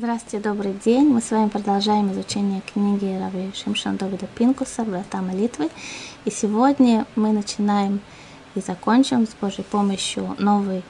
Здравствуйте, 0.00 0.38
добрый 0.38 0.74
день. 0.74 1.08
Мы 1.08 1.20
с 1.20 1.32
вами 1.32 1.48
продолжаем 1.48 2.12
изучение 2.12 2.62
книги 2.72 3.18
Рави 3.20 3.50
Шимшон 3.52 3.96
Довида 3.96 4.28
Пинкуса 4.28 4.84
«Врата 4.84 5.20
молитвы». 5.20 5.70
И 6.24 6.30
сегодня 6.30 7.04
мы 7.16 7.32
начинаем 7.32 7.98
и 8.54 8.60
закончим 8.60 9.26
с 9.26 9.30
Божьей 9.40 9.64
помощью 9.64 10.36
новый, 10.38 10.84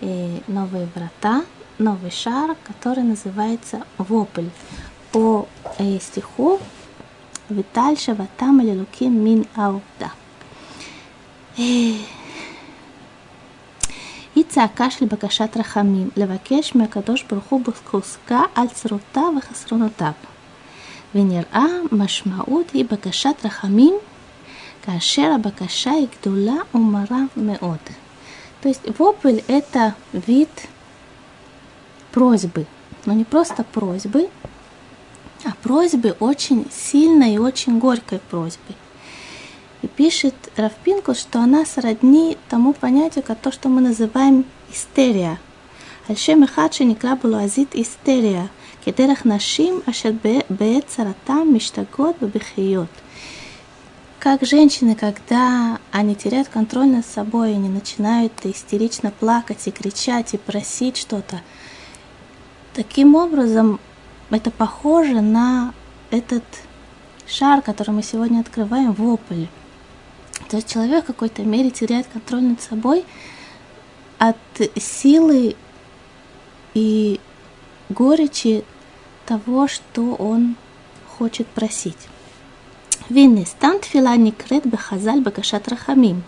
э, 0.00 0.38
новые 0.46 0.88
врата, 0.94 1.44
новый 1.76 2.10
шар, 2.10 2.56
который 2.64 3.04
называется 3.04 3.82
«Вопль». 3.98 4.48
По 5.12 5.46
э, 5.76 5.98
стиху 5.98 6.58
«Виталь 7.50 7.98
шаватам 7.98 8.62
луким 8.62 9.22
мин 9.22 9.46
ауда». 9.56 10.10
היא 14.35 14.43
צעקה 14.49 14.89
של 14.89 15.05
בקשת 15.05 15.57
רחמים, 15.57 16.09
לבקש 16.17 16.75
מהקדוש 16.75 17.23
ברוך 17.23 17.45
הוא 17.49 17.61
בחוזקה 17.61 18.41
על 18.55 18.67
צרותיו 18.67 19.33
וחסרונותיו. 19.37 20.11
ונראה 21.15 21.65
משמעות 21.91 22.71
היא 22.73 22.85
בקשת 22.91 23.35
רחמים, 23.43 23.93
כאשר 24.85 25.31
הבקשה 25.35 25.91
היא 25.91 26.07
גדולה 26.19 26.55
ומרה 26.75 27.21
מאוד. 27.37 27.89
То 28.61 28.67
есть 28.67 28.99
вопль – 28.99 29.47
это 29.47 29.95
вид 30.13 30.49
просьбы, 32.11 32.65
но 33.05 33.13
не 33.13 33.23
просто 33.23 33.63
просьбы, 33.63 34.29
а 35.45 35.51
просьбы 35.63 36.15
очень 36.19 36.65
сильной 36.71 37.35
и 37.35 37.37
очень 37.37 37.79
горькой 37.79 38.19
просьбы. 38.19 38.73
И 39.84 39.86
пишет 39.86 40.34
Равпинку, 40.56 41.12
что 41.14 41.40
она 41.40 41.66
сродни 41.66 42.38
тому 42.48 42.72
понятию, 42.72 43.22
как 43.22 43.38
то, 43.38 43.52
что 43.52 43.68
мы 43.68 43.82
называем 43.82 44.46
истерия. 44.72 45.38
Альшем 46.08 46.42
и 46.42 46.46
хадши 46.46 46.84
никла 46.84 47.16
булуазит 47.16 47.74
истерия. 47.74 48.48
Кедерах 48.82 49.26
нашим 49.26 49.82
ашет 49.84 50.14
беет 50.48 50.88
царатам 50.88 51.52
миштагот 51.52 52.16
бабихиот. 52.18 52.88
Как 54.20 54.40
женщины, 54.40 54.94
когда 54.94 55.78
они 55.92 56.14
теряют 56.14 56.48
контроль 56.48 56.88
над 56.88 57.04
собой, 57.04 57.50
они 57.50 57.68
начинают 57.68 58.32
истерично 58.44 59.10
плакать 59.10 59.66
и 59.66 59.70
кричать 59.70 60.32
и 60.32 60.38
просить 60.38 60.96
что-то. 60.96 61.42
Таким 62.72 63.16
образом, 63.16 63.78
это 64.30 64.50
похоже 64.50 65.20
на 65.20 65.74
этот 66.10 66.44
шар, 67.26 67.60
который 67.60 67.90
мы 67.90 68.02
сегодня 68.02 68.40
открываем, 68.40 68.94
вопль. 68.94 69.44
То 70.48 70.56
есть 70.56 70.72
человек 70.72 71.04
в 71.04 71.06
какой-то 71.08 71.42
мере 71.42 71.70
теряет 71.70 72.06
контроль 72.12 72.42
над 72.42 72.60
собой 72.60 73.04
от 74.18 74.36
силы 74.76 75.56
и 76.74 77.20
горечи 77.88 78.64
того, 79.26 79.68
что 79.68 80.14
он 80.14 80.56
хочет 81.18 81.46
просить. 81.46 82.08
Винны 83.08 83.46
стан 83.46 83.80
тфила 83.80 84.16
некрет 84.16 84.66
бехазаль 84.66 85.20
бакашат 85.20 85.68
рахамим. 85.68 86.22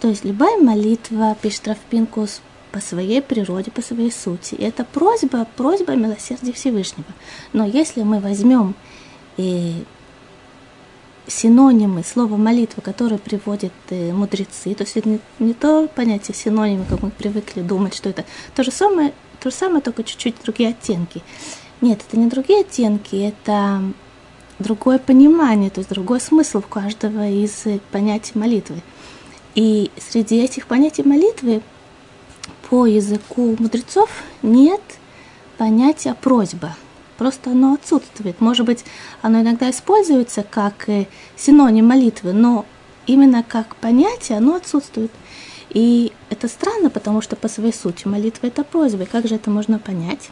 То 0.00 0.08
есть 0.08 0.24
любая 0.24 0.58
молитва, 0.58 1.36
пишет 1.40 1.66
Равпинкус, 1.68 2.42
по 2.74 2.80
своей 2.80 3.22
природе, 3.22 3.70
по 3.70 3.82
своей 3.82 4.10
сути. 4.10 4.56
Это 4.56 4.84
просьба, 4.84 5.46
просьба 5.56 5.92
милосердия 5.94 6.52
Всевышнего. 6.52 7.06
Но 7.52 7.64
если 7.64 8.02
мы 8.02 8.18
возьмем 8.18 8.74
и 9.36 9.84
синонимы 11.26 12.04
слова 12.04 12.36
молитва, 12.36 12.80
которые 12.80 13.18
приводят 13.18 13.72
э, 13.90 14.12
мудрецы, 14.12 14.74
то 14.74 14.84
есть 14.84 14.96
это 14.96 15.08
не, 15.08 15.20
не 15.38 15.54
то 15.54 15.88
понятие 15.88 16.34
синонимы, 16.34 16.84
как 16.88 17.02
мы 17.02 17.10
привыкли 17.10 17.62
думать, 17.62 17.94
что 17.94 18.10
это 18.10 18.24
то 18.54 18.62
же 18.62 18.70
самое, 18.70 19.12
то 19.40 19.50
же 19.50 19.56
самое, 19.56 19.80
только 19.80 20.04
чуть-чуть 20.04 20.36
другие 20.42 20.70
оттенки. 20.70 21.22
Нет, 21.80 22.04
это 22.06 22.18
не 22.18 22.26
другие 22.26 22.60
оттенки, 22.60 23.16
это 23.16 23.82
другое 24.58 24.98
понимание, 24.98 25.70
то 25.70 25.80
есть 25.80 25.90
другой 25.90 26.20
смысл 26.20 26.58
у 26.58 26.62
каждого 26.62 27.28
из 27.28 27.66
э, 27.66 27.80
понятий 27.90 28.32
молитвы. 28.38 28.80
И 29.54 29.90
среди 29.98 30.42
этих 30.42 30.66
понятий 30.66 31.04
молитвы 31.04 31.62
по 32.68 32.86
языку 32.86 33.56
мудрецов 33.58 34.10
нет 34.42 34.82
понятия 35.56 36.14
просьба– 36.14 36.76
просто 37.16 37.50
оно 37.50 37.74
отсутствует. 37.74 38.40
Может 38.40 38.66
быть, 38.66 38.84
оно 39.22 39.40
иногда 39.40 39.70
используется 39.70 40.44
как 40.48 40.88
э, 40.88 41.06
синоним 41.36 41.86
молитвы, 41.86 42.32
но 42.32 42.66
именно 43.06 43.42
как 43.42 43.76
понятие 43.76 44.38
оно 44.38 44.56
отсутствует. 44.56 45.10
И 45.70 46.12
это 46.30 46.48
странно, 46.48 46.90
потому 46.90 47.20
что 47.20 47.36
по 47.36 47.48
своей 47.48 47.72
сути 47.72 48.06
молитва– 48.06 48.46
это 48.48 48.64
просьба. 48.64 49.02
И 49.02 49.06
как 49.06 49.26
же 49.26 49.34
это 49.34 49.50
можно 49.50 49.78
понять? 49.78 50.30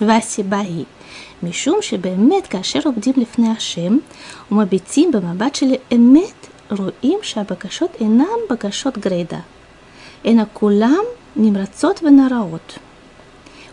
Васи 0.00 0.42
Васибаи. 0.42 0.86
Мишум 1.42 1.82
шебе 1.82 2.14
эмет 2.14 2.48
кашер 2.48 2.86
обдим 2.86 3.14
лифне 3.16 3.52
ашем, 3.52 4.02
умабитим 4.48 5.10
бамабат 5.10 5.56
шели 5.56 5.80
эмет 5.90 6.34
руим 6.68 7.22
шабакашот 7.22 8.00
и 8.00 8.04
нам 8.04 8.46
бакашот 8.48 8.96
грейда. 8.96 9.42
Эна 10.22 10.46
кулам 10.46 11.04
нимрацот 11.34 12.00
венараот. 12.00 12.78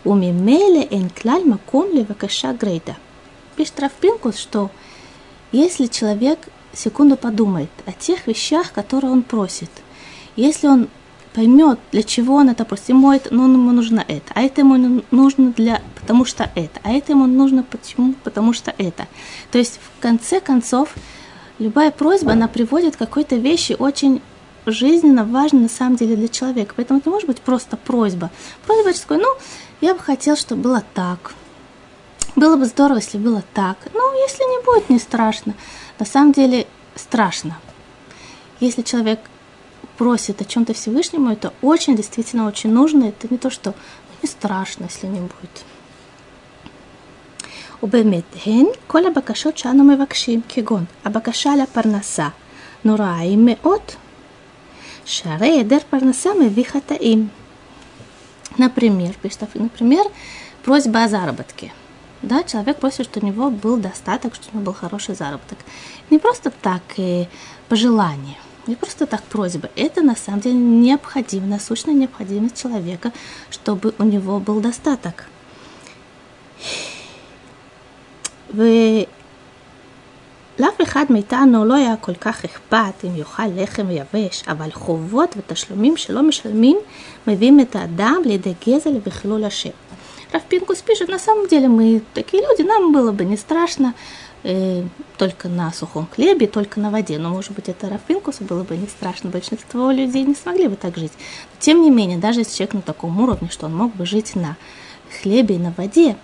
Умимеле 0.03 0.87
энклаль 0.89 1.43
маком 1.45 1.91
левакаша 1.93 2.53
грейда. 2.53 2.95
Пишет 3.55 3.79
Равпинкус, 3.79 4.37
что 4.37 4.71
если 5.51 5.87
человек 5.87 6.39
секунду 6.73 7.17
подумает 7.17 7.69
о 7.85 7.91
тех 7.91 8.27
вещах, 8.27 8.71
которые 8.71 9.11
он 9.11 9.23
просит, 9.23 9.69
если 10.35 10.67
он 10.67 10.87
поймет, 11.33 11.79
для 11.91 12.03
чего 12.03 12.35
он 12.35 12.49
это 12.49 12.65
просит, 12.65 12.89
ему 12.89 13.11
это, 13.11 13.33
ну, 13.33 13.51
ему 13.51 13.71
нужно 13.71 14.03
это, 14.07 14.31
а 14.33 14.41
это 14.41 14.61
ему 14.61 15.03
нужно 15.11 15.51
для, 15.51 15.81
потому 15.99 16.25
что 16.25 16.49
это, 16.55 16.79
а 16.83 16.91
это 16.91 17.11
ему 17.11 17.25
нужно 17.27 17.63
почему, 17.63 18.13
потому 18.23 18.53
что 18.53 18.73
это. 18.77 19.07
То 19.51 19.57
есть, 19.57 19.79
в 19.97 20.01
конце 20.01 20.39
концов, 20.39 20.95
любая 21.59 21.91
просьба, 21.91 22.31
она 22.31 22.47
приводит 22.47 22.95
к 22.95 22.99
какой-то 22.99 23.35
вещи 23.35 23.75
очень 23.77 24.21
жизненно 24.65 25.23
важной 25.23 25.61
на 25.61 25.69
самом 25.69 25.95
деле 25.95 26.15
для 26.15 26.27
человека. 26.27 26.73
Поэтому 26.75 26.99
это 26.99 27.09
может 27.09 27.27
быть 27.27 27.41
просто 27.41 27.77
просьба. 27.77 28.29
Просьба 28.65 28.93
такой, 28.93 29.17
ну, 29.17 29.27
я 29.80 29.94
бы 29.94 30.00
хотел, 30.00 30.36
чтобы 30.36 30.62
было 30.62 30.82
так. 30.94 31.34
Было 32.36 32.56
бы 32.56 32.64
здорово, 32.64 32.98
если 32.98 33.18
было 33.18 33.42
так. 33.52 33.76
Ну, 33.92 34.22
если 34.22 34.42
не 34.42 34.64
будет, 34.64 34.90
не 34.90 34.98
страшно. 34.98 35.54
На 35.98 36.06
самом 36.06 36.32
деле 36.32 36.66
страшно. 36.96 37.58
Если 38.60 38.82
человек 38.82 39.20
просит 39.96 40.40
о 40.40 40.44
чем-то 40.44 40.74
Всевышнему, 40.74 41.30
это 41.30 41.52
очень, 41.62 41.96
действительно 41.96 42.46
очень 42.46 42.72
нужно. 42.72 43.04
Это 43.04 43.28
не 43.30 43.38
то, 43.38 43.50
что 43.50 43.70
ну, 43.70 44.16
не 44.22 44.28
страшно, 44.28 44.84
если 44.84 45.06
не 45.06 45.20
будет. 45.20 45.64
ובאמת, 47.82 48.24
הן 48.46 48.66
כל 48.86 49.06
הבקשות 49.06 49.58
שאנו 49.58 49.84
מבקשים, 49.84 50.40
כגון 50.48 50.84
הבקשה 51.04 51.50
לפרנסה, 51.62 52.28
נוראים 52.84 53.46
מאוד, 53.46 53.80
שהרי 55.04 55.48
היעדר 55.48 55.78
פרנסה 55.90 56.30
מביא 56.40 56.64
חטאים. 56.64 57.28
Например, 58.59 59.15
например, 59.53 60.05
просьба 60.65 61.05
о 61.05 61.07
заработке. 61.07 61.71
Да, 62.21 62.43
человек 62.43 62.77
просит, 62.77 63.05
чтобы 63.05 63.25
у 63.25 63.29
него 63.29 63.49
был 63.49 63.77
достаток, 63.77 64.35
чтобы 64.35 64.57
у 64.57 64.59
него 64.59 64.65
был 64.65 64.73
хороший 64.73 65.15
заработок. 65.15 65.57
Не 66.09 66.19
просто 66.19 66.51
так 66.51 66.81
э, 66.97 67.27
пожелание, 67.69 68.35
не 68.67 68.75
просто 68.75 69.05
так 69.05 69.23
просьба. 69.23 69.69
Это 69.77 70.01
на 70.01 70.17
самом 70.17 70.41
деле 70.41 70.57
необходимо, 70.57 71.47
насущная 71.47 71.93
необходимость 71.93 72.61
человека, 72.61 73.13
чтобы 73.49 73.93
у 73.97 74.03
него 74.03 74.41
был 74.41 74.59
достаток. 74.59 75.27
לאף 80.58 80.82
אחד 80.82 81.04
מאיתנו 81.10 81.64
לא 81.64 81.74
היה 81.74 81.96
כל 81.96 82.14
כך 82.14 82.44
אכפת 82.44 83.04
אם 83.04 83.16
יאכל 83.16 83.46
לחם 83.56 83.86
ויבש, 83.88 84.42
אבל 84.48 84.72
חובות 84.72 85.34
ותשלומים 85.36 85.96
שלא 85.96 86.22
משלמים 86.22 86.76
מביאים 87.26 87.60
את 87.60 87.76
האדם 87.76 88.16
לידי 88.24 88.54
גזל 88.66 88.98
וחילול 89.06 89.44
השם. 89.44 89.70
Раф 90.34 90.42
Пинкус 90.48 90.82
пишет, 90.82 91.08
на 91.08 91.20
самом 91.20 91.46
деле 91.46 91.68
мы 91.68 92.02
такие 92.12 92.42
люди, 92.42 92.62
нам 92.62 92.92
было 92.92 93.12
бы 93.12 93.24
не 93.24 93.36
страшно 93.36 93.94
э, 94.42 94.82
только 95.16 95.48
на 95.48 95.72
сухом 95.72 96.08
хлебе, 96.12 96.48
только 96.48 96.80
на 96.80 96.90
воде. 96.90 97.18
Но, 97.18 97.30
может 97.30 97.52
быть, 97.52 97.68
это 97.68 97.88
Раф 97.88 98.00
Пинкусу 98.00 98.42
было 98.42 98.64
бы 98.64 98.76
не 98.76 98.88
страшно. 98.88 99.30
Большинство 99.30 99.92
людей 99.92 100.24
не 100.24 100.34
смогли 100.34 100.66
бы 100.66 100.74
так 100.74 100.96
жить. 100.96 101.12
Но, 101.16 101.60
тем 101.60 101.82
не 101.82 101.90
менее, 101.90 102.18
даже 102.18 102.40
если 102.40 102.56
человек 102.56 102.74
на 102.74 102.82
таком 102.82 103.20
уровне, 103.20 103.48
что 103.48 103.66
он 103.66 103.76
мог 103.76 103.94
бы 103.94 104.06
жить 104.06 104.34
на 104.34 104.56
хлебе 105.20 105.54
и 105.54 105.58
на 105.58 105.72
воде, 105.76 106.16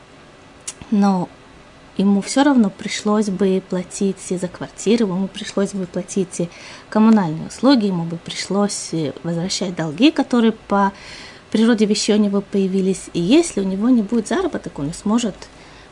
но 0.91 1.29
ему 1.98 2.22
все 2.22 2.44
равно 2.44 2.70
пришлось 2.70 3.30
бы 3.30 3.62
платить 3.68 4.20
за 4.30 4.48
квартиру, 4.48 5.08
ему 5.08 5.28
пришлось 5.28 5.74
бы 5.74 5.86
платить 5.86 6.50
коммунальные 6.90 7.48
услуги, 7.48 7.88
ему 7.88 8.04
бы 8.04 8.18
пришлось 8.18 8.92
возвращать 9.24 9.76
долги, 9.76 10.12
которые 10.12 10.52
по 10.52 10.92
природе 11.52 11.86
вещей 11.86 12.16
у 12.16 12.20
него 12.20 12.42
появились. 12.42 13.10
И 13.14 13.22
если 13.22 13.62
у 13.62 13.64
него 13.64 13.90
не 13.90 14.02
будет 14.02 14.28
заработок, 14.28 14.78
он 14.80 14.88
не 14.88 14.94
сможет 14.94 15.36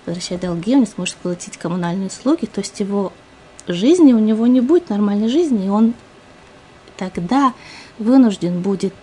возвращать 0.05 0.41
долги, 0.41 0.73
он 0.73 0.81
не 0.81 0.85
сможет 0.85 1.15
платить 1.15 1.57
коммунальные 1.57 2.07
услуги, 2.07 2.45
то 2.45 2.59
есть 2.59 2.79
его 2.79 3.13
жизни 3.67 4.13
у 4.13 4.19
него 4.19 4.47
не 4.47 4.61
будет 4.61 4.89
нормальной 4.89 5.29
жизни, 5.29 5.67
и 5.67 5.69
он 5.69 5.93
тогда 6.97 7.53
вынужден 7.97 8.61
будет 8.61 8.93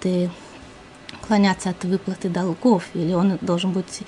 уклоняться 1.22 1.70
от 1.70 1.84
выплаты 1.84 2.28
долгов, 2.28 2.84
или 2.94 3.12
он 3.12 3.38
должен 3.40 3.72
быть 3.72 4.00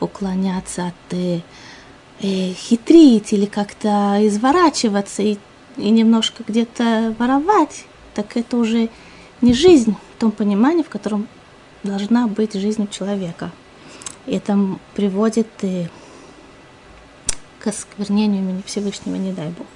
уклоняться 0.00 0.86
от 0.86 0.94
э, 1.12 1.36
э, 1.36 1.40
хитрить 2.21 3.33
или 3.33 3.45
как-то 3.45 4.17
изворачиваться 4.21 5.23
и, 5.23 5.37
и 5.77 5.89
немножко 5.89 6.43
где-то 6.47 7.15
воровать, 7.19 7.85
так 8.13 8.37
это 8.37 8.57
уже 8.57 8.89
не 9.41 9.53
жизнь 9.53 9.95
в 10.15 10.19
том 10.19 10.31
понимании, 10.31 10.83
в 10.83 10.89
котором 10.89 11.27
должна 11.83 12.27
быть 12.27 12.53
жизнь 12.53 12.89
человека. 12.89 13.51
И 14.25 14.35
это 14.35 14.57
приводит 14.95 15.47
и 15.63 15.67
э, 15.67 15.87
к 17.59 17.67
осквернению 17.67 18.41
имени 18.41 18.63
Всевышнего, 18.65 19.15
не 19.15 19.31
дай 19.33 19.49
Бог. 19.49 19.67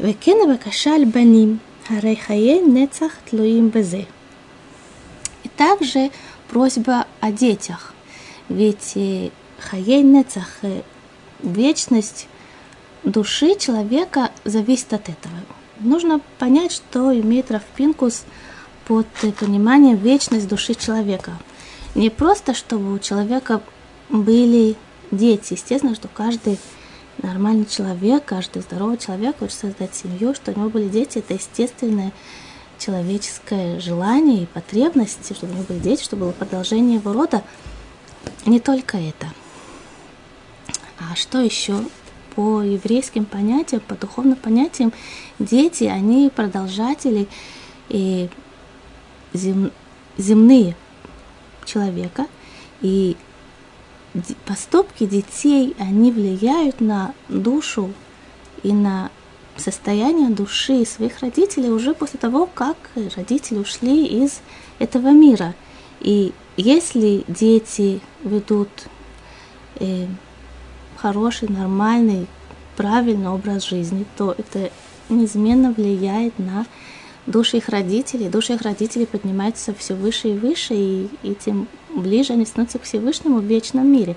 וכן 0.00 0.36
הבקשה 0.44 0.94
על 0.94 1.04
בנים, 1.04 1.58
הרי 1.90 2.16
חיי 2.16 2.60
נצח 2.74 3.12
תלויים 3.24 3.70
בזה. 3.70 4.02
И 5.44 5.48
также 5.56 6.10
просьба 6.50 7.06
о 7.20 7.30
детях, 7.30 7.94
ведь 8.48 8.96
хаей 9.69 10.03
нецах, 10.03 10.59
вечность 11.41 12.27
души 13.03 13.55
человека 13.55 14.31
зависит 14.45 14.93
от 14.93 15.09
этого. 15.09 15.35
Нужно 15.79 16.21
понять, 16.39 16.71
что 16.71 17.13
имеет 17.13 17.51
Рафпинкус 17.51 18.23
под 18.85 19.07
пониманием 19.39 19.97
вечность 19.97 20.47
души 20.47 20.75
человека. 20.75 21.33
Не 21.95 22.09
просто, 22.09 22.53
чтобы 22.53 22.93
у 22.93 22.99
человека 22.99 23.61
были 24.09 24.75
дети. 25.11 25.53
Естественно, 25.53 25.95
что 25.95 26.07
каждый 26.07 26.59
нормальный 27.21 27.65
человек, 27.65 28.25
каждый 28.25 28.61
здоровый 28.61 28.97
человек 28.97 29.39
хочет 29.39 29.57
создать 29.57 29.95
семью, 29.95 30.33
что 30.33 30.51
у 30.51 30.59
него 30.59 30.69
были 30.69 30.89
дети. 30.89 31.19
Это 31.19 31.33
естественное 31.33 32.11
человеческое 32.79 33.79
желание 33.79 34.43
и 34.43 34.47
потребность, 34.47 35.35
чтобы 35.35 35.53
у 35.53 35.55
него 35.55 35.65
были 35.67 35.79
дети, 35.79 36.03
чтобы 36.03 36.23
было 36.23 36.31
продолжение 36.31 36.97
его 36.97 37.13
рода. 37.13 37.43
Не 38.45 38.59
только 38.59 38.97
это. 38.97 39.27
А 41.11 41.15
что 41.15 41.39
еще? 41.39 41.83
По 42.35 42.61
еврейским 42.61 43.25
понятиям, 43.25 43.81
по 43.87 43.95
духовным 43.95 44.35
понятиям, 44.35 44.91
дети, 45.37 45.83
они 45.83 46.31
продолжатели 46.35 47.27
и 47.89 48.29
зем, 49.33 49.71
земные 50.17 50.75
человека. 51.65 52.27
И 52.81 53.15
поступки 54.45 55.05
детей, 55.05 55.75
они 55.79 56.11
влияют 56.11 56.81
на 56.81 57.13
душу 57.29 57.93
и 58.63 58.71
на 58.71 59.11
состояние 59.57 60.29
души 60.29 60.85
своих 60.85 61.19
родителей 61.19 61.69
уже 61.69 61.93
после 61.93 62.19
того, 62.19 62.47
как 62.47 62.77
родители 63.15 63.59
ушли 63.59 64.05
из 64.05 64.41
этого 64.79 65.11
мира. 65.11 65.53
И 65.99 66.33
если 66.57 67.23
дети 67.27 68.01
ведут 68.23 68.69
э, 69.75 70.07
хороший, 71.03 71.49
нормальный, 71.49 72.27
правильный 72.77 73.27
образ 73.27 73.65
жизни, 73.65 74.05
то 74.17 74.33
это 74.37 74.71
неизменно 75.09 75.73
влияет 75.73 76.39
на 76.39 76.65
души 77.25 77.57
их 77.57 77.67
родителей. 77.67 78.29
Души 78.29 78.53
их 78.53 78.61
родителей 78.61 79.05
поднимаются 79.05 79.75
все 79.77 79.95
выше 79.95 80.29
и 80.29 80.37
выше, 80.37 80.73
и, 80.73 81.09
и 81.23 81.35
тем 81.35 81.67
ближе 81.93 82.33
они 82.33 82.45
становятся 82.45 82.79
к 82.79 82.83
Всевышнему 82.83 83.39
в 83.39 83.43
вечном 83.43 83.85
мире. 83.91 84.15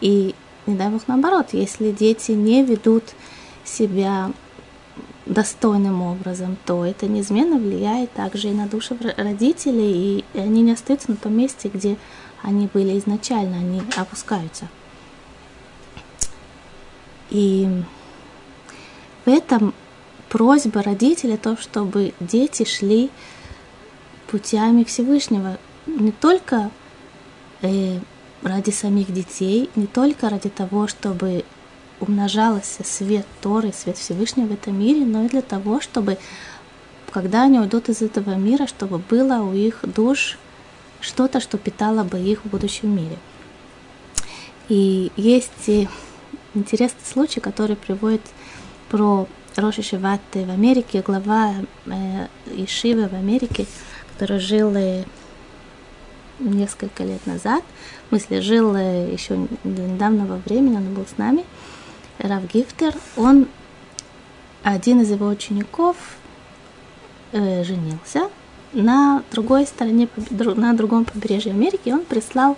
И 0.00 0.34
не 0.66 0.74
дай 0.74 0.88
Бог 0.88 1.02
наоборот, 1.06 1.50
если 1.52 1.92
дети 1.92 2.32
не 2.32 2.64
ведут 2.64 3.04
себя 3.64 4.32
достойным 5.26 6.02
образом, 6.02 6.56
то 6.66 6.84
это 6.84 7.06
неизменно 7.06 7.58
влияет 7.58 8.12
также 8.12 8.48
и 8.48 8.52
на 8.52 8.66
души 8.66 8.96
родителей, 9.16 10.24
и 10.34 10.38
они 10.38 10.62
не 10.62 10.72
остаются 10.72 11.12
на 11.12 11.16
том 11.16 11.36
месте, 11.36 11.70
где 11.72 11.96
они 12.42 12.68
были 12.74 12.98
изначально, 12.98 13.58
они 13.58 13.82
опускаются. 13.96 14.68
И 17.34 17.68
в 19.24 19.28
этом 19.28 19.74
просьба 20.28 20.82
родителей 20.82 21.36
то, 21.36 21.56
чтобы 21.56 22.14
дети 22.20 22.64
шли 22.64 23.10
путями 24.28 24.84
Всевышнего 24.84 25.58
не 25.86 26.12
только 26.12 26.70
э, 27.60 27.98
ради 28.42 28.70
самих 28.70 29.12
детей, 29.12 29.68
не 29.74 29.88
только 29.88 30.28
ради 30.28 30.48
того, 30.48 30.86
чтобы 30.86 31.44
умножался 31.98 32.84
свет 32.84 33.26
Торы, 33.42 33.72
свет 33.72 33.98
Всевышнего 33.98 34.46
в 34.46 34.52
этом 34.52 34.78
мире, 34.78 35.04
но 35.04 35.24
и 35.24 35.28
для 35.28 35.42
того, 35.42 35.80
чтобы, 35.80 36.18
когда 37.10 37.42
они 37.42 37.58
уйдут 37.58 37.88
из 37.88 38.00
этого 38.00 38.36
мира, 38.36 38.68
чтобы 38.68 38.98
было 38.98 39.42
у 39.42 39.52
их 39.54 39.80
душ 39.82 40.38
что-то, 41.00 41.40
что 41.40 41.58
питало 41.58 42.04
бы 42.04 42.20
их 42.20 42.44
в 42.44 42.48
будущем 42.48 42.94
мире. 42.94 43.18
И 44.68 45.10
есть 45.16 45.88
интересный 46.54 47.04
случай, 47.04 47.40
который 47.40 47.76
приводит 47.76 48.22
про 48.90 49.26
Роши 49.56 49.82
Шиват 49.82 50.20
в 50.32 50.50
Америке, 50.50 51.02
глава 51.06 51.54
э, 51.86 52.26
Ишивы 52.46 53.08
в 53.08 53.14
Америке, 53.14 53.66
который 54.12 54.38
жил 54.38 54.74
несколько 56.40 57.04
лет 57.04 57.26
назад, 57.26 57.62
в 58.06 58.08
смысле, 58.10 58.40
жил 58.40 58.76
еще 58.76 59.48
недавнего 59.64 60.40
времени, 60.44 60.76
он 60.76 60.94
был 60.94 61.06
с 61.06 61.16
нами, 61.18 61.44
Рав 62.18 62.44
Гифтер, 62.52 62.94
он, 63.16 63.48
один 64.62 65.00
из 65.00 65.10
его 65.10 65.28
учеников, 65.28 65.96
э, 67.32 67.64
женился 67.64 68.30
на 68.72 69.22
другой 69.30 69.66
стороне, 69.66 70.08
на 70.30 70.72
другом 70.74 71.04
побережье 71.04 71.52
Америки, 71.52 71.90
он 71.90 72.04
прислал 72.04 72.56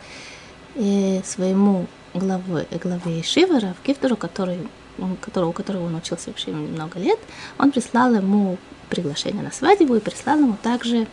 э, 0.74 1.22
своему 1.24 1.86
главе, 2.18 2.66
главе 2.82 3.20
Ишивы, 3.20 3.60
Рав 3.60 3.76
Гифтеру, 3.84 4.16
который, 4.16 4.58
он, 4.98 5.16
которого, 5.16 5.50
у 5.50 5.52
которого 5.52 5.86
он 5.86 5.94
учился 5.94 6.30
вообще 6.30 6.50
много 6.50 6.98
лет, 6.98 7.18
он 7.58 7.72
прислал 7.72 8.14
ему 8.14 8.58
приглашение 8.88 9.42
на 9.42 9.52
свадьбу 9.52 9.94
и 9.96 10.00
прислал 10.00 10.38
ему 10.38 10.56
также 10.62 11.06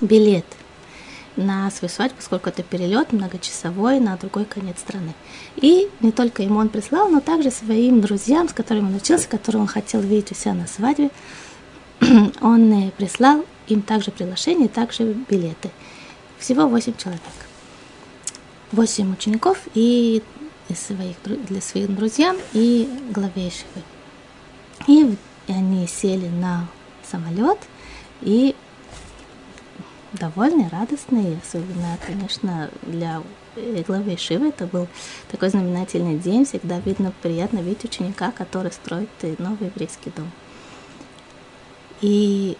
билет 0.00 0.46
на 1.36 1.70
свою 1.70 1.90
свадьбу, 1.90 2.16
поскольку 2.16 2.48
это 2.48 2.62
перелет 2.62 3.12
многочасовой 3.12 4.00
на 4.00 4.16
другой 4.16 4.44
конец 4.44 4.78
страны. 4.78 5.14
И 5.56 5.88
не 6.00 6.12
только 6.12 6.42
ему 6.42 6.58
он 6.58 6.68
прислал, 6.68 7.08
но 7.08 7.20
также 7.20 7.50
своим 7.50 8.00
друзьям, 8.00 8.48
с 8.48 8.52
которыми 8.52 8.86
он 8.86 8.96
учился, 8.96 9.28
которые 9.28 9.62
он 9.62 9.68
хотел 9.68 10.00
видеть 10.00 10.32
у 10.32 10.34
себя 10.34 10.54
на 10.54 10.66
свадьбе, 10.66 11.10
он 12.40 12.90
прислал 12.96 13.44
им 13.68 13.82
также 13.82 14.10
приглашение, 14.10 14.68
также 14.68 15.14
билеты. 15.28 15.70
Всего 16.38 16.66
8 16.66 16.96
человек. 16.96 17.20
8 18.72 19.12
учеников 19.12 19.58
и 19.74 20.22
своих, 20.74 21.16
для 21.24 21.60
своих 21.60 21.94
друзьям 21.94 22.36
и 22.52 22.88
главе 23.10 23.50
Шивы. 23.50 23.82
И 24.86 25.16
они 25.48 25.86
сели 25.86 26.28
на 26.28 26.68
самолет 27.02 27.58
и 28.20 28.54
довольны, 30.12 30.68
радостные, 30.70 31.40
особенно, 31.44 31.98
конечно, 32.06 32.70
для 32.82 33.22
главы 33.86 34.16
Шивы 34.16 34.48
это 34.48 34.66
был 34.66 34.86
такой 35.30 35.48
знаменательный 35.50 36.18
день, 36.18 36.44
всегда 36.44 36.78
видно, 36.80 37.12
приятно 37.22 37.58
видеть 37.58 37.84
ученика, 37.84 38.30
который 38.30 38.70
строит 38.70 39.08
новый 39.38 39.68
еврейский 39.68 40.10
дом. 40.10 40.30
И 42.00 42.56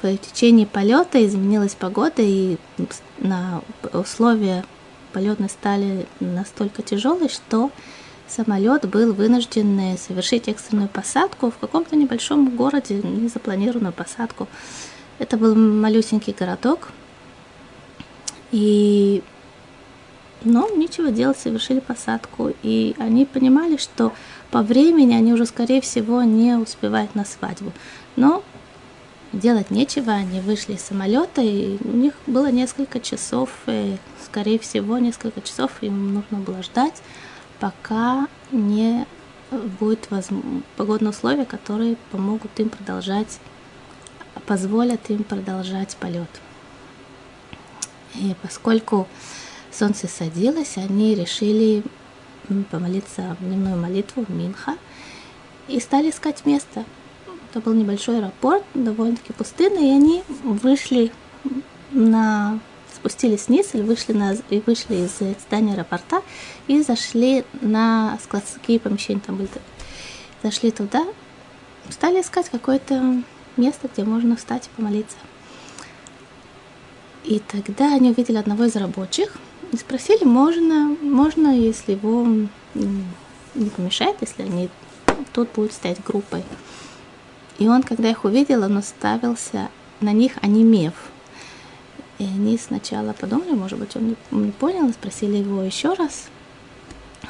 в 0.00 0.16
течение 0.16 0.66
полета 0.66 1.24
изменилась 1.24 1.74
погода, 1.74 2.22
и 2.22 2.56
на 3.18 3.62
условия 3.92 4.64
полетные 5.14 5.48
стали 5.48 6.06
настолько 6.20 6.82
тяжелые, 6.82 7.28
что 7.28 7.70
самолет 8.28 8.88
был 8.88 9.14
вынужден 9.14 9.96
совершить 9.96 10.48
экстренную 10.48 10.88
посадку 10.88 11.50
в 11.50 11.58
каком-то 11.58 11.94
небольшом 11.96 12.56
городе, 12.56 13.00
незапланированную 13.02 13.92
посадку. 13.92 14.48
Это 15.18 15.36
был 15.36 15.54
малюсенький 15.54 16.34
городок. 16.38 16.88
И 18.50 19.22
но 20.44 20.68
ничего 20.68 21.08
делать, 21.08 21.38
совершили 21.38 21.80
посадку. 21.80 22.52
И 22.62 22.94
они 22.98 23.24
понимали, 23.24 23.76
что 23.78 24.12
по 24.50 24.62
времени 24.62 25.14
они 25.14 25.32
уже, 25.32 25.46
скорее 25.46 25.80
всего, 25.80 26.22
не 26.22 26.54
успевают 26.56 27.14
на 27.14 27.24
свадьбу. 27.24 27.72
Но 28.16 28.42
делать 29.32 29.70
нечего, 29.70 30.12
они 30.12 30.40
вышли 30.40 30.74
из 30.74 30.82
самолета, 30.82 31.40
и 31.40 31.78
у 31.82 31.96
них 31.96 32.14
было 32.26 32.50
несколько 32.50 33.00
часов, 33.00 33.50
и, 33.66 33.96
скорее 34.34 34.58
всего, 34.58 34.98
несколько 34.98 35.40
часов 35.42 35.70
им 35.80 36.12
нужно 36.12 36.38
было 36.38 36.60
ждать, 36.64 37.00
пока 37.60 38.26
не 38.50 39.06
будет 39.78 40.10
воз... 40.10 40.26
погодные 40.76 41.10
условия, 41.10 41.44
которые 41.44 41.96
помогут 42.10 42.50
им 42.58 42.68
продолжать 42.68 43.38
позволят 44.46 45.08
им 45.08 45.22
продолжать 45.22 45.96
полет. 46.00 46.28
И 48.16 48.34
поскольку 48.42 49.06
солнце 49.70 50.08
садилось, 50.08 50.76
они 50.78 51.14
решили 51.14 51.84
помолиться 52.72 53.36
дневную 53.38 53.76
молитву 53.76 54.26
Минха 54.28 54.74
и 55.68 55.78
стали 55.78 56.10
искать 56.10 56.44
место. 56.44 56.84
Это 57.50 57.60
был 57.60 57.72
небольшой 57.72 58.18
аэропорт, 58.18 58.64
довольно-таки 58.74 59.32
пустынный, 59.32 59.90
и 59.90 59.92
они 59.92 60.24
вышли 60.42 61.12
на 61.92 62.58
спустились 62.94 63.48
вниз 63.48 63.70
или 63.74 63.82
вышли, 63.82 64.12
на, 64.12 64.36
и 64.50 64.62
вышли 64.64 64.96
из 64.96 65.18
здания 65.46 65.74
аэропорта 65.74 66.22
и 66.66 66.82
зашли 66.82 67.44
на 67.60 68.18
складские 68.22 68.80
помещения, 68.80 69.20
там 69.20 69.36
были, 69.36 69.48
зашли 70.42 70.70
туда, 70.70 71.04
стали 71.90 72.20
искать 72.20 72.48
какое-то 72.48 73.22
место, 73.56 73.88
где 73.92 74.04
можно 74.04 74.36
встать 74.36 74.66
и 74.66 74.76
помолиться. 74.76 75.16
И 77.24 77.40
тогда 77.40 77.94
они 77.94 78.10
увидели 78.10 78.36
одного 78.36 78.64
из 78.64 78.76
рабочих 78.76 79.36
и 79.72 79.76
спросили, 79.76 80.24
можно, 80.24 80.96
можно, 81.00 81.48
если 81.56 81.92
его 81.92 82.26
не 82.74 83.70
помешает, 83.70 84.16
если 84.20 84.42
они 84.42 84.68
тут 85.32 85.48
будут 85.54 85.72
стоять 85.72 86.02
группой. 86.04 86.44
И 87.58 87.68
он, 87.68 87.82
когда 87.82 88.10
их 88.10 88.24
увидел, 88.24 88.62
он 88.64 88.76
уставился 88.76 89.70
на 90.00 90.12
них, 90.12 90.32
онемев. 90.42 90.94
И 92.18 92.24
они 92.24 92.56
сначала 92.58 93.12
подумали, 93.12 93.52
может 93.52 93.78
быть, 93.78 93.96
он 93.96 94.08
не, 94.08 94.16
не 94.30 94.52
понял, 94.52 94.92
спросили 94.92 95.36
его 95.38 95.62
еще 95.62 95.94
раз. 95.94 96.28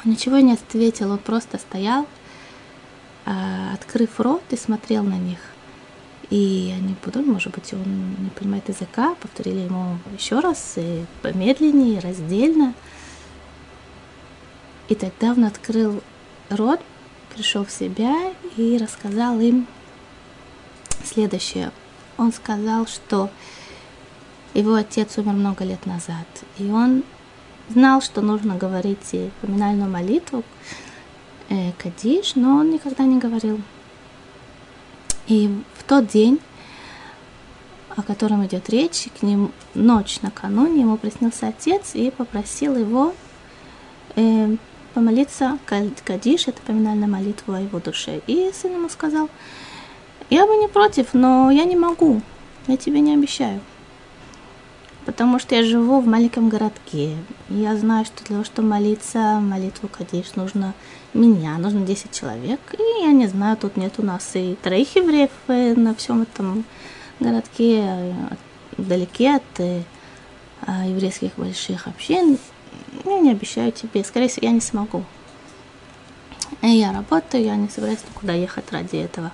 Он 0.03 0.11
ничего 0.11 0.37
не 0.37 0.53
ответил, 0.53 1.11
он 1.11 1.17
просто 1.17 1.57
стоял, 1.57 2.07
а, 3.25 3.73
открыв 3.73 4.19
рот 4.19 4.43
и 4.51 4.57
смотрел 4.57 5.03
на 5.03 5.17
них. 5.17 5.39
И 6.29 6.73
они 6.75 6.95
подумали, 6.95 7.31
может 7.31 7.53
быть, 7.53 7.73
он 7.73 8.15
не 8.19 8.29
понимает 8.29 8.67
языка, 8.69 9.15
повторили 9.15 9.59
ему 9.61 9.97
еще 10.17 10.39
раз, 10.39 10.73
и 10.75 11.05
помедленнее, 11.21 11.99
раздельно. 11.99 12.73
И 14.87 14.95
тогда 14.95 15.31
он 15.31 15.45
открыл 15.45 16.01
рот, 16.49 16.79
пришел 17.33 17.65
в 17.65 17.71
себя 17.71 18.33
и 18.55 18.77
рассказал 18.77 19.39
им 19.39 19.67
следующее. 21.03 21.71
Он 22.17 22.31
сказал, 22.31 22.87
что 22.87 23.29
его 24.55 24.73
отец 24.73 25.17
умер 25.17 25.33
много 25.33 25.65
лет 25.65 25.85
назад, 25.85 26.25
и 26.57 26.63
он 26.71 27.03
знал, 27.69 28.01
что 28.01 28.21
нужно 28.21 28.55
говорить 28.55 29.15
поминальную 29.41 29.89
молитву, 29.89 30.43
э, 31.49 31.71
Кадиш, 31.77 32.35
но 32.35 32.57
он 32.57 32.71
никогда 32.71 33.03
не 33.03 33.19
говорил. 33.19 33.59
И 35.27 35.49
в 35.73 35.83
тот 35.83 36.07
день, 36.07 36.39
о 37.95 38.01
котором 38.01 38.45
идет 38.45 38.69
речь, 38.69 39.07
к 39.19 39.23
ним 39.23 39.51
ночь 39.73 40.21
накануне 40.21 40.81
ему 40.81 40.97
приснился 40.97 41.47
отец 41.47 41.91
и 41.93 42.11
попросил 42.11 42.77
его 42.77 43.13
э, 44.15 44.55
помолиться 44.93 45.59
Кадиш, 45.65 46.47
это 46.47 46.61
поминальная 46.61 47.07
молитва 47.09 47.57
о 47.57 47.61
его 47.61 47.79
душе. 47.79 48.21
И 48.27 48.51
сын 48.53 48.73
ему 48.73 48.87
сказал, 48.87 49.29
я 50.29 50.47
бы 50.47 50.55
не 50.55 50.69
против, 50.69 51.13
но 51.13 51.51
я 51.51 51.65
не 51.65 51.75
могу, 51.75 52.21
я 52.67 52.77
тебе 52.77 53.01
не 53.01 53.13
обещаю. 53.13 53.59
Потому 55.05 55.37
что 55.37 55.53
я 55.55 55.63
живу 55.63 55.99
в 55.99 56.07
маленьком 56.07 56.49
городке. 56.49 57.15
Я 57.49 57.77
знаю, 57.77 58.05
что 58.05 58.23
для 58.23 58.35
того, 58.35 58.43
чтобы 58.43 58.69
молиться 58.69 59.39
молитву 59.39 59.87
Кадиш, 59.87 60.33
нужно 60.35 60.73
меня, 61.13 61.57
нужно 61.59 61.81
10 61.81 62.11
человек. 62.11 62.59
И 62.73 63.03
я 63.03 63.11
не 63.11 63.27
знаю, 63.27 63.55
тут 63.55 63.77
нет 63.77 63.93
у 63.99 64.03
нас 64.03 64.31
и 64.33 64.57
троих 64.61 64.95
евреев 64.95 65.29
на 65.77 65.93
всем 65.93 66.23
этом 66.23 66.65
городке, 67.19 68.15
вдалеке 68.77 69.35
от 69.35 69.59
э, 69.59 69.83
еврейских 70.87 71.35
больших 71.37 71.87
общин. 71.87 72.39
Я 73.05 73.19
не 73.19 73.31
обещаю 73.31 73.71
тебе, 73.71 74.03
скорее 74.03 74.27
всего, 74.27 74.47
я 74.47 74.53
не 74.53 74.61
смогу. 74.61 75.03
И 76.61 76.67
я 76.67 76.91
работаю, 76.91 77.43
я 77.43 77.55
не 77.55 77.69
собираюсь 77.69 77.99
никуда 78.09 78.33
ехать 78.33 78.71
ради 78.71 78.97
этого. 78.97 79.31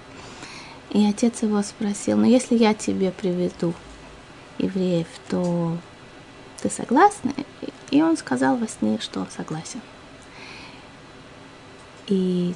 И 0.89 1.05
отец 1.05 1.41
его 1.43 1.61
спросил, 1.63 2.17
ну 2.17 2.25
если 2.25 2.57
я 2.57 2.73
тебе 2.73 3.11
приведу 3.11 3.73
евреев, 4.61 5.07
то 5.29 5.77
ты 6.61 6.69
согласна? 6.69 7.33
И 7.89 8.01
он 8.01 8.17
сказал 8.17 8.55
во 8.55 8.67
сне, 8.67 8.99
что 8.99 9.27
согласен. 9.35 9.81
И 12.07 12.53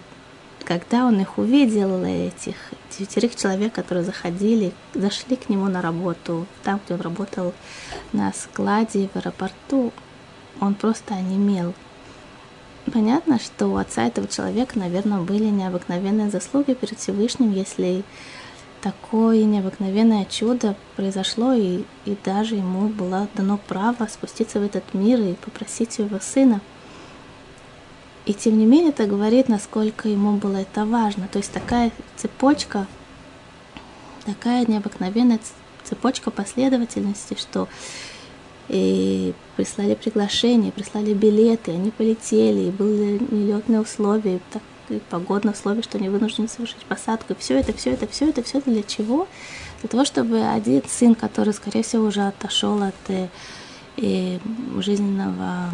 когда 0.64 1.06
он 1.06 1.20
их 1.20 1.38
увидел, 1.38 2.04
этих 2.04 2.56
девятерых 2.98 3.36
человек, 3.36 3.74
которые 3.74 4.04
заходили, 4.04 4.74
зашли 4.94 5.36
к 5.36 5.50
нему 5.50 5.68
на 5.68 5.82
работу, 5.82 6.48
там, 6.64 6.80
где 6.84 6.96
он 6.96 7.02
работал 7.02 7.54
на 8.14 8.34
складе 8.34 9.10
в 9.14 9.16
аэропорту, 9.16 9.94
он 10.60 10.74
просто 10.74 11.14
онемел. 11.14 11.74
Понятно, 12.92 13.40
что 13.40 13.68
у 13.68 13.78
отца 13.78 14.06
этого 14.06 14.28
человека, 14.28 14.78
наверное, 14.78 15.20
были 15.20 15.46
необыкновенные 15.46 16.30
заслуги 16.30 16.74
перед 16.74 17.00
Всевышним, 17.00 17.52
если 17.52 18.04
такое 18.86 19.46
необыкновенное 19.46 20.26
чудо 20.26 20.76
произошло, 20.96 21.54
и, 21.54 21.82
и 22.06 22.16
даже 22.24 22.54
ему 22.54 22.88
было 22.88 23.28
дано 23.34 23.58
право 23.58 24.06
спуститься 24.06 24.60
в 24.60 24.64
этот 24.64 24.94
мир 24.94 25.20
и 25.20 25.34
попросить 25.34 25.94
своего 25.94 26.20
сына. 26.20 26.62
И 28.28 28.34
тем 28.36 28.60
не 28.60 28.68
менее 28.68 28.90
это 28.90 29.08
говорит, 29.08 29.50
насколько 29.50 30.08
ему 30.08 30.34
было 30.38 30.58
это 30.58 30.86
важно. 30.86 31.28
То 31.28 31.40
есть 31.40 31.52
такая 31.52 31.92
цепочка, 32.16 32.86
такая 34.24 34.68
необыкновенная 34.68 35.40
цепочка 35.84 36.30
последовательности, 36.30 37.36
что 37.40 37.68
и 38.70 39.34
прислали 39.56 39.96
приглашение, 39.96 40.72
прислали 40.72 41.16
билеты, 41.16 41.72
они 41.72 41.90
полетели, 41.90 42.68
и 42.68 42.72
были 42.72 43.20
нелетные 43.32 43.82
условия, 43.82 44.40
так 44.52 44.62
и 44.90 45.00
погодные 45.10 45.54
условия, 45.54 45.82
что 45.82 45.98
они 45.98 46.10
вынуждены 46.10 46.48
совершить 46.48 46.86
посадку. 46.86 47.34
И 47.34 47.36
все 47.38 47.60
это, 47.60 47.74
все 47.74 47.92
это, 47.92 48.08
все 48.08 48.30
это, 48.30 48.44
все 48.44 48.60
это 48.60 48.72
для 48.72 48.84
чего? 48.84 49.28
Для 49.82 49.90
того, 49.90 50.06
чтобы 50.06 50.42
один 50.42 50.84
сын, 50.88 51.16
который, 51.16 51.54
скорее 51.54 51.84
всего, 51.84 52.06
уже 52.06 52.22
отошел 52.22 52.82
от 52.82 52.96
э, 53.08 53.28
э, 53.98 54.40
жизненного, 54.80 55.70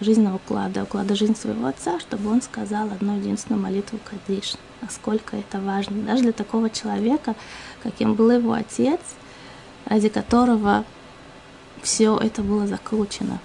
жизненного 0.00 0.36
уклада, 0.36 0.84
уклада 0.84 1.14
жизни 1.14 1.34
своего 1.34 1.66
отца, 1.66 2.00
чтобы 2.00 2.30
он 2.30 2.42
сказал 2.42 2.88
одну 2.88 3.16
единственную 3.18 3.62
молитву 3.62 3.98
Кадиш. 4.04 4.54
Насколько 4.80 5.36
это 5.36 5.60
важно. 5.60 6.02
Даже 6.02 6.22
для 6.22 6.32
такого 6.32 6.70
человека, 6.70 7.34
каким 7.82 8.14
был 8.14 8.30
его 8.30 8.52
отец, 8.52 9.00
ради 9.86 10.08
которого 10.08 10.84
все 11.82 12.16
это 12.16 12.42
было 12.42 12.66
закручено. 12.66 13.38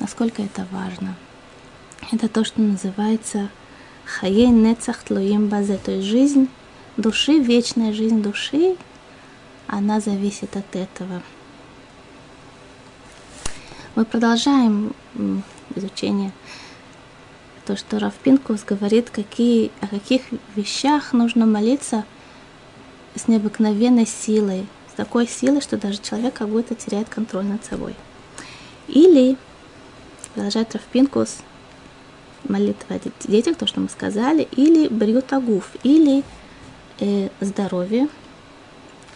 Насколько 0.00 0.42
это 0.42 0.66
важно. 0.70 1.14
Это 2.12 2.28
то, 2.28 2.44
что 2.44 2.60
называется 2.60 3.48
Хаей 4.06 4.48
нецах 4.48 5.02
тлуим 5.02 5.48
базе, 5.48 5.78
то 5.78 5.90
есть 5.90 6.06
жизнь 6.06 6.48
души, 6.96 7.38
вечная 7.38 7.92
жизнь 7.92 8.22
души, 8.22 8.76
она 9.66 10.00
зависит 10.00 10.56
от 10.56 10.76
этого. 10.76 11.22
Мы 13.94 14.04
продолжаем 14.04 14.94
изучение 15.74 16.32
то, 17.64 17.76
что 17.76 17.98
Раф 17.98 18.14
Пинкус 18.14 18.62
говорит, 18.64 19.10
какие, 19.10 19.70
о 19.80 19.86
каких 19.86 20.22
вещах 20.54 21.12
нужно 21.12 21.46
молиться 21.46 22.04
с 23.14 23.28
необыкновенной 23.28 24.06
силой, 24.06 24.66
с 24.92 24.96
такой 24.96 25.26
силой, 25.26 25.60
что 25.60 25.76
даже 25.76 25.98
человек 25.98 26.34
как 26.34 26.48
будто 26.48 26.74
теряет 26.74 27.08
контроль 27.08 27.46
над 27.46 27.64
собой. 27.64 27.94
Или, 28.88 29.36
продолжает 30.34 30.74
Раф 30.74 30.82
Пинкус, 30.92 31.38
молитва 32.48 32.96
о 32.96 33.28
детях, 33.28 33.56
то, 33.56 33.66
что 33.66 33.80
мы 33.80 33.88
сказали, 33.88 34.48
или 34.52 34.88
бриютагуф, 34.88 35.70
или 35.82 36.22
э, 37.00 37.28
здоровье. 37.40 38.08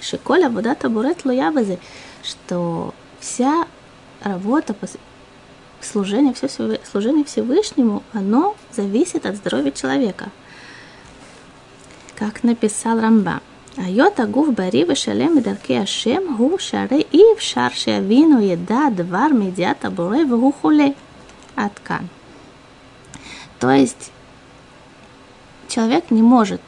Шиколя 0.00 0.48
вода 0.48 0.74
табурет 0.74 1.24
луявазы, 1.24 1.78
что 2.22 2.94
вся 3.20 3.66
работа, 4.22 4.74
служение, 5.80 6.34
все, 6.34 6.48
служение 6.48 7.24
Всевышнему, 7.24 8.02
оно 8.12 8.56
зависит 8.72 9.26
от 9.26 9.36
здоровья 9.36 9.70
человека. 9.70 10.30
Как 12.14 12.42
написал 12.42 13.00
Рамба. 13.00 13.40
Айота 13.76 14.26
гуф 14.26 14.52
бари 14.54 14.82
вешалем 14.82 15.38
и 15.38 15.40
дарки 15.40 15.72
ашем 15.72 16.36
гу 16.36 16.58
шаре 16.58 17.00
и 17.00 17.22
в 17.36 17.40
шарше 17.40 17.84
шавину 17.84 18.40
еда 18.40 18.90
двар 18.90 19.32
медиата 19.32 19.88
буре 19.88 20.24
в 20.24 20.30
гухуле. 20.30 20.96
Аткан. 21.54 22.08
То 23.58 23.70
есть 23.70 24.12
человек 25.68 26.10
не 26.10 26.22
может 26.22 26.60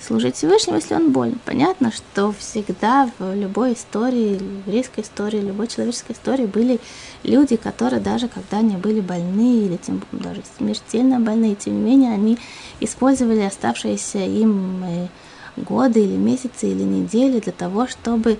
служить 0.00 0.36
Всевышнему, 0.36 0.76
если 0.76 0.94
он 0.94 1.12
болен. 1.12 1.38
Понятно, 1.44 1.92
что 1.92 2.32
всегда 2.32 3.10
в 3.18 3.34
любой 3.34 3.74
истории, 3.74 4.38
в 4.38 4.66
еврейской 4.66 5.00
истории, 5.00 5.40
любой 5.40 5.66
человеческой 5.66 6.12
истории 6.12 6.46
были 6.46 6.80
люди, 7.22 7.56
которые 7.56 8.00
даже 8.00 8.28
когда 8.28 8.58
они 8.58 8.76
были 8.76 9.00
больны 9.00 9.66
или 9.66 9.76
тем 9.76 10.02
даже 10.12 10.42
смертельно 10.56 11.20
больны, 11.20 11.54
тем 11.54 11.74
не 11.74 11.90
менее 11.90 12.12
они 12.12 12.38
использовали 12.80 13.40
оставшиеся 13.40 14.18
им 14.18 14.84
э, 14.84 15.08
годы 15.56 16.00
или 16.00 16.16
месяцы 16.16 16.70
или 16.70 16.82
недели 16.82 17.40
для 17.40 17.52
того, 17.52 17.86
чтобы 17.86 18.38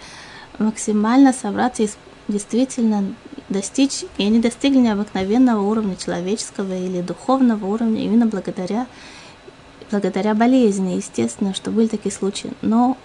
максимально 0.58 1.32
собраться 1.32 1.82
и 1.82 1.88
действительно 2.28 3.14
достичь, 3.48 4.04
и 4.18 4.24
они 4.24 4.40
достигли 4.40 4.78
необыкновенного 4.78 5.62
уровня 5.62 5.96
человеческого 5.96 6.76
или 6.76 7.00
духовного 7.00 7.66
уровня 7.66 8.02
именно 8.02 8.26
благодаря, 8.26 8.86
благодаря 9.90 10.34
болезни. 10.34 10.96
Естественно, 10.96 11.54
что 11.54 11.70
были 11.70 11.86
такие 11.86 12.12
случаи. 12.12 12.52
Но 12.60 12.96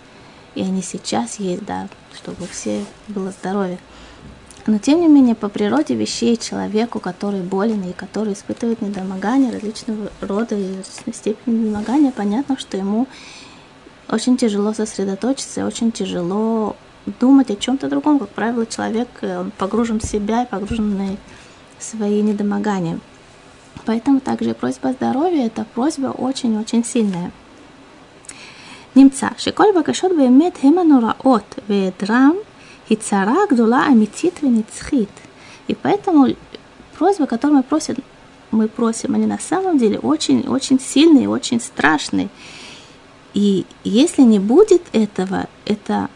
и 0.56 0.62
они 0.62 0.82
сейчас 0.82 1.39
есть, 1.39 1.65
да, 1.65 1.88
чтобы 2.15 2.44
у 2.44 2.48
всех 2.48 2.84
было 3.08 3.32
здоровье. 3.32 3.80
Но 4.65 4.77
тем 4.77 5.01
не 5.01 5.08
менее, 5.08 5.36
по 5.36 5.50
природе 5.50 5.94
вещей 5.94 6.38
человеку, 6.38 7.00
который 7.00 7.42
болен 7.42 7.84
и 7.84 7.92
который 7.92 8.34
испытывает 8.34 8.82
недомогание 8.82 9.51
различного 9.51 10.10
рода 10.22 10.56
и 10.56 10.77
различной 10.77 11.13
степени 11.13 11.56
недомогания, 11.56 12.12
понятно, 12.12 12.58
что 12.58 12.77
ему 12.77 13.08
очень 14.08 14.38
тяжело 14.38 14.74
сосредоточиться, 14.74 15.65
очень 15.65 15.92
тяжело 15.92 16.77
думать 17.21 17.50
о 17.50 17.57
чем-то 17.57 17.88
другом. 17.88 18.19
Как 18.19 18.29
правило, 18.31 18.67
человек 18.67 19.09
э, 19.21 19.41
он 19.41 19.50
погружен 19.50 20.00
в 20.00 20.05
себя 20.05 20.43
и 20.43 20.47
погружен 20.47 21.17
в 21.79 21.83
свои 21.83 22.23
недомогания. 22.23 22.99
Поэтому 23.87 24.21
также 24.21 24.55
просьба 24.55 24.91
о 24.91 24.93
здоровье – 24.93 25.47
это 25.47 25.65
просьба 25.75 26.09
очень-очень 26.09 26.85
сильная. 26.85 27.31
נמצא 28.97 29.29
שכל 29.37 29.65
בקשות 29.79 30.12
באמת 30.17 30.59
הם 30.62 30.79
הנוראות 30.79 31.55
והיעדרם 31.69 32.33
היא 32.88 32.99
צרה 32.99 33.37
גדולה 33.50 33.87
אמיתית 33.87 34.41
ונצחית. 34.43 35.21
И 35.69 35.75
поэтому 35.75 36.27
просьбы, 36.99 37.27
которые 37.27 37.59
мы 37.59 37.62
просим, 37.62 37.97
мы 38.50 38.69
просим, 38.69 39.15
они 39.15 39.27
на 39.27 39.38
самом 39.38 39.77
деле 39.77 39.99
очень-очень 39.99 40.81
сильные, 40.81 41.29
очень 41.29 41.61
страшные. 41.61 42.31
И 43.35 43.67
если 43.85 44.23
не 44.23 44.38
будет 44.38 44.83
этого, 44.93 45.47
это 45.67 46.09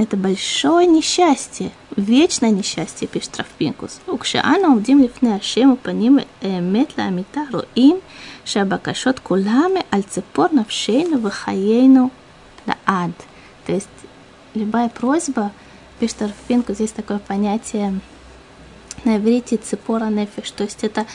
это 0.00 0.16
большое 0.16 0.86
несчастье, 0.86 1.70
вечное 1.96 2.50
несчастье, 2.50 3.08
пишет 3.08 3.36
Рафпинкус. 3.36 4.00
וכשאנו 4.14 4.66
עומדים 4.66 5.02
לפני 5.02 5.32
השם 5.32 5.70
ופנים 5.72 6.18
אמת 6.44 6.98
לאמיתה, 6.98 7.40
רואים 7.52 7.96
שהבקשות 8.44 9.18
כולם 9.18 9.70
על 9.90 10.02
ציפור 10.02 10.46
נפשנו 10.52 11.22
וחיינו 11.22 12.08
לעד. 12.68 13.12
То 13.66 13.72
есть 13.72 13.88
любая 14.54 14.88
просьба, 14.88 15.50
пишет 15.98 16.22
Рафпинкус, 16.22 16.78
есть 16.80 16.94
такое 16.94 17.18
понятие 17.18 18.00
на 19.04 19.16
иврите 19.16 19.56
цепора 19.56 20.06
нефиш, 20.06 20.50
то 20.50 20.64
есть 20.64 20.84
это 20.84 21.06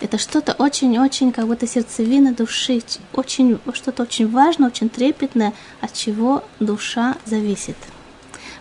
это 0.00 0.16
что-то 0.16 0.52
очень-очень, 0.52 1.32
как 1.32 1.46
будто 1.46 1.66
сердцевина 1.66 2.32
души, 2.32 2.80
очень, 3.12 3.58
что-то 3.72 4.04
очень 4.04 4.30
важное, 4.30 4.68
очень 4.68 4.88
трепетное, 4.88 5.52
от 5.80 5.92
чего 5.92 6.44
душа 6.60 7.16
зависит. 7.24 7.76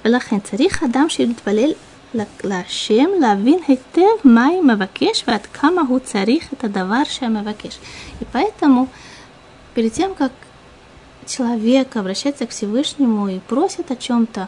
ולכן 0.06 0.40
צריך 0.40 0.84
אדם 0.84 1.10
שיתפלל 1.10 1.72
להשם 2.44 3.10
להבין 3.20 3.60
היטב 3.68 4.02
מה 4.24 4.46
היא 4.46 4.62
מבקש 4.62 5.24
ועד 5.28 5.46
כמה 5.46 5.82
הוא 5.88 6.00
צריך 6.00 6.54
את 6.54 6.64
הדבר 6.64 7.04
שמבקש. 7.04 7.80
И 8.22 8.26
поэтому 8.34 8.88
перед 9.76 9.94
тем, 9.94 10.16
как 10.16 10.32
человек 11.26 11.96
обращается 11.96 12.48
к 12.48 12.52
Всевышнему 12.52 13.28
и 13.28 13.40
просит 13.40 13.92
о 13.92 13.96
чем-то, 13.96 14.48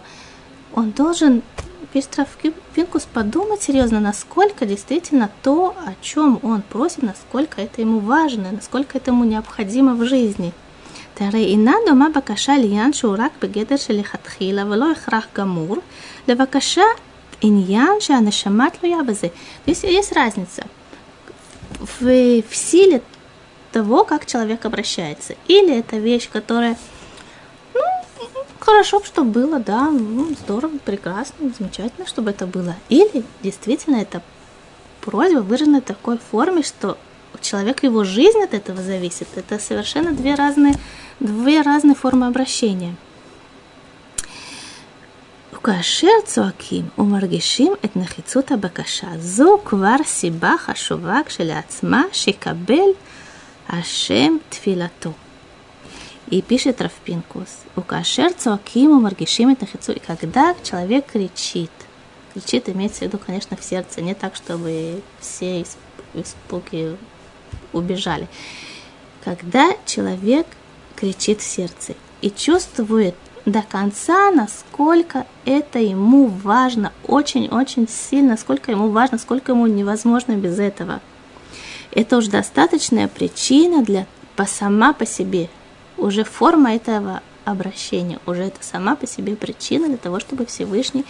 он 0.74 0.92
должен 0.92 1.42
Пинкус 2.76 3.08
подумать 3.12 3.64
серьезно, 3.64 4.00
насколько 4.00 4.68
действительно 4.68 5.30
то, 5.42 5.76
о 5.86 5.94
чем 6.02 6.40
он 6.44 6.62
просит, 6.62 7.02
насколько 7.02 7.62
это 7.62 7.82
ему 7.82 8.00
важно, 8.00 8.52
насколько 8.52 8.98
это 9.00 9.10
ему 9.10 9.24
необходимо 9.24 9.96
в 9.96 10.06
жизни – 10.06 10.63
הרי 11.20 11.46
אינה 11.46 11.74
דומה 11.86 12.08
בקשה 12.16 12.58
לעניין 12.58 12.94
שהוא 12.94 13.16
רק 13.18 13.32
בגדר 13.42 13.78
שלכתחילה 13.78 14.64
ולא 14.70 14.92
הכרח 14.92 15.28
גמור, 15.36 15.78
לבקשה 16.28 16.84
עניין 17.42 17.92
שהנשמה 18.00 18.70
תלויה 18.70 19.04
בזה. 19.04 19.28
То 19.66 19.72
есть 19.72 19.84
есть 19.84 20.14
разница 20.14 20.64
в, 21.80 22.42
в 22.50 22.56
силе 22.56 23.02
того, 23.72 24.04
как 24.04 24.26
человек 24.26 24.66
обращается. 24.66 25.36
Или 25.48 25.78
это 25.78 25.98
вещь, 25.98 26.30
которая, 26.30 26.78
ну, 27.74 27.82
хорошо, 28.60 29.02
что 29.04 29.24
было, 29.24 29.60
да, 29.60 29.90
ну, 29.90 30.30
здорово, 30.44 30.78
прекрасно, 30.84 31.52
замечательно, 31.58 32.08
чтобы 32.08 32.32
это 32.32 32.48
было. 32.48 32.76
Или 32.90 33.24
действительно 33.44 33.98
это 33.98 34.22
просьба 35.02 35.40
выражена 35.40 35.82
в 35.82 35.86
такой 35.86 36.18
форме, 36.18 36.64
что 36.64 36.98
человек, 37.42 37.84
его 37.84 38.04
жизнь 38.04 38.42
от 38.44 38.54
этого 38.54 38.82
зависит. 38.82 39.28
Это 39.36 39.60
совершенно 39.60 40.12
две 40.12 40.36
разные 40.36 40.76
две 41.20 41.62
разные 41.62 41.96
формы 41.96 42.28
обращения. 42.28 42.96
וכאשר 45.54 46.08
צועקים 46.26 46.90
ומרגישים 46.98 47.74
את 47.86 47.96
נחיצות 47.96 48.52
הבקשה, 48.52 49.08
זו 49.20 49.58
כבר 49.66 49.96
סיבה 50.06 50.56
חשובה 50.58 51.20
כשלעצמה 51.26 52.04
שיקבל 52.12 52.90
השם 53.70 54.38
תפילתו. 54.50 55.12
И 56.32 56.44
пишет 56.44 56.80
Рафпинкус, 56.80 57.50
у 57.76 57.82
кашер 57.82 58.32
цуаким 58.34 58.92
у 58.92 59.00
маргишим 59.00 59.50
это 59.50 59.66
хицу, 59.66 59.94
и 59.94 60.00
когда 60.00 60.56
человек 60.64 61.08
кричит, 61.08 61.72
кричит 62.34 62.70
имеется 62.70 63.00
в 63.00 63.02
виду, 63.04 63.18
конечно, 63.18 63.58
в 63.58 63.64
сердце, 63.64 64.02
не 64.02 64.14
так, 64.14 64.36
чтобы 64.36 65.02
все 65.20 65.66
испуги 66.14 66.96
убежали. 67.74 68.28
Когда 69.24 69.72
человек 69.88 70.46
кричит 71.05 71.43
в 71.43 71.45
сердце 71.45 71.95
и 72.23 72.31
чувствует 72.31 73.15
до 73.45 73.61
конца, 73.61 74.31
насколько 74.31 75.27
это 75.45 75.79
ему 75.79 76.29
важно, 76.29 76.95
очень-очень 77.07 77.87
сильно, 77.87 78.31
насколько 78.31 78.71
ему 78.71 78.89
важно, 78.89 79.19
сколько 79.19 79.53
ему 79.53 79.67
невозможно 79.67 80.33
без 80.33 80.59
этого. 80.59 81.03
Это 81.91 82.17
уже 82.17 82.31
достаточная 82.31 83.07
причина 83.07 83.85
для 83.85 84.07
по 84.35 84.47
сама 84.47 84.95
по 84.95 85.05
себе, 85.05 85.51
уже 85.99 86.25
форма 86.25 86.75
этого 86.75 87.21
обращения, 87.45 88.19
уже 88.25 88.45
это 88.45 88.65
сама 88.65 88.97
по 88.97 89.07
себе 89.07 89.37
причина 89.37 89.89
для 89.89 89.99
того, 89.99 90.21
чтобы 90.21 90.47
Всевышний 90.47 91.05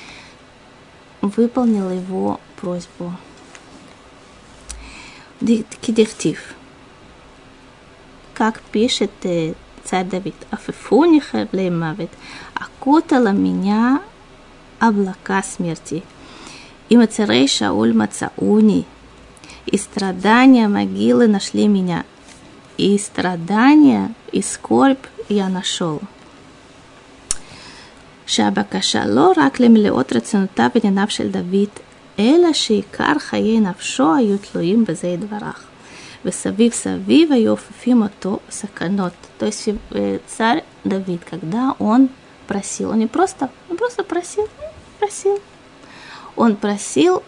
выполнил 1.21 1.89
его 1.89 2.41
просьбу. 2.61 3.13
Кидихтив. 5.39 6.55
Как 8.35 8.61
пишет 8.61 9.13
царь 9.84 10.06
Давид, 10.06 10.36
«Афефуни 10.52 11.20
хевлей 11.20 11.70
мавит, 11.70 12.12
окутала 12.54 13.32
меня 13.32 14.02
облака 14.80 15.42
смерти. 15.44 16.04
И 16.90 16.98
мацерей 16.98 17.48
Шауль 17.48 17.94
Мацауни, 17.94 18.86
и 19.66 19.78
страдания 19.78 20.68
могилы 20.68 21.28
нашли 21.28 21.68
меня, 21.68 22.04
и 22.78 22.98
страдания, 22.98 24.14
и 24.32 24.42
скорбь 24.42 25.06
я 25.28 25.50
нашел». 25.50 26.02
שהבקשה 28.30 29.06
לא 29.06 29.32
רק 29.38 29.60
למלאות 29.60 30.14
רצונותיו 30.14 30.70
וענייניו 30.76 31.10
של 31.10 31.32
דוד, 31.32 31.70
אלא 32.20 32.54
שעיקר 32.54 33.20
חיי 33.20 33.60
נפשו 33.60 34.16
היו 34.16 34.38
תלויים 34.38 34.86
בזה 34.86 35.08
יתברך. 35.08 35.64
Весавив 36.25 36.75
савив, 36.75 37.31
айофифима 37.31 38.11
то 38.19 38.41
саканот. 38.49 39.15
То 39.39 39.47
есть 39.47 39.69
э, 39.91 40.19
царь 40.27 40.65
Давид, 40.83 41.21
когда 41.29 41.77
он 41.79 42.09
просил, 42.47 42.91
он 42.91 42.99
не 42.99 43.07
просто, 43.07 43.51
он 43.69 43.77
просто 43.77 44.05
просил, 44.05 44.49
ну, 44.59 44.69
просил. 44.99 45.39
Он 46.37 46.57
просил 46.57 47.23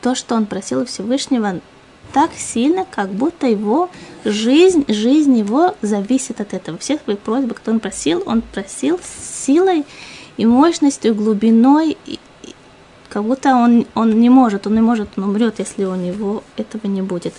то, 0.00 0.14
что 0.14 0.34
он 0.34 0.46
просил 0.46 0.84
Всевышнего 0.86 1.60
так 2.12 2.30
сильно, 2.36 2.84
как 2.88 3.10
будто 3.10 3.46
его 3.46 3.90
жизнь, 4.24 4.84
жизнь 4.88 5.36
его 5.36 5.74
зависит 5.82 6.40
от 6.40 6.54
этого. 6.54 6.78
Все 6.78 6.98
свои 6.98 7.16
просьбы, 7.16 7.54
которые 7.54 7.76
он 7.76 7.80
просил, 7.80 8.22
он 8.24 8.40
просил 8.40 9.00
с 9.02 9.44
силой 9.44 9.84
и 10.36 10.46
мощностью, 10.46 11.10
и 11.10 11.14
глубиной, 11.14 11.96
и, 12.06 12.20
и, 12.42 12.54
как 13.08 13.24
будто 13.24 13.56
он, 13.56 13.86
он 13.94 14.20
не 14.20 14.30
может, 14.30 14.66
он 14.66 14.74
не 14.74 14.80
может, 14.80 15.08
он 15.16 15.24
умрет, 15.24 15.58
если 15.58 15.84
у 15.84 15.94
него 15.96 16.44
этого 16.56 16.86
не 16.86 17.02
будет. 17.02 17.34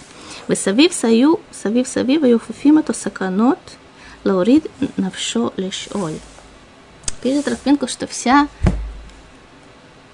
וסביב 0.49 0.91
היו, 1.03 1.35
סביב 1.53 1.87
סביב 1.87 2.25
היו 2.25 2.41
כפופים 2.41 2.79
את 2.79 2.91
הסכנות 2.91 3.77
להוריד 4.25 4.67
נפשו 4.99 5.51
לשאול. 5.59 6.13
Пишет 7.23 7.49
Рафпинку, 7.49 7.87
что 7.87 8.07
вся, 8.07 8.49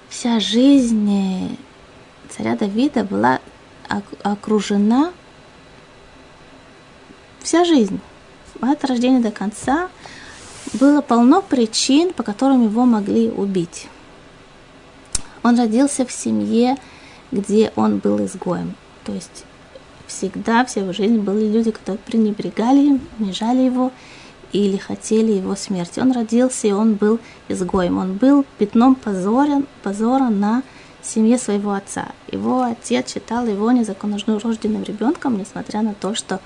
вся 0.09 0.41
жизнь 0.41 1.57
царя 2.29 2.57
Давида 2.57 3.05
была 3.05 3.39
окружена, 4.23 5.13
вся 7.41 7.63
жизнь 7.63 8.01
от 8.59 8.83
рождения 8.83 9.21
до 9.21 9.31
конца 9.31 9.89
было 10.73 11.01
полно 11.01 11.41
причин, 11.41 12.11
по 12.11 12.23
которым 12.23 12.65
его 12.65 12.85
могли 12.85 13.29
убить. 13.29 13.87
Он 15.43 15.57
родился 15.57 16.05
в 16.05 16.11
семье, 16.11 16.75
где 17.31 17.71
он 17.77 17.99
был 17.99 18.23
изгоем. 18.25 18.75
То 19.05 19.13
есть 19.13 19.45
всегда, 20.12 20.64
вся 20.64 20.80
его 20.80 20.92
жизнь 20.92 21.18
были 21.18 21.46
люди, 21.46 21.70
которые 21.70 21.98
пренебрегали 21.98 22.80
им, 22.80 23.00
унижали 23.18 23.62
его 23.62 23.90
или 24.52 24.76
хотели 24.76 25.32
его 25.32 25.56
смерти. 25.56 26.00
Он 26.00 26.12
родился, 26.12 26.68
и 26.68 26.72
он 26.72 26.94
был 26.94 27.18
изгоем. 27.48 27.98
Он 27.98 28.14
был 28.14 28.44
пятном 28.58 28.94
позора, 28.94 29.62
позора 29.82 30.28
на 30.28 30.62
семье 31.02 31.38
своего 31.38 31.72
отца. 31.72 32.08
Его 32.30 32.62
отец 32.62 33.12
считал 33.12 33.46
его 33.46 33.72
незаконнорожденным 33.72 34.84
ребенком, 34.84 35.38
несмотря 35.38 35.82
на 35.82 35.94
то, 35.94 36.14
что 36.14 36.40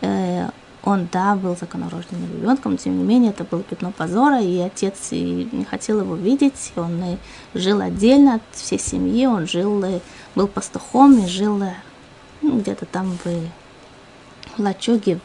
э, 0.00 0.48
он, 0.82 1.08
да, 1.12 1.34
был 1.34 1.56
законорожденным 1.56 2.32
ребенком, 2.32 2.76
тем 2.78 2.96
не 2.96 3.04
менее 3.04 3.30
это 3.30 3.44
было 3.44 3.62
пятно 3.62 3.92
позора, 3.92 4.40
и 4.40 4.58
отец 4.58 5.08
и 5.10 5.48
не 5.52 5.64
хотел 5.64 6.00
его 6.00 6.14
видеть, 6.14 6.72
он 6.76 7.02
и 7.04 7.58
жил 7.58 7.80
отдельно 7.80 8.36
от 8.36 8.42
всей 8.52 8.78
семьи, 8.78 9.26
он 9.26 9.46
жил, 9.46 9.84
был 10.34 10.48
пастухом 10.48 11.18
и 11.22 11.26
жил 11.26 11.58
ну, 11.58 11.72
где-то 12.42 12.86
там 12.86 13.16
в 13.24 13.50
лачуге, 14.58 15.20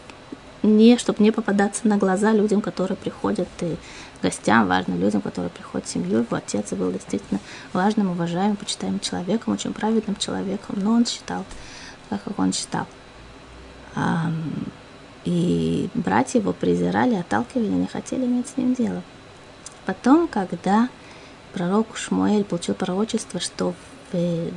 не, 0.63 0.97
чтобы 0.97 1.23
не 1.23 1.31
попадаться 1.31 1.87
на 1.87 1.97
глаза 1.97 2.31
людям, 2.31 2.61
которые 2.61 2.97
приходят 2.97 3.47
и 3.61 3.75
гостям, 4.21 4.67
важно 4.67 4.95
людям, 4.95 5.21
которые 5.21 5.51
приходят 5.51 5.87
в 5.87 5.91
семью. 5.91 6.19
Его 6.19 6.35
отец 6.35 6.71
был 6.73 6.91
действительно 6.91 7.39
важным, 7.73 8.09
уважаемым, 8.11 8.55
почитаемым 8.55 8.99
человеком, 8.99 9.53
очень 9.53 9.73
праведным 9.73 10.15
человеком, 10.15 10.77
но 10.81 10.93
он 10.93 11.05
считал, 11.05 11.45
так 12.09 12.23
как 12.23 12.39
он 12.39 12.51
считал. 12.51 12.87
И 15.25 15.89
братья 15.93 16.39
его 16.39 16.53
презирали, 16.53 17.15
отталкивали, 17.15 17.67
не 17.67 17.87
хотели 17.87 18.25
иметь 18.25 18.47
с 18.47 18.57
ним 18.57 18.73
дело. 18.73 19.03
Потом, 19.85 20.27
когда 20.27 20.89
пророк 21.53 21.95
Шмуэль 21.95 22.43
получил 22.43 22.73
пророчество, 22.75 23.39
что 23.39 23.73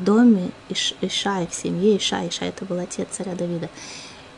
доме 0.04 0.50
Иш, 0.68 0.94
Ишай, 1.00 1.46
в 1.46 1.54
семье 1.54 1.96
Иша, 1.96 2.26
Иша 2.28 2.46
это 2.46 2.64
был 2.64 2.78
отец 2.78 3.08
царя 3.12 3.34
Давида, 3.34 3.68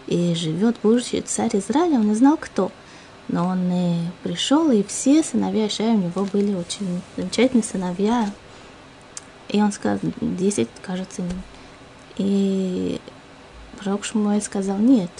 и 0.07 0.35
живет 0.35 0.77
будущий 0.83 1.21
царь 1.21 1.57
Израиля, 1.57 1.97
он 1.97 2.09
не 2.09 2.15
знал 2.15 2.37
кто. 2.37 2.73
Но 3.29 3.47
он 3.47 3.71
и 3.71 3.97
пришел, 4.25 4.71
и 4.73 4.83
все 4.83 5.23
сыновья 5.23 5.69
Ишая 5.69 5.95
у 5.95 5.99
него 5.99 6.25
были 6.25 6.53
очень 6.53 7.01
замечательные 7.17 7.63
сыновья. 7.63 8.31
И 9.49 9.63
он 9.63 9.71
сказал, 9.71 10.01
10, 10.21 10.69
кажется, 10.83 11.23
и 12.17 13.01
пророк 13.79 14.05
Шмуэль 14.05 14.43
сказал, 14.43 14.79
нет, 14.79 15.11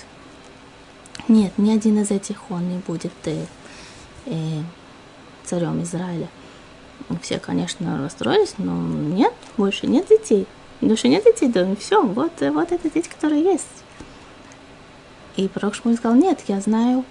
нет, 1.29 1.53
ни 1.57 1.71
один 1.71 2.01
из 2.01 2.11
этих 2.11 2.51
он 2.51 2.69
не 2.69 2.79
будет 2.79 3.13
э, 3.25 3.45
э, 4.27 4.63
царем 5.45 5.83
Израиля. 5.83 6.29
Все, 7.23 7.39
конечно, 7.39 7.99
расстроились, 7.99 8.55
но 8.59 8.73
нет, 8.73 9.33
больше 9.61 9.87
нет 9.87 10.09
детей. 10.09 10.47
Больше 10.81 11.09
нет 11.09 11.23
детей 11.25 11.49
в 11.49 11.53
доме. 11.53 11.77
Все, 11.77 12.03
вот, 12.03 12.33
вот 12.41 12.73
это 12.73 12.91
дети, 12.91 13.09
которые 13.09 13.43
есть. 13.43 13.85
И 15.37 15.49
пророк 15.49 15.75
Шмуль 15.75 15.97
сказал, 15.97 16.17
нет, 16.17 16.41
я 16.49 16.61
знаю 16.61 17.05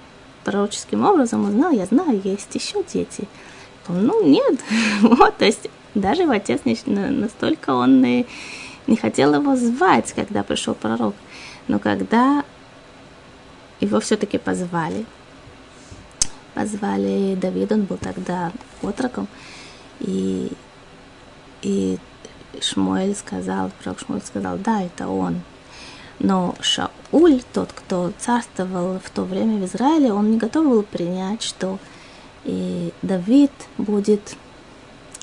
пророческим 0.43 1.05
образом, 1.05 1.47
узнал, 1.47 1.71
я 1.71 1.85
знаю, 1.85 2.19
есть 2.23 2.53
еще 2.55 2.83
дети. 2.83 3.27
Ну, 3.87 4.25
нет. 4.25 4.59
вот, 5.01 5.37
то 5.37 5.45
есть 5.45 5.69
даже 5.93 6.23
его 6.23 6.31
отец 6.31 6.61
настолько 6.85 7.71
он 7.75 8.01
не, 8.01 8.25
не 8.87 8.97
хотел 8.97 9.35
его 9.35 9.55
звать, 9.55 10.11
когда 10.13 10.41
пришел 10.41 10.73
пророк. 10.73 11.13
Но 11.67 11.77
когда 11.77 12.43
его 13.79 13.99
все-таки 13.99 14.39
позвали. 14.39 15.05
Позвали 16.55 17.35
Давид, 17.35 17.71
он 17.71 17.83
был 17.83 17.97
тогда 17.97 18.51
отроком. 18.81 19.27
И, 19.99 20.51
и 21.61 21.99
Шмуэль 22.61 23.15
сказал, 23.15 23.71
пророк 23.81 23.99
Шмуэль 23.99 24.23
сказал, 24.23 24.57
да, 24.57 24.83
это 24.83 25.07
он. 25.07 25.41
Но 26.19 26.55
Шауль, 26.59 27.41
тот, 27.53 27.71
кто 27.71 28.11
царствовал 28.17 28.99
в 28.99 29.09
то 29.09 29.23
время 29.23 29.57
в 29.57 29.65
Израиле, 29.65 30.11
он 30.11 30.31
не 30.31 30.37
готов 30.37 30.67
был 30.67 30.83
принять, 30.83 31.41
что 31.41 31.79
и 32.43 32.93
Давид 33.01 33.51
будет, 33.77 34.35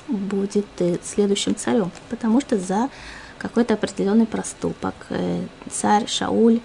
будет 0.07 0.65
следующим 1.03 1.55
царем, 1.55 1.91
потому 2.09 2.41
что 2.41 2.57
за 2.57 2.89
какой-то 3.37 3.75
определенный 3.75 4.25
проступок 4.25 4.95
э, 5.09 5.45
царь 5.69 6.07
Шауль 6.07 6.59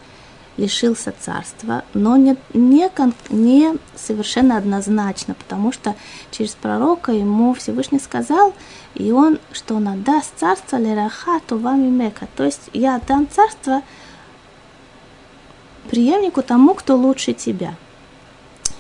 лишился 0.56 1.14
царства, 1.18 1.84
но 1.94 2.16
не, 2.16 2.36
не, 2.52 2.90
не 3.30 3.78
совершенно 3.96 4.56
однозначно, 4.56 5.34
потому 5.34 5.72
что 5.72 5.94
через 6.30 6.50
пророка 6.50 7.12
ему 7.12 7.54
Всевышний 7.54 7.98
сказал, 7.98 8.54
и 8.94 9.10
он, 9.12 9.38
что 9.52 9.76
он 9.76 9.88
отдаст 9.88 10.32
царство 10.36 10.76
Лераха 10.76 11.40
Тувами 11.46 11.88
Мека, 11.88 12.28
то 12.36 12.44
есть 12.44 12.68
я 12.72 12.96
отдам 12.96 13.26
царство 13.30 13.82
преемнику 15.88 16.42
тому, 16.42 16.74
кто 16.74 16.96
лучше 16.96 17.32
тебя. 17.32 17.74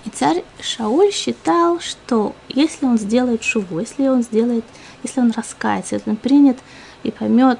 И 0.04 0.10
царь 0.10 0.44
Шауль 0.60 1.12
считал, 1.12 1.78
что 1.80 2.34
если 2.48 2.86
он 2.86 2.98
сделает 2.98 3.44
шуву, 3.44 3.78
если 3.78 4.08
он 4.08 4.22
сделает, 4.22 4.64
если 5.02 5.20
он 5.20 5.30
раскается, 5.30 5.94
если 5.94 6.10
он 6.10 6.16
принят 6.16 6.58
и 7.04 7.10
поймет, 7.10 7.58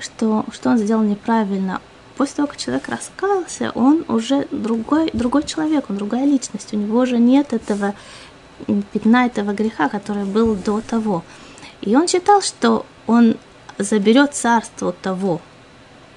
что, 0.00 0.46
что 0.52 0.70
он 0.70 0.78
сделал 0.78 1.02
неправильно, 1.02 1.80
после 2.18 2.34
того, 2.34 2.48
как 2.48 2.56
человек 2.56 2.88
раскаялся, 2.88 3.70
он 3.76 4.04
уже 4.08 4.48
другой, 4.50 5.08
другой 5.12 5.44
человек, 5.44 5.84
он 5.88 5.96
другая 5.96 6.26
личность. 6.26 6.74
У 6.74 6.76
него 6.76 6.98
уже 6.98 7.18
нет 7.18 7.52
этого 7.52 7.94
пятна, 8.92 9.26
этого 9.26 9.52
греха, 9.52 9.88
который 9.88 10.24
был 10.24 10.56
до 10.56 10.80
того. 10.80 11.22
И 11.80 11.94
он 11.94 12.08
считал, 12.08 12.42
что 12.42 12.84
он 13.06 13.36
заберет 13.78 14.34
царство 14.34 14.92
того, 14.92 15.40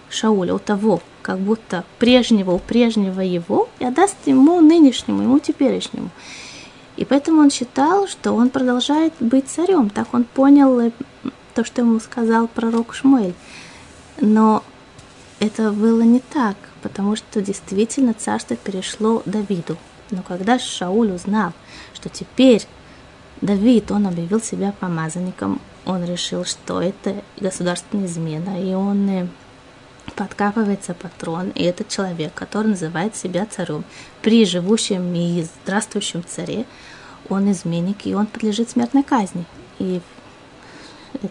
Шауля, 0.10 0.56
у 0.56 0.60
того, 0.60 1.02
как 1.22 1.38
будто 1.38 1.86
прежнего, 2.00 2.52
у 2.52 2.60
прежнего 2.60 3.22
его, 3.22 3.70
и 3.78 3.86
отдаст 3.86 4.18
ему 4.26 4.60
нынешнему, 4.60 5.22
ему 5.22 5.38
теперешнему. 5.40 6.10
И 6.98 7.06
поэтому 7.06 7.42
он 7.42 7.52
считал, 7.52 8.08
что 8.08 8.34
он 8.34 8.50
продолжает 8.50 9.14
быть 9.20 9.48
царем. 9.48 9.92
Так 9.92 10.14
он 10.14 10.24
понял 10.24 10.80
э, 10.80 10.92
то, 11.54 11.64
что 11.64 11.82
ему 11.82 12.00
сказал 12.00 12.48
пророк 12.48 12.94
Шмуэль. 12.94 13.34
Но 14.20 14.64
это 15.42 15.72
было 15.72 16.04
не 16.04 16.20
так, 16.20 16.56
потому 16.84 17.16
что 17.16 17.42
действительно 17.42 18.14
царство 18.14 18.56
перешло 18.56 19.24
Давиду. 19.26 19.76
Но 20.12 20.22
когда 20.22 20.60
Шауль 20.60 21.12
узнал, 21.12 21.54
что 21.96 22.10
теперь 22.10 22.68
Давид, 23.42 23.90
он 23.90 24.06
объявил 24.06 24.40
себя 24.40 24.72
помазанником, 24.80 25.60
он 25.84 26.06
решил, 26.06 26.46
что 26.46 26.80
это 26.80 27.24
государственная 27.40 28.06
измена, 28.06 28.64
и 28.64 28.76
он 28.76 29.10
э, 29.10 29.28
подкапывается 30.16 30.94
по 30.94 31.10
трон, 31.10 31.50
и 31.50 31.64
этот 31.64 31.88
человек, 31.88 32.36
который 32.36 32.68
называет 32.68 33.16
себя 33.16 33.48
царем, 33.48 33.84
при 34.22 34.46
живущем 34.46 35.12
и 35.16 35.44
здравствующем 35.64 36.24
царе, 36.24 36.66
он 37.30 37.52
изменник, 37.52 38.06
и 38.06 38.14
он 38.14 38.28
подлежит 38.28 38.70
смертной 38.70 39.02
казни. 39.02 39.46
И 39.80 40.02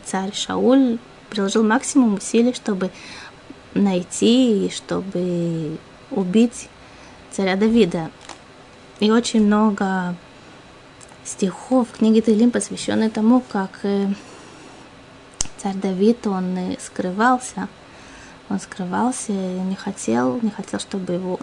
царь 0.05 0.35
Шауль 0.35 0.99
приложил 1.29 1.63
максимум 1.63 2.15
усилий, 2.15 2.55
чтобы 2.55 2.91
найти, 3.75 4.71
чтобы 4.75 5.79
убить 6.11 6.69
царя 7.31 7.57
Давида. 7.57 8.11
И 8.99 9.11
очень 9.11 9.47
много 9.47 10.15
стихов 11.25 11.89
в 11.89 11.99
книге 11.99 12.21
Тилим 12.21 12.51
посвящены 12.51 13.11
тому, 13.11 13.41
как 13.41 13.81
э, 13.85 14.09
царь 15.57 15.77
Давид, 15.77 16.27
он 16.27 16.77
скрывался, 16.79 17.69
он 18.49 18.59
скрывался 18.61 19.33
не 19.33 19.77
хотел, 19.77 20.41
не 20.43 20.51
хотел, 20.51 20.81
чтобы 20.81 21.15
его 21.15 21.39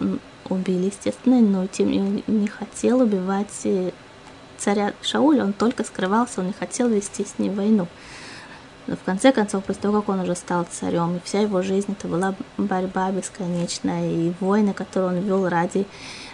убили, 0.48 0.86
естественно, 0.86 1.40
но 1.40 1.66
тем 1.66 1.90
не 1.90 2.22
не 2.26 2.46
хотел 2.46 3.00
убивать 3.00 3.60
э, 3.64 3.92
царя 4.58 4.92
Шауля, 5.02 5.44
он 5.44 5.52
только 5.52 5.84
скрывался, 5.84 6.40
он 6.40 6.48
не 6.48 6.52
хотел 6.52 6.88
вести 6.88 7.24
с 7.24 7.38
ним 7.38 7.54
войну. 7.54 7.88
Но 8.88 8.96
в 8.96 9.02
конце 9.04 9.32
концов, 9.32 9.64
после 9.64 9.82
того, 9.82 10.00
как 10.00 10.08
он 10.08 10.20
уже 10.20 10.34
стал 10.34 10.66
царем, 10.70 11.16
и 11.16 11.20
вся 11.22 11.40
его 11.40 11.60
жизнь 11.60 11.92
это 11.92 12.08
была 12.08 12.34
борьба 12.56 13.10
бесконечная, 13.10 14.10
и 14.10 14.32
войны, 14.40 14.72
которые 14.72 15.18
он 15.18 15.24
вел 15.26 15.46
ради, 15.46 15.86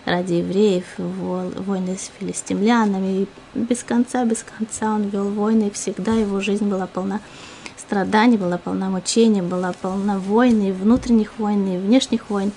ради 0.05 0.35
евреев, 0.35 0.85
войны 0.97 1.99
с 1.99 2.13
филистимлянами, 2.17 3.23
и 3.23 3.29
без 3.55 3.83
конца, 3.83 4.25
без 4.25 4.45
конца 4.45 4.95
он 4.95 5.09
вел 5.09 5.31
войны, 5.31 5.65
и 5.65 5.71
всегда 5.73 6.13
его 6.13 6.41
жизнь 6.41 6.69
была 6.69 6.87
полна 6.87 7.19
страданий, 7.77 8.37
была 8.37 8.57
полна 8.57 8.89
мучений, 8.89 9.43
была 9.43 9.73
полна 9.73 10.21
войн, 10.21 10.63
и 10.63 10.71
внутренних 10.71 11.37
войн, 11.39 11.67
и 11.67 11.77
внешних 11.77 12.31
войн. 12.31 12.53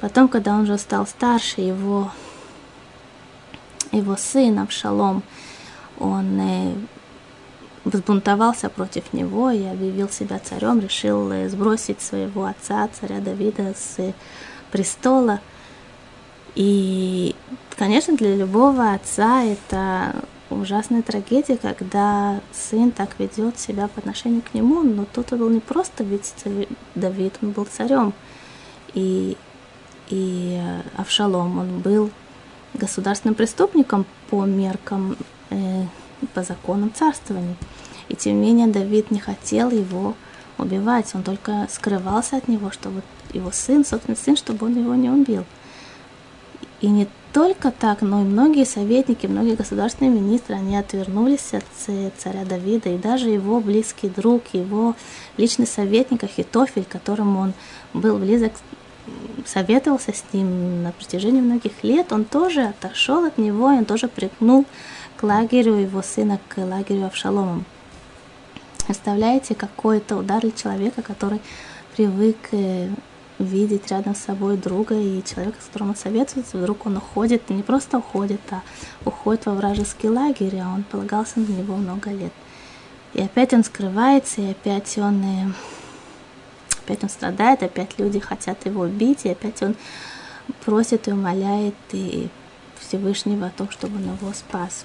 Потом, 0.00 0.28
когда 0.28 0.54
он 0.54 0.62
уже 0.62 0.78
стал 0.78 1.06
старше, 1.06 1.60
его, 1.60 2.10
его 3.92 4.16
сын 4.16 4.58
Авшалом, 4.58 5.22
он 5.98 6.40
э, 6.40 6.74
взбунтовался 7.86 8.68
против 8.68 9.12
него 9.12 9.50
и 9.50 9.64
объявил 9.64 10.08
себя 10.08 10.38
царем, 10.38 10.80
решил 10.80 11.30
э, 11.30 11.48
сбросить 11.48 12.02
своего 12.02 12.44
отца, 12.44 12.88
царя 13.00 13.20
Давида, 13.20 13.74
с 13.76 14.12
престола. 14.72 15.40
И, 16.54 17.34
конечно, 17.76 18.16
для 18.16 18.34
любого 18.34 18.92
отца 18.92 19.44
это 19.44 20.16
ужасная 20.50 21.02
трагедия, 21.02 21.56
когда 21.56 22.40
сын 22.52 22.90
так 22.90 23.18
ведет 23.18 23.58
себя 23.58 23.88
по 23.88 24.00
отношению 24.00 24.42
к 24.42 24.54
нему, 24.54 24.82
но 24.82 25.04
тут 25.04 25.32
он 25.32 25.38
был 25.38 25.50
не 25.50 25.60
просто 25.60 26.02
ведь 26.02 26.34
Давид, 26.94 27.34
он 27.42 27.50
был 27.50 27.66
царем. 27.66 28.12
И, 28.94 29.36
и 30.08 30.60
э, 30.60 30.82
Авшалом, 30.96 31.58
он 31.58 31.80
был 31.80 32.10
государственным 32.74 33.34
преступником 33.34 34.06
по 34.28 34.44
меркам 34.44 35.16
э, 35.50 35.84
по 36.34 36.42
законам 36.42 36.92
царствования. 36.92 37.56
И 38.08 38.16
тем 38.16 38.40
не 38.40 38.48
менее 38.48 38.66
Давид 38.66 39.10
не 39.10 39.18
хотел 39.18 39.70
его 39.70 40.14
убивать, 40.58 41.14
он 41.14 41.22
только 41.22 41.66
скрывался 41.70 42.36
от 42.36 42.48
него, 42.48 42.70
чтобы 42.70 43.02
его 43.32 43.50
сын, 43.52 43.84
собственно 43.84 44.16
сын, 44.16 44.36
чтобы 44.36 44.66
он 44.66 44.76
его 44.76 44.94
не 44.94 45.10
убил. 45.10 45.44
И 46.80 46.88
не 46.88 47.08
только 47.32 47.70
так, 47.70 48.02
но 48.02 48.22
и 48.22 48.24
многие 48.24 48.64
советники, 48.64 49.26
многие 49.26 49.56
государственные 49.56 50.10
министры, 50.10 50.54
они 50.54 50.76
отвернулись 50.76 51.52
от 51.52 51.64
царя 51.76 52.44
Давида, 52.44 52.90
и 52.90 52.98
даже 52.98 53.28
его 53.28 53.60
близкий 53.60 54.08
друг, 54.08 54.42
его 54.52 54.94
личный 55.36 55.66
советник 55.66 56.24
Ахитофель, 56.24 56.84
которому 56.84 57.40
он 57.40 57.52
был 57.92 58.18
близок, 58.18 58.52
советовался 59.44 60.12
с 60.12 60.24
ним 60.32 60.82
на 60.82 60.92
протяжении 60.92 61.40
многих 61.40 61.84
лет, 61.84 62.12
он 62.12 62.24
тоже 62.24 62.62
отошел 62.62 63.24
от 63.24 63.38
него, 63.38 63.70
и 63.70 63.76
он 63.76 63.84
тоже 63.84 64.08
прикнул 64.08 64.64
к 65.16 65.22
лагерю 65.22 65.74
его 65.74 66.02
сына, 66.02 66.40
к 66.48 66.58
лагерю 66.58 67.06
Авшаломом. 67.06 67.64
Представляете, 68.86 69.56
какой 69.56 69.98
это 69.98 70.16
удар 70.16 70.40
для 70.40 70.52
человека, 70.52 71.02
который 71.02 71.40
привык 71.96 72.36
э, 72.52 72.88
видеть 73.40 73.90
рядом 73.90 74.14
с 74.14 74.20
собой 74.20 74.56
друга 74.56 74.94
и 74.94 75.24
человека, 75.24 75.58
с 75.60 75.66
которым 75.66 75.90
он 75.90 75.96
советуется, 75.96 76.56
вдруг 76.56 76.86
он 76.86 76.98
уходит, 76.98 77.50
не 77.50 77.64
просто 77.64 77.98
уходит, 77.98 78.40
а 78.50 78.62
уходит 79.04 79.46
во 79.46 79.54
вражеский 79.54 80.08
лагерь, 80.08 80.58
а 80.58 80.72
он 80.72 80.84
полагался 80.84 81.40
на 81.40 81.46
него 81.46 81.74
много 81.74 82.10
лет. 82.10 82.32
И 83.12 83.20
опять 83.20 83.52
он 83.52 83.64
скрывается, 83.64 84.40
и 84.40 84.50
опять 84.50 84.96
он, 84.98 85.22
и... 85.22 85.46
Э, 85.46 85.50
опять 86.84 87.02
он 87.02 87.08
страдает, 87.08 87.64
опять 87.64 87.98
люди 87.98 88.20
хотят 88.20 88.64
его 88.66 88.82
убить, 88.82 89.24
и 89.24 89.30
опять 89.30 89.60
он 89.62 89.74
просит 90.64 91.08
и 91.08 91.12
умоляет 91.12 91.74
и 91.90 92.28
Всевышнего 92.78 93.48
о 93.48 93.50
том, 93.50 93.68
чтобы 93.68 93.96
он 93.96 94.14
его 94.14 94.32
спас. 94.32 94.84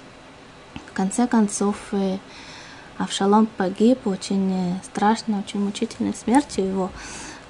В 0.87 0.93
конце 0.93 1.27
концов, 1.27 1.75
э, 1.91 2.17
Авшалом 3.03 3.47
погиб 3.57 4.05
очень 4.05 4.51
э, 4.53 4.75
страшной, 4.83 5.39
очень 5.39 5.59
мучительной 5.59 6.13
смертью 6.13 6.65
его 6.65 6.91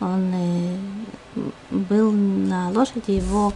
он 0.02 0.32
э, 0.34 0.78
был 1.70 2.12
на 2.12 2.70
лошади, 2.70 3.12
его 3.12 3.54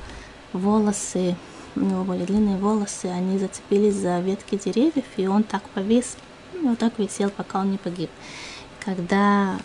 волосы, 0.54 1.36
у 1.76 1.80
него 1.80 2.04
были 2.04 2.24
длинные 2.24 2.58
волосы, 2.58 3.08
они 3.08 3.38
зацепились 3.38 3.96
за 3.96 4.20
ветки 4.20 4.56
деревьев, 4.56 5.06
и 5.18 5.28
он 5.28 5.44
так 5.44 5.64
повис, 5.70 6.16
ну, 6.54 6.70
вот 6.70 6.80
так 6.80 6.98
висел, 7.00 7.30
пока 7.30 7.60
он 7.60 7.72
не 7.72 7.78
погиб. 7.78 8.10
Когда 8.80 9.58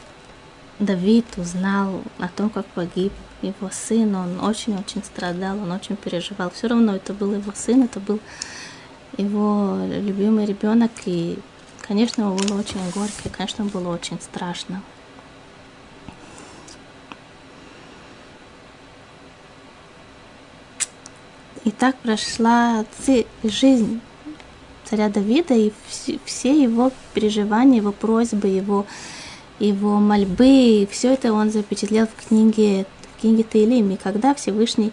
Давид 0.78 1.26
узнал 1.36 2.02
о 2.18 2.28
том, 2.28 2.48
как 2.48 2.64
погиб 2.66 3.12
его 3.42 3.68
сын, 3.70 4.14
он 4.14 4.40
очень-очень 4.40 5.04
страдал, 5.04 5.58
он 5.58 5.70
очень 5.72 5.96
переживал. 5.96 6.50
Все 6.50 6.68
равно 6.68 6.96
это 6.96 7.12
был 7.12 7.34
его 7.34 7.52
сын, 7.54 7.82
это 7.84 8.00
был 8.00 8.18
его 9.18 9.78
любимый 9.86 10.46
ребенок, 10.46 10.90
и, 11.04 11.38
конечно, 11.90 12.31
было 12.31 12.61
очень 12.61 12.79
горько, 12.94 13.22
и, 13.24 13.29
конечно, 13.29 13.64
было 13.64 13.88
очень 13.88 14.20
страшно. 14.20 14.81
И 21.64 21.72
так 21.72 21.96
прошла 21.96 22.85
жизнь 23.42 24.00
царя 24.85 25.09
Давида 25.09 25.55
и 25.55 25.72
все 26.24 26.62
его 26.62 26.92
переживания, 27.12 27.81
его 27.81 27.90
просьбы, 27.90 28.46
его, 28.46 28.87
его 29.59 29.98
мольбы, 29.98 30.87
все 30.92 31.14
это 31.14 31.33
он 31.33 31.50
запечатлел 31.50 32.07
в 32.07 32.29
книге, 32.29 32.87
в 33.16 33.20
книге 33.20 33.42
Таилим. 33.42 33.90
И 33.90 33.96
когда 33.96 34.37
Всевышний 34.37 34.92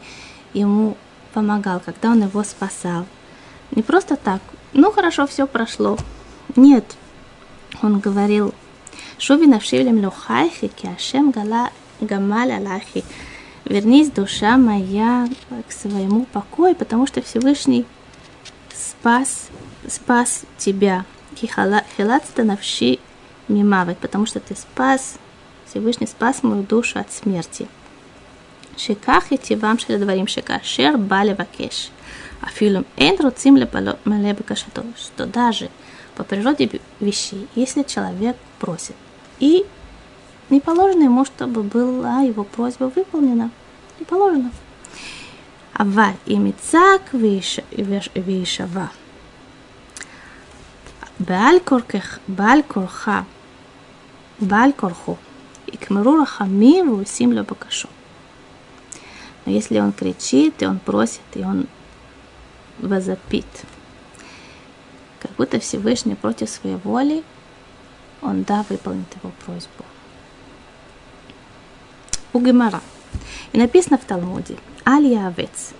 ему 0.55 0.97
помогал, 1.31 1.79
когда 1.79 2.09
он 2.09 2.23
его 2.23 2.43
спасал. 2.43 3.05
Не 3.69 3.83
просто 3.83 4.15
так, 4.15 4.41
ну 4.73 4.91
хорошо, 4.91 5.27
все 5.27 5.45
прошло. 5.45 5.95
Нет, 6.55 6.95
он 7.81 7.99
говорил, 7.99 8.53
Шуби 9.19 9.47
навшивлем 9.47 10.03
лохайхи, 10.03 10.67
киашем 10.67 11.31
гала 11.31 11.71
гамаль 11.99 12.51
алахи. 12.51 13.03
Вернись, 13.65 14.11
душа 14.11 14.57
моя, 14.57 15.27
к 15.67 15.71
своему 15.71 16.25
покою, 16.25 16.75
потому 16.75 17.07
что 17.07 17.21
Всевышний 17.21 17.85
спас, 18.73 19.47
спас 19.87 20.43
тебя. 20.57 21.05
Хилат 21.35 22.25
становши 22.25 22.99
мимавик, 23.47 23.97
потому 23.97 24.25
что 24.27 24.39
ты 24.39 24.55
спас, 24.55 25.15
Всевышний 25.67 26.07
спас 26.07 26.43
мою 26.43 26.63
душу 26.63 26.99
от 26.99 27.11
смерти. 27.11 27.67
Шиках 28.77 29.31
вам 29.31 29.37
тивам 29.39 29.79
шеледварим 29.79 30.27
шикашер 30.27 30.97
бали 30.97 31.33
вакеш. 31.33 31.89
Афилум 32.41 32.85
эн 32.97 33.19
руцим 33.19 33.57
лепало 33.57 33.97
мелебекашато, 34.05 34.85
что 34.95 35.25
даже– 35.25 35.69
по 36.17 36.23
природе 36.23 36.81
вещей, 36.99 37.47
если 37.53 37.83
человек 37.83 38.35
просит. 38.57 38.95
И 39.39 39.67
не 40.49 40.59
положено 40.59 41.03
ему, 41.03 41.25
чтобы 41.25 41.61
была 41.61 42.21
его 42.21 42.43
просьба 42.43 42.91
выполнена. 42.95 43.51
Не 43.99 44.05
положено. 44.05 44.51
Аваль 45.73 46.15
и 46.25 46.37
мицак 46.37 47.13
вишава. 47.13 48.89
Балькорха. 51.19 53.25
Балькорху. 54.39 55.19
И 55.67 55.77
кмиру 55.77 56.17
рахамим 56.17 56.97
русим 56.97 57.31
лебакашу. 57.31 57.89
Но 59.45 59.51
если 59.51 59.79
он 59.79 59.91
кричит, 59.91 60.63
и 60.63 60.65
он 60.65 60.79
просит, 60.79 61.21
и 61.35 61.43
он 61.43 61.67
возопит– 62.79 63.45
как 65.19 65.31
будто 65.31 65.59
Всевышний 65.59 66.15
против 66.15 66.49
своей 66.49 66.77
воли, 66.77 67.23
он 68.21 68.43
да 68.43 68.65
выполнит 68.69 69.07
его 69.21 69.31
просьбу 69.45 69.85
у 72.37 72.39
Гемара. 72.39 72.81
И 73.51 73.57
написано 73.57 73.97
в 73.97 74.05
Талмуде 74.05 74.57
Аль 74.85 75.15
Овец. 75.15 75.73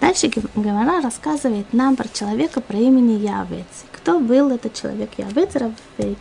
Дальше 0.00 0.28
Гемара 0.28 1.02
рассказывает 1.02 1.72
нам 1.72 1.96
про 1.96 2.08
человека 2.08 2.60
про 2.60 2.78
имени 2.78 3.12
Явец. 3.12 3.66
Кто 3.92 4.18
был 4.18 4.50
этот 4.50 4.74
человек 4.74 5.10
Явец? 5.18 5.50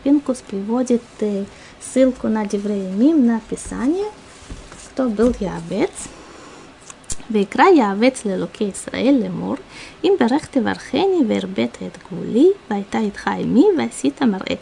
Пинкус 0.04 0.44
приводит 0.46 1.02
э, 1.22 1.46
ссылку 1.80 2.28
на 2.28 2.46
Девреемим 2.46 3.26
на 3.26 3.40
Писание. 3.40 4.08
Кто 4.92 5.08
был 5.08 5.34
Явец? 5.40 5.92
ויקרא 7.31 7.65
יעבץ 7.77 8.27
לאלוקי 8.27 8.65
ישראל 8.65 9.15
לאמור, 9.23 9.57
אם 10.05 10.13
ברך 10.21 10.47
תברכני 10.47 11.21
והרבית 11.29 11.79
את 11.87 11.99
גבולי, 12.05 12.49
והייתה 12.71 12.99
איתך 12.99 13.29
עמי 13.29 13.65
ועשית 13.79 14.23
מראה 14.23 14.55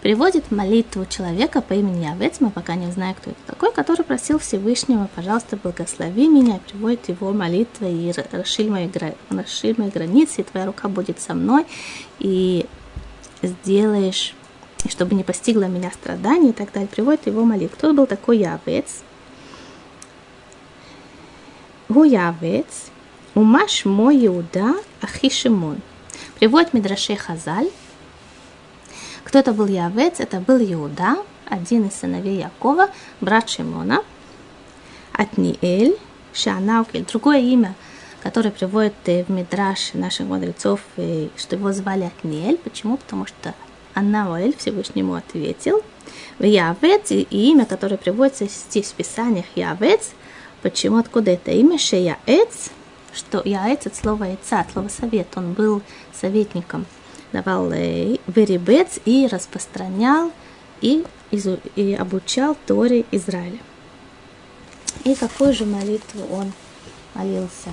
приводит 0.00 0.52
молитву 0.52 1.06
человека 1.06 1.60
по 1.60 1.74
имени 1.74 2.04
Явец, 2.04 2.40
мы 2.40 2.50
пока 2.50 2.74
не 2.76 2.90
знаем, 2.90 3.14
кто 3.16 3.30
это 3.30 3.40
такой, 3.46 3.72
который 3.72 4.02
просил 4.02 4.38
Всевышнего, 4.38 5.08
пожалуйста, 5.14 5.56
благослови 5.56 6.28
меня, 6.28 6.60
приводит 6.66 7.08
его 7.08 7.32
молитва 7.32 7.86
и 7.86 8.12
расширь 8.32 8.70
мои, 8.70 8.88
расширь 9.30 9.74
мои 9.76 9.90
границы, 9.90 10.42
и 10.42 10.44
твоя 10.44 10.66
рука 10.66 10.88
будет 10.88 11.20
со 11.20 11.34
мной, 11.34 11.66
и 12.20 12.66
сделаешь, 13.42 14.34
и 14.84 14.88
чтобы 14.88 15.14
не 15.14 15.24
постигло 15.24 15.64
меня 15.64 15.90
страдания 15.90 16.50
и 16.50 16.52
так 16.52 16.72
далее, 16.72 16.88
приводит 16.88 17.26
его 17.26 17.44
молитву. 17.44 17.76
Кто 17.76 17.92
был 17.92 18.06
такой 18.06 18.38
Явец? 18.38 19.02
Гуявец, 21.93 22.89
Умаш 23.35 23.85
мой 23.85 24.25
Иуда, 24.25 24.73
Ахишимон. 24.99 25.79
Приводит 26.39 26.73
Мидрашей 26.73 27.15
Хазаль. 27.15 27.69
Кто-то 29.23 29.53
был 29.53 29.67
Явец, 29.67 30.19
это 30.19 30.39
был 30.39 30.57
Иуда, 30.57 31.17
один 31.45 31.85
из 31.85 31.93
сыновей 31.93 32.39
Якова, 32.39 32.89
брат 33.21 33.47
Шимона. 33.47 34.03
Атниэль, 35.11 35.95
Шанаукель. 36.33 37.05
Другое 37.05 37.41
имя, 37.41 37.75
которое 38.23 38.49
приводит 38.49 38.95
э, 39.05 39.23
в 39.23 39.29
Мидраш 39.29 39.93
наших 39.93 40.25
мудрецов, 40.25 40.81
э, 40.97 41.27
что 41.37 41.57
его 41.57 41.73
звали 41.73 42.05
Атниэль. 42.05 42.57
Почему? 42.57 42.97
Потому 42.97 43.27
что 43.27 43.53
Анауэль 43.93 44.57
Всевышнему 44.57 45.13
ответил. 45.13 45.83
в 46.39 46.43
Явец, 46.43 47.11
и 47.11 47.21
имя, 47.29 47.67
которое 47.67 47.97
приводится 47.97 48.47
здесь 48.47 48.87
в 48.87 48.95
Писаниях 48.95 49.45
Явец– 49.55 50.09
почему, 50.63 50.97
откуда 50.97 51.31
это 51.31 51.51
имя, 51.51 51.77
Шеяэц, 51.77 52.71
что 53.13 53.43
Яэц 53.45 53.85
от 53.85 53.95
слова 53.95 54.23
яйца, 54.23 54.61
от 54.61 54.71
слова 54.71 54.87
совет, 54.87 55.27
он 55.35 55.53
был 55.53 55.83
советником– 56.19 56.87
давал 57.33 57.69
веребец 58.27 58.99
и 59.03 59.27
распространял 59.27 60.31
и, 60.81 61.03
и 61.75 61.93
обучал 61.99 62.55
Торе 62.65 63.05
Израиля. 63.11 63.57
И 65.03 65.15
какую 65.15 65.53
же 65.53 65.65
молитву 65.65 66.21
он 66.31 66.53
молился? 67.15 67.69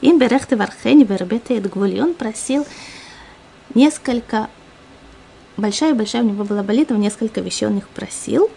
Им 0.00 0.18
берехте 0.18 0.56
вархени 0.56 1.04
вербете 1.04 1.58
и 1.58 2.00
он 2.00 2.14
просил 2.14 2.66
несколько, 3.74 4.48
большая-большая 5.58 6.22
у 6.22 6.26
него 6.26 6.44
была 6.44 6.62
молитва, 6.62 6.94
несколько 6.94 7.42
вещей 7.42 7.66
он 7.66 7.78
их 7.78 7.88
просил. 7.88 8.50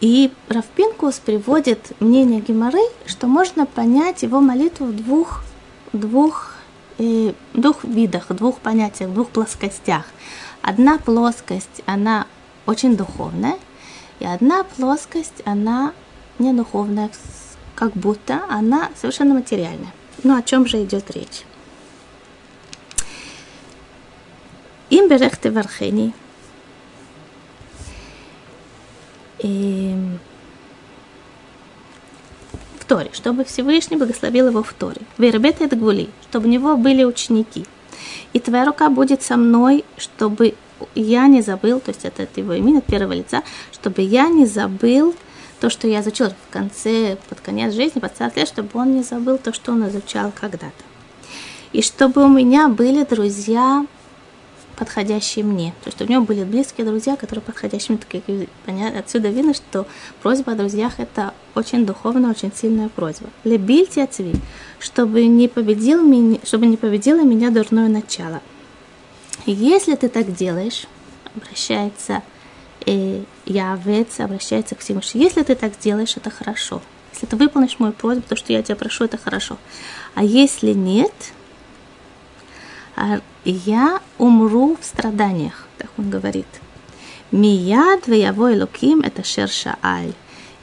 И 0.00 0.32
Равпинкус 0.48 1.18
приводит 1.18 1.92
мнение 2.00 2.40
Гимары, 2.40 2.82
что 3.06 3.26
можно 3.26 3.66
понять 3.66 4.22
его 4.22 4.40
молитву 4.40 4.86
в 4.86 4.96
двух 4.96 5.42
двух, 5.92 6.52
э, 6.98 7.32
двух 7.54 7.84
видах, 7.84 8.28
двух 8.28 8.58
понятиях, 8.58 9.10
двух 9.10 9.30
плоскостях. 9.30 10.04
Одна 10.62 10.98
плоскость, 10.98 11.82
она 11.86 12.26
очень 12.66 12.96
духовная, 12.96 13.58
И 14.20 14.26
одна 14.26 14.64
плоскость, 14.64 15.40
она 15.46 15.94
не 16.38 16.52
духовная, 16.52 17.08
как 17.74 17.92
будто 17.94 18.42
она 18.50 18.90
совершенно 18.94 19.32
материальная. 19.32 19.94
Ну, 20.22 20.36
о 20.36 20.42
чем 20.42 20.66
же 20.66 20.84
идет 20.84 21.10
речь? 21.10 21.46
Им 24.90 25.08
берехте 25.08 25.50
вархени. 25.50 26.12
Эм, 29.42 30.18
в 32.78 32.84
Торе, 32.84 33.10
чтобы 33.12 33.44
Всевышний 33.44 33.96
благословил 33.96 34.48
его 34.48 34.62
в 34.62 34.72
Торе. 34.72 35.00
Вербет 35.18 35.60
это 35.60 35.76
гвули, 35.76 36.10
чтобы 36.28 36.46
у 36.46 36.50
него 36.50 36.76
были 36.76 37.04
ученики. 37.04 37.66
И 38.32 38.40
твоя 38.40 38.64
рука 38.64 38.88
будет 38.88 39.22
со 39.22 39.36
мной, 39.36 39.84
чтобы 39.96 40.54
я 40.94 41.26
не 41.26 41.42
забыл, 41.42 41.80
то 41.80 41.90
есть 41.90 42.04
это, 42.04 42.22
это 42.22 42.40
его 42.40 42.54
имя 42.54 42.78
от 42.78 42.86
первого 42.86 43.12
лица, 43.12 43.42
чтобы 43.72 44.02
я 44.02 44.28
не 44.28 44.46
забыл 44.46 45.14
то, 45.60 45.68
что 45.68 45.86
я 45.86 46.00
изучил 46.00 46.30
в 46.30 46.52
конце, 46.52 47.18
под 47.28 47.40
конец 47.40 47.74
жизни, 47.74 48.00
под 48.00 48.16
40 48.16 48.36
лет, 48.36 48.48
чтобы 48.48 48.70
он 48.74 48.94
не 48.94 49.02
забыл 49.02 49.38
то, 49.38 49.52
что 49.52 49.72
он 49.72 49.86
изучал 49.88 50.32
когда-то. 50.38 50.72
И 51.72 51.82
чтобы 51.82 52.24
у 52.24 52.28
меня 52.28 52.68
были 52.68 53.04
друзья, 53.04 53.86
подходящие 54.80 55.44
мне. 55.44 55.74
То 55.84 55.90
есть 55.90 56.00
у 56.00 56.06
него 56.06 56.24
были 56.24 56.42
близкие 56.42 56.86
друзья, 56.86 57.14
которые 57.14 57.42
подходящие 57.42 57.98
мне. 57.98 58.48
Понятно, 58.64 59.00
отсюда 59.00 59.28
видно, 59.28 59.52
что 59.52 59.86
просьба 60.22 60.52
о 60.52 60.54
друзьях– 60.54 60.94
это 60.98 61.34
очень 61.54 61.84
духовная, 61.84 62.30
очень 62.30 62.50
сильная 62.50 62.88
просьба. 62.88 63.28
Лебильте 63.44 64.02
отцви, 64.02 64.32
чтобы 64.78 65.26
не, 65.26 65.48
победил 65.48 66.02
меня, 66.02 66.38
чтобы 66.44 66.64
не 66.64 66.78
победило 66.78 67.22
меня 67.22 67.50
дурное 67.50 67.88
начало. 67.88 68.40
Если 69.44 69.96
ты 69.96 70.08
так 70.08 70.34
делаешь, 70.34 70.86
обращается 71.36 72.22
э, 72.86 73.22
Явец, 73.44 74.18
обращается 74.18 74.76
к 74.76 74.78
Всевышнему. 74.78 75.24
Если 75.24 75.42
ты 75.42 75.56
так 75.56 75.78
делаешь, 75.78 76.16
это 76.16 76.30
хорошо. 76.30 76.80
Если 77.12 77.26
ты 77.26 77.36
выполнишь 77.36 77.78
мою 77.78 77.92
просьбу, 77.92 78.24
то, 78.26 78.34
что 78.34 78.54
я 78.54 78.62
тебя 78.62 78.76
прошу, 78.76 79.04
это 79.04 79.18
хорошо. 79.18 79.58
А 80.14 80.24
если 80.24 80.72
нет, 80.72 81.12
я 83.44 84.00
умру 84.18 84.76
в 84.80 84.84
страданиях, 84.84 85.66
так 85.78 85.90
он 85.96 86.10
говорит. 86.10 86.46
Мияд 87.32 88.06
воевой 88.08 88.58
луким 88.60 89.00
это 89.00 89.24
шерша 89.24 89.76
аль. 89.82 90.12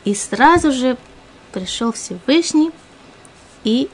И 0.06 0.13
сразу 0.13 0.71
же 0.71 0.97
пришел 1.52 1.91
Всевышний 1.91 2.71
и 3.63 3.89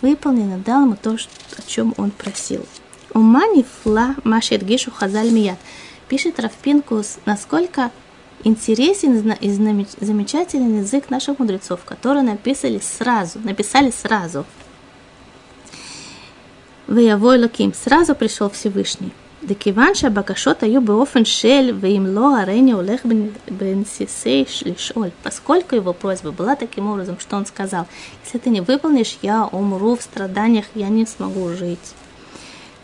выполнил 0.00 0.58
дал 0.58 0.82
ему 0.82 0.96
то, 1.00 1.16
о 1.56 1.62
чем 1.66 1.94
он 1.96 2.10
просил. 2.10 2.66
Умани 3.14 3.64
фла 3.82 4.14
машет 4.24 4.64
гишу 4.64 4.90
хазаль 4.90 5.30
мияд. 5.30 5.58
Пишет 6.08 6.40
Равпинкус, 6.40 7.18
насколько 7.26 7.90
интересен 8.44 9.32
и 9.32 9.50
замечательный 9.50 10.78
язык 10.78 11.10
наших 11.10 11.38
мудрецов, 11.38 11.84
которые 11.84 12.22
написали 12.22 12.80
сразу, 12.80 13.38
написали 13.40 13.90
сразу. 13.90 14.44
Ваявой 16.90 17.38
Лаким, 17.38 17.72
сразу 17.72 18.16
пришел 18.16 18.50
Всевышний. 18.50 19.12
Декиван 19.42 19.94
бакашота 20.10 20.66
юбе 20.66 20.88
беофен 20.88 21.24
шель, 21.24 21.70
им 21.86 22.18
ло 22.18 22.40
арене 22.40 22.74
улех 22.74 23.04
бен 23.04 23.86
сисей 23.86 24.44
шлишоль. 24.50 25.12
Поскольку 25.22 25.76
его 25.76 25.92
просьба 25.92 26.32
была 26.32 26.56
таким 26.56 26.88
образом, 26.88 27.20
что 27.20 27.36
он 27.36 27.46
сказал, 27.46 27.86
если 28.24 28.38
ты 28.38 28.50
не 28.50 28.60
выполнишь, 28.60 29.18
я 29.22 29.46
умру 29.46 29.94
в 29.94 30.02
страданиях, 30.02 30.64
я 30.74 30.88
не 30.88 31.06
смогу 31.06 31.50
жить. 31.50 31.94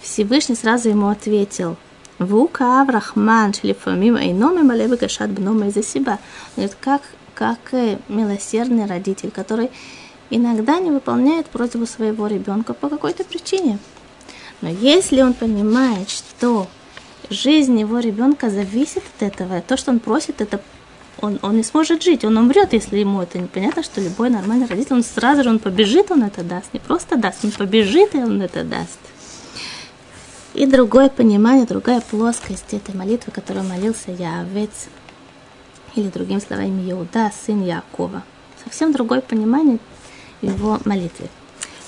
Всевышний 0.00 0.54
сразу 0.54 0.88
ему 0.88 1.08
ответил, 1.08 1.76
Вука 2.20 2.80
Аврахман 2.82 3.54
шлифамима 3.54 4.20
айноми 4.20 4.62
малебы 4.62 4.96
гашат 4.96 5.30
бном 5.30 5.64
из-за 5.64 5.82
себя. 5.82 6.20
Говорит, 6.54 6.76
как, 6.80 7.02
как 7.34 7.58
милосердный 8.06 8.86
родитель, 8.86 9.32
который 9.32 9.68
иногда 10.30 10.78
не 10.78 10.92
выполняет 10.92 11.46
просьбу 11.46 11.86
своего 11.86 12.28
ребенка 12.28 12.72
по 12.72 12.88
какой-то 12.88 13.24
причине. 13.24 13.80
Но 14.66 14.72
если 14.72 15.22
он 15.22 15.33
понимает, 15.33 16.11
что 16.11 16.66
жизнь 17.31 17.79
его 17.79 18.00
ребенка 18.00 18.50
зависит 18.50 19.05
от 19.16 19.22
этого, 19.22 19.61
то, 19.61 19.76
что 19.76 19.92
он 19.92 20.00
просит, 20.00 20.40
это 20.40 20.61
он, 21.20 21.38
он 21.42 21.57
не 21.57 21.62
сможет 21.62 22.02
жить, 22.02 22.24
он 22.24 22.37
умрет, 22.37 22.72
если 22.72 22.98
ему 22.98 23.22
это 23.22 23.38
непонятно, 23.38 23.85
что 23.85 24.00
любой 24.00 24.29
нормальный 24.29 24.66
родитель, 24.66 24.94
он 24.94 25.05
сразу 25.05 25.44
же 25.44 25.50
он 25.50 25.61
побежит, 25.61 26.11
он 26.11 26.24
это 26.24 26.42
даст, 26.42 26.74
не 26.74 26.81
просто 26.81 27.16
даст, 27.16 27.44
он 27.44 27.52
побежит 27.52 28.16
и 28.16 28.18
он 28.18 28.42
это 28.42 28.64
даст. 28.64 28.98
И 30.55 30.66
другое 30.66 31.11
понимание, 31.11 31.64
другая 31.64 32.00
плоскость 32.00 32.74
этой 32.74 32.92
молитвы, 32.92 33.31
которую 33.31 33.66
молился 33.66 34.11
Яавец, 34.11 34.88
или 35.94 36.09
другими 36.09 36.40
словами 36.40 36.90
Иуда, 36.90 37.31
сын 37.46 37.64
Якова. 37.64 38.24
Совсем 38.64 38.90
другое 38.90 39.20
понимание 39.20 39.79
его 40.42 40.81
молитвы. 40.85 41.29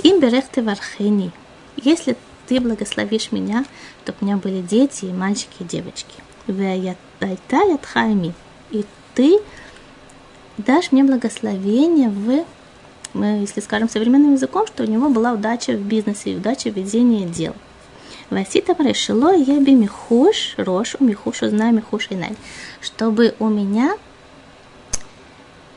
Им 0.05 0.21
берехты 0.21 0.62
вархени. 0.62 1.33
Если 1.77 2.17
ты 2.49 2.61
благословишь 2.61 3.31
меня, 3.31 3.65
чтобы 4.03 4.19
у 4.21 4.25
меня 4.25 4.37
были 4.39 4.63
дети, 4.63 5.05
и 5.05 5.13
мальчики, 5.13 5.57
и 5.61 5.65
девочки. 5.65 6.15
И 8.71 8.85
ты 9.15 9.39
дашь 10.57 10.91
мне 10.91 11.05
благословение 11.05 12.09
в, 12.09 12.45
если 13.15 13.61
скажем 13.61 13.89
современным 13.89 14.33
языком, 14.33 14.67
что 14.67 14.83
у 14.83 14.87
него 14.87 15.11
была 15.11 15.33
удача 15.33 15.73
в 15.73 15.81
бизнесе 15.81 16.33
и 16.33 16.37
удача 16.37 16.71
в 16.71 16.77
ведении 16.77 17.27
дел. 17.27 17.55
Васита 18.31 18.75
решило 18.79 19.35
я 19.35 19.61
би 19.61 19.75
михуш, 19.75 20.55
рош, 20.57 20.97
у 20.99 21.05
михуш, 21.05 21.43
узнай 21.43 21.73
михуш 21.73 22.11
и. 22.11 22.37
Чтобы 22.81 23.35
у 23.39 23.49
меня 23.49 23.97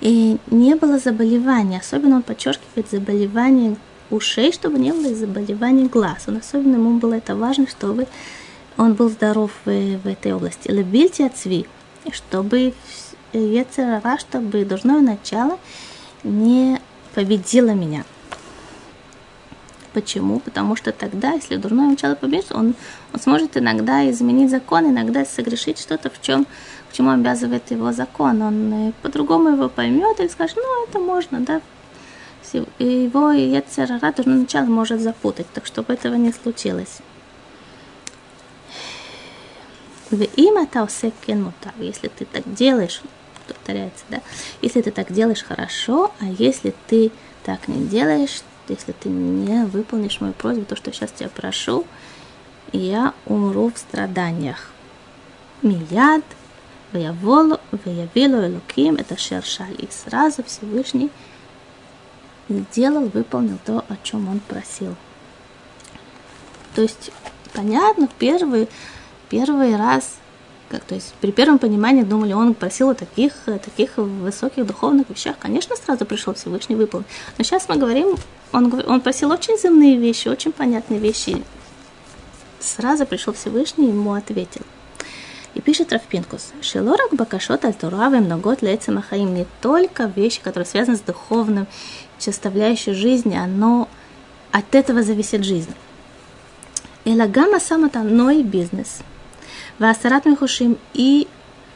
и 0.01 0.37
не 0.47 0.75
было 0.75 0.99
заболевания. 0.99 1.79
Особенно 1.79 2.17
он 2.17 2.23
подчеркивает 2.23 2.89
заболевание 2.89 3.77
ушей, 4.11 4.51
чтобы 4.51 4.77
не 4.79 4.91
было 4.91 5.15
заболеваний 5.15 5.87
глаз. 5.87 6.25
Он 6.27 6.37
особенно 6.37 6.75
ему 6.75 6.99
было 6.99 7.15
это 7.15 7.35
важно, 7.35 7.67
чтобы 7.67 8.07
он 8.77 8.93
был 8.93 9.09
здоров 9.09 9.51
в, 9.65 9.69
в 9.69 10.07
этой 10.07 10.33
области. 10.33 10.69
Лебильте 10.69 11.25
отцви, 11.25 11.65
чтобы 12.11 12.73
Ецерара, 13.33 14.17
чтобы 14.17 14.65
дурное 14.65 15.01
начало 15.01 15.57
не 16.23 16.79
победило 17.13 17.71
меня. 17.71 18.03
Почему? 19.93 20.39
Потому 20.39 20.77
что 20.77 20.93
тогда, 20.93 21.33
если 21.33 21.57
дурное 21.57 21.89
начало 21.89 22.15
победит, 22.15 22.51
он, 22.51 22.75
он 23.13 23.19
сможет 23.19 23.57
иногда 23.57 24.09
изменить 24.09 24.49
закон, 24.49 24.89
иногда 24.89 25.25
согрешить 25.25 25.79
что-то, 25.79 26.09
в 26.09 26.21
чем, 26.21 26.45
к 26.89 26.93
чему 26.93 27.09
обязывает 27.11 27.71
его 27.71 27.91
закон. 27.91 28.41
Он 28.41 28.73
э, 28.73 28.91
по-другому 29.01 29.49
его 29.49 29.67
поймет 29.67 30.21
и 30.21 30.29
скажет, 30.29 30.55
ну, 30.55 30.85
это 30.87 30.99
можно, 30.99 31.41
да, 31.41 31.61
его 32.79 33.31
Ецерара 33.31 34.11
дурное 34.11 34.39
начало 34.39 34.65
может 34.65 35.01
запутать, 35.01 35.47
так 35.53 35.65
чтобы 35.65 35.93
этого 35.93 36.15
не 36.15 36.31
случилось. 36.31 36.99
В 40.09 40.21
имя 40.21 40.67
Таусекен 40.67 41.43
Мутав, 41.43 41.73
если 41.79 42.09
ты 42.09 42.25
так 42.25 42.53
делаешь, 42.53 43.01
повторяется, 43.47 44.03
да, 44.09 44.21
если 44.61 44.81
ты 44.81 44.91
так 44.91 45.11
делаешь 45.13 45.43
хорошо, 45.43 46.11
а 46.19 46.25
если 46.25 46.73
ты 46.87 47.11
так 47.43 47.67
не 47.67 47.85
делаешь, 47.85 48.41
если 48.67 48.91
ты 48.91 49.09
не 49.09 49.65
выполнишь 49.65 50.19
мою 50.19 50.33
просьбу, 50.33 50.65
то, 50.65 50.75
что 50.75 50.91
сейчас 50.91 51.11
тебя 51.11 51.29
прошу, 51.29 51.85
я 52.73 53.13
умру 53.25 53.71
в 53.71 53.77
страданиях. 53.77 54.71
Мияд, 55.61 56.23
Ваяволу, 56.91 57.59
Ваявилу 57.71 58.45
Элуким, 58.45 58.95
это 58.95 59.17
Шершаль. 59.17 59.75
И 59.77 59.87
сразу 59.91 60.43
Всевышний 60.43 61.09
сделал, 62.59 63.05
выполнил 63.05 63.57
то, 63.65 63.83
о 63.87 63.97
чем 64.03 64.29
он 64.29 64.39
просил. 64.39 64.95
То 66.75 66.81
есть, 66.81 67.11
понятно, 67.53 68.07
первый, 68.17 68.69
первый 69.29 69.75
раз 69.75 70.15
как, 70.71 70.85
то 70.85 70.95
есть 70.95 71.13
при 71.19 71.31
первом 71.31 71.59
понимании 71.59 72.03
думали, 72.03 72.31
он 72.31 72.53
просил 72.53 72.91
о 72.91 72.95
таких, 72.95 73.33
таких 73.45 73.97
высоких 73.97 74.65
духовных 74.65 75.09
вещах. 75.09 75.35
Конечно, 75.37 75.75
сразу 75.75 76.05
пришел 76.05 76.33
Всевышний 76.33 76.77
выполнить. 76.77 77.07
Но 77.37 77.43
сейчас 77.43 77.67
мы 77.67 77.75
говорим, 77.75 78.15
он, 78.53 78.81
он 78.87 79.01
просил 79.01 79.31
очень 79.31 79.57
земные 79.57 79.97
вещи, 79.97 80.29
очень 80.29 80.53
понятные 80.53 80.99
вещи. 80.99 81.43
Сразу 82.61 83.05
пришел 83.05 83.33
Всевышний 83.33 83.87
и 83.87 83.89
ему 83.89 84.13
ответил. 84.13 84.61
И 85.55 85.59
пишет 85.59 85.91
Рафпинкус, 85.91 86.53
Шелорак 86.61 87.09
Бакашот 87.11 87.65
Альтуравы 87.65 88.21
многот 88.21 88.61
Лейцем 88.61 88.97
Ахаим 88.97 89.33
не 89.33 89.45
только 89.59 90.05
вещи, 90.05 90.39
которые 90.41 90.65
связаны 90.65 90.95
с 90.95 91.01
духовным, 91.01 91.67
составляющей 92.23 92.93
жизни, 92.93 93.35
оно 93.35 93.87
от 94.51 94.75
этого 94.75 95.03
зависит 95.03 95.43
жизнь. 95.43 95.73
Элагама 97.05 97.59
и 98.31 98.43
бизнес. 98.43 98.99
Васарат 99.79 100.25
михушим 100.25 100.77
и 100.93 101.27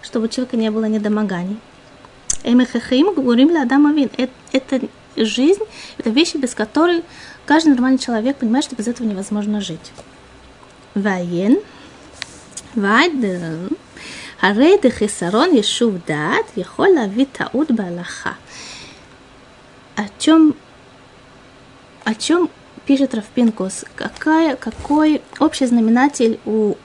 чтобы 0.06 0.26
у 0.26 0.30
человека 0.30 0.56
не 0.56 0.70
было 0.70 0.86
недомоганий. 0.86 1.58
Эмехахаим 2.44 3.14
гурим 3.16 3.52
ладама 3.52 3.92
вин. 3.92 4.10
Э, 4.18 4.28
это 4.52 4.82
жизнь, 5.16 5.64
это 5.98 6.12
вещи, 6.12 6.38
без 6.38 6.54
которой 6.54 7.04
каждый 7.46 7.70
нормальный 7.70 7.98
человек 7.98 8.38
понимает, 8.38 8.66
что 8.66 8.76
без 8.76 8.88
этого 8.88 9.08
невозможно 9.08 9.62
жить. 9.62 9.92
Ваен. 10.94 11.60
Ваден. 12.76 13.70
Арей 14.42 14.80
хисарон 14.92 15.54
ешув 15.54 16.06
дат, 16.06 16.46
ехола 16.56 17.08
витаут 17.08 17.72
балаха. 17.72 18.36
О 19.96 20.04
чем, 20.20 20.56
о 22.04 22.14
чем 22.16 22.50
пишет 22.86 23.16
Равпинкус? 23.16 23.86
Какая, 23.96 24.56
какой 24.56 25.22
общий 25.40 25.66
знаменатель 25.66 26.40
у, 26.46 26.76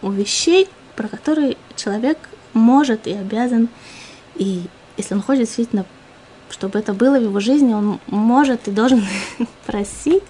у 0.00 0.10
вещей, 0.10 0.68
про 0.94 1.08
которые 1.08 1.56
человек 1.76 2.18
может 2.52 3.06
и 3.06 3.12
обязан, 3.12 3.68
и 4.36 4.62
если 4.96 5.14
он 5.14 5.22
хочет 5.22 5.44
действительно, 5.44 5.86
чтобы 6.50 6.78
это 6.78 6.94
было 6.94 7.18
в 7.18 7.22
его 7.22 7.40
жизни, 7.40 7.74
он 7.74 7.98
может 8.06 8.68
и 8.68 8.70
должен 8.70 9.04
просить, 9.66 10.22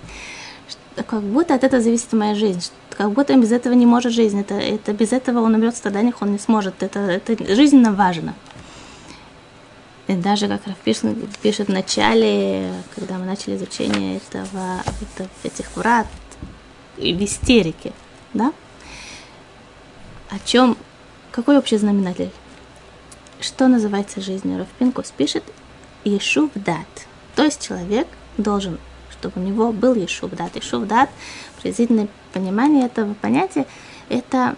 как 1.07 1.23
будто 1.23 1.55
от 1.55 1.65
этого 1.65 1.83
зависит 1.83 2.13
моя 2.13 2.35
жизнь, 2.35 2.63
как 2.91 3.13
будто 3.13 3.37
без 3.37 3.53
этого 3.53 3.75
не 3.75 3.87
может 3.87 4.13
жизнь, 4.13 4.41
это, 4.41 4.55
это 4.55 4.93
без 4.93 5.13
этого 5.13 5.41
он 5.41 5.55
умрет 5.55 5.75
в 5.75 5.79
страданиях, 5.79 6.23
он 6.23 6.33
не 6.33 6.39
сможет, 6.39 6.83
это, 6.83 7.01
это 7.01 7.55
жизненно 7.55 7.93
важно. 7.93 8.35
И 10.09 10.15
даже 10.15 10.49
как 10.49 10.67
Раф 10.67 10.77
пишет, 10.79 11.69
в 11.69 11.73
начале, 11.73 12.73
когда 12.95 13.19
мы 13.19 13.25
начали 13.25 13.57
изучение 13.57 14.17
этого, 14.17 14.83
это, 15.01 15.29
этих 15.45 15.77
врат, 15.77 16.09
и 16.97 17.15
в 17.15 17.25
истерике, 17.25 17.93
да? 18.35 18.53
О 20.29 20.39
чем, 20.45 20.77
какой 21.31 21.57
общий 21.57 21.77
знаменатель? 21.77 22.31
Что 23.41 23.69
называется 23.69 24.21
жизнью? 24.21 24.59
Раф 24.59 24.69
Пинкус 24.79 25.13
пишет 25.17 25.45
Ешув 26.05 26.51
дат. 26.55 26.87
То 27.37 27.45
есть 27.45 27.67
человек 27.67 28.09
должен, 28.37 28.79
чтобы 29.11 29.41
у 29.41 29.45
него 29.45 29.73
был 29.73 29.95
Ешув 29.95 30.33
дат. 30.33 30.57
Ешув 30.57 30.87
дат, 30.87 31.11
приблизительное 31.57 32.09
понимание 32.33 32.87
этого 32.87 33.15
понятия, 33.15 33.67
это 34.09 34.57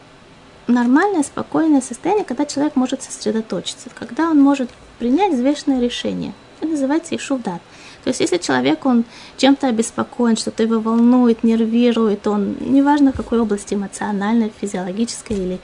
нормальное, 0.67 1.23
спокойное 1.23 1.81
состояние, 1.81 2.25
когда 2.25 2.47
человек 2.47 2.77
может 2.77 3.03
сосредоточиться, 3.03 3.91
когда 3.91 4.31
он 4.31 4.41
может 4.41 4.71
принять 5.05 5.35
взвешенное 5.35 5.83
решение. 5.83 6.33
Это 6.61 6.71
называется 6.71 7.15
ишувдат. 7.15 7.61
То 8.05 8.09
есть, 8.09 8.21
если 8.21 8.39
человек, 8.39 8.87
он 8.87 9.05
чем-то 9.37 9.67
обеспокоен, 9.69 10.35
что-то 10.35 10.63
его 10.63 10.81
волнует, 10.81 11.45
нервирует, 11.45 12.27
он, 12.27 12.57
неважно 12.59 13.13
в 13.13 13.17
какой 13.17 13.39
области, 13.39 13.75
эмоциональной, 13.75 14.51
физиологической 14.59 15.37
или, 15.37 15.61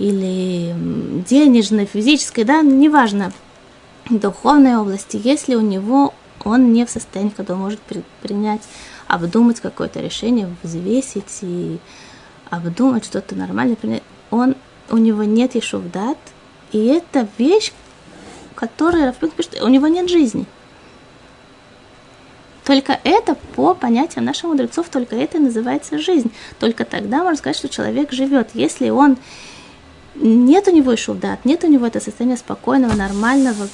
или 0.00 0.74
денежной, 1.28 1.86
физической, 1.86 2.42
да, 2.42 2.62
неважно, 2.62 3.32
духовной 4.10 4.76
области, 4.76 5.20
если 5.22 5.54
у 5.54 5.60
него 5.60 6.14
он 6.44 6.72
не 6.72 6.84
в 6.84 6.90
состоянии, 6.90 7.30
когда 7.30 7.54
он 7.54 7.60
может 7.60 7.78
при, 7.78 8.02
принять, 8.22 8.62
обдумать 9.06 9.60
какое-то 9.60 10.00
решение, 10.00 10.52
взвесить 10.64 11.38
и 11.42 11.78
обдумать 12.50 13.04
что-то 13.04 13.36
нормальное, 13.36 13.76
принять, 13.76 14.02
он, 14.32 14.56
у 14.90 14.96
него 14.96 15.22
нет 15.22 15.54
ешувдат, 15.54 16.18
и 16.72 16.86
это 16.86 17.28
вещь, 17.38 17.72
который 18.58 19.04
Рафпинк 19.04 19.34
пишет, 19.34 19.62
у 19.62 19.68
него 19.68 19.86
нет 19.86 20.10
жизни. 20.10 20.44
Только 22.64 22.98
это, 23.04 23.36
по 23.54 23.72
понятиям 23.72 24.24
наших 24.24 24.44
мудрецов, 24.44 24.88
только 24.88 25.14
это 25.14 25.38
называется 25.38 25.98
жизнь. 25.98 26.32
Только 26.58 26.84
тогда 26.84 27.18
можно 27.18 27.36
сказать, 27.36 27.56
что 27.56 27.68
человек 27.68 28.10
живет. 28.10 28.50
Если 28.54 28.90
он 28.90 29.16
нет 30.16 30.66
у 30.66 30.72
него 30.72 30.96
шувдат, 30.96 31.44
нет 31.44 31.62
у 31.62 31.68
него 31.68 31.86
это 31.86 32.00
состояние 32.00 32.36
спокойного, 32.36 32.94
нормального 32.94 33.68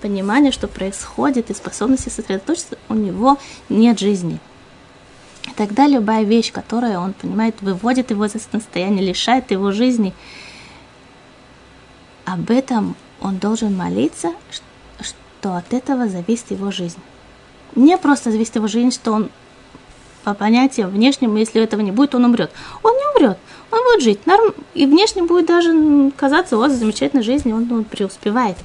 понимания, 0.00 0.52
что 0.52 0.68
происходит, 0.68 1.50
и 1.50 1.54
способности 1.54 2.08
сосредоточиться, 2.08 2.78
у 2.88 2.94
него 2.94 3.36
нет 3.68 3.98
жизни. 3.98 4.38
И 5.48 5.50
тогда 5.56 5.88
любая 5.88 6.22
вещь, 6.22 6.52
которая 6.52 7.00
он 7.00 7.14
понимает, 7.14 7.60
выводит 7.62 8.10
его 8.10 8.26
из 8.26 8.32
состояния, 8.32 9.02
лишает 9.02 9.50
его 9.50 9.72
жизни, 9.72 10.14
об 12.24 12.48
этом 12.50 12.94
он 13.20 13.38
должен 13.38 13.76
молиться, 13.76 14.32
что 15.00 15.56
от 15.56 15.72
этого 15.72 16.08
зависит 16.08 16.50
его 16.50 16.70
жизнь. 16.70 17.00
Не 17.74 17.98
просто 17.98 18.30
зависит 18.30 18.56
его 18.56 18.66
жизнь, 18.66 18.92
что 18.92 19.12
он 19.12 19.30
по 20.24 20.34
понятиям 20.34 20.90
внешним, 20.90 21.36
если 21.36 21.62
этого 21.62 21.80
не 21.80 21.92
будет, 21.92 22.14
он 22.14 22.24
умрет. 22.24 22.50
Он 22.82 22.92
не 22.92 23.16
умрет, 23.16 23.38
он 23.70 23.78
будет 23.84 24.02
жить. 24.02 24.26
Норм... 24.26 24.52
И 24.74 24.86
внешне 24.86 25.22
будет 25.22 25.46
даже 25.46 26.10
казаться, 26.16 26.56
о, 26.56 26.68
замечательной 26.68 27.22
жизни, 27.22 27.52
он, 27.52 27.70
он 27.72 27.84
преуспевает. 27.84 28.56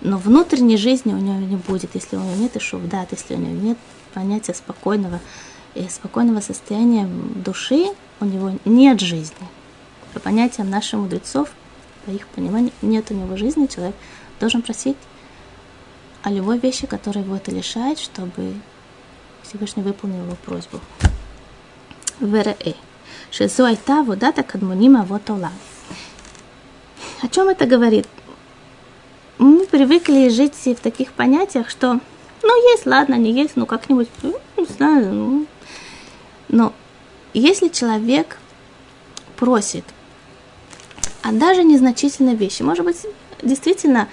Но 0.00 0.16
внутренней 0.18 0.76
жизни 0.76 1.12
у 1.12 1.18
него 1.18 1.38
не 1.38 1.56
будет, 1.56 1.94
если 1.94 2.16
у 2.16 2.20
него 2.20 2.34
нет 2.36 2.56
ишувдат, 2.56 3.08
если 3.12 3.34
у 3.34 3.38
него 3.38 3.60
нет 3.60 3.78
понятия 4.14 4.54
спокойного, 4.54 5.20
и 5.74 5.86
спокойного 5.88 6.40
состояния 6.40 7.06
души, 7.06 7.86
у 8.18 8.24
него 8.24 8.52
нет 8.64 9.00
жизни. 9.00 9.46
По 10.12 10.20
понятиям 10.20 10.70
наших 10.70 10.98
мудрецов, 10.98 11.50
по 12.04 12.10
их 12.10 12.26
пониманию, 12.28 12.72
нет 12.82 13.10
у 13.10 13.14
него 13.14 13.36
жизни, 13.36 13.66
человек 13.66 13.94
должен 14.38 14.62
просить 14.62 14.96
о 16.22 16.30
любой 16.30 16.58
вещи, 16.58 16.86
которая 16.86 17.24
его 17.24 17.36
это 17.36 17.50
лишает, 17.50 17.98
чтобы 17.98 18.54
Всевышний 19.42 19.82
выполнил 19.82 20.24
его 20.24 20.36
просьбу. 20.44 20.80
ВРЭ. 22.20 22.74
Шизу 23.30 23.64
айта 23.64 24.02
водата 24.02 24.42
кадмунима 24.42 25.04
вот 25.04 25.30
О 25.30 25.48
чем 27.30 27.48
это 27.48 27.66
говорит? 27.66 28.06
Мы 29.38 29.66
привыкли 29.66 30.28
жить 30.28 30.54
в 30.54 30.74
таких 30.76 31.12
понятиях, 31.12 31.70
что 31.70 32.00
ну 32.42 32.72
есть, 32.72 32.86
ладно, 32.86 33.14
не 33.14 33.32
есть, 33.32 33.56
ну 33.56 33.66
как-нибудь, 33.66 34.08
ну, 34.22 34.38
не 34.56 34.66
знаю. 34.66 35.12
Ну. 35.12 35.46
Но 36.48 36.72
если 37.32 37.68
человек 37.68 38.38
просит 39.36 39.84
а 41.22 41.32
даже 41.32 41.62
незначительные 41.62 42.36
вещи. 42.36 42.62
Может 42.62 42.84
быть, 42.84 43.06
действительно, 43.42 44.08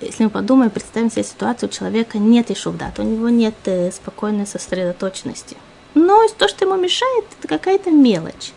если 0.00 0.24
мы 0.24 0.30
подумаем, 0.30 0.70
представим 0.70 1.10
себе 1.10 1.24
ситуацию, 1.24 1.68
у 1.68 1.72
человека 1.72 2.18
нет 2.18 2.50
ишувдат, 2.50 2.98
у 2.98 3.02
него 3.02 3.28
нет 3.28 3.54
э, 3.64 3.90
спокойной 3.92 4.46
сосредоточенности. 4.46 5.56
Но 5.94 6.26
то, 6.38 6.48
что 6.48 6.64
ему 6.64 6.76
мешает, 6.76 7.24
это 7.38 7.48
какая-то 7.48 7.90
мелочь. 7.90 8.52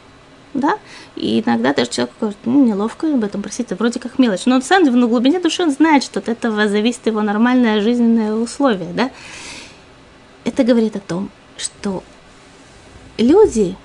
Да? 0.54 0.80
И 1.18 1.44
иногда 1.46 1.74
даже 1.74 1.90
человек 1.92 2.14
говорит, 2.20 2.38
ну, 2.46 2.66
неловко 2.66 3.14
об 3.14 3.24
этом 3.24 3.42
просить, 3.42 3.68
это 3.68 3.76
вроде 3.76 4.00
как 4.00 4.18
мелочь. 4.18 4.46
Но 4.46 4.62
самом 4.62 4.86
деле, 4.86 5.06
в 5.06 5.10
глубине 5.10 5.40
души 5.40 5.64
он 5.64 5.72
знает, 5.72 6.04
что 6.04 6.20
от 6.20 6.30
этого 6.30 6.70
зависит 6.70 7.06
его 7.08 7.22
нормальное 7.22 7.82
жизненное 7.82 8.34
условие. 8.34 8.94
Да? 8.94 9.12
Это 10.46 10.64
говорит 10.64 10.96
о 10.96 11.02
том, 11.02 11.30
что 11.58 12.04
люди 13.18 13.76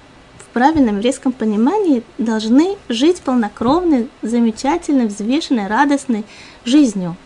правильном 0.53 0.97
еврейском 0.97 1.33
понимании 1.33 2.03
должны 2.19 2.77
жить 2.89 3.21
полнокровной, 3.21 4.09
замечательной, 4.23 5.07
взвешенной, 5.07 5.67
радостной 5.67 6.25
жизнью. 6.65 7.17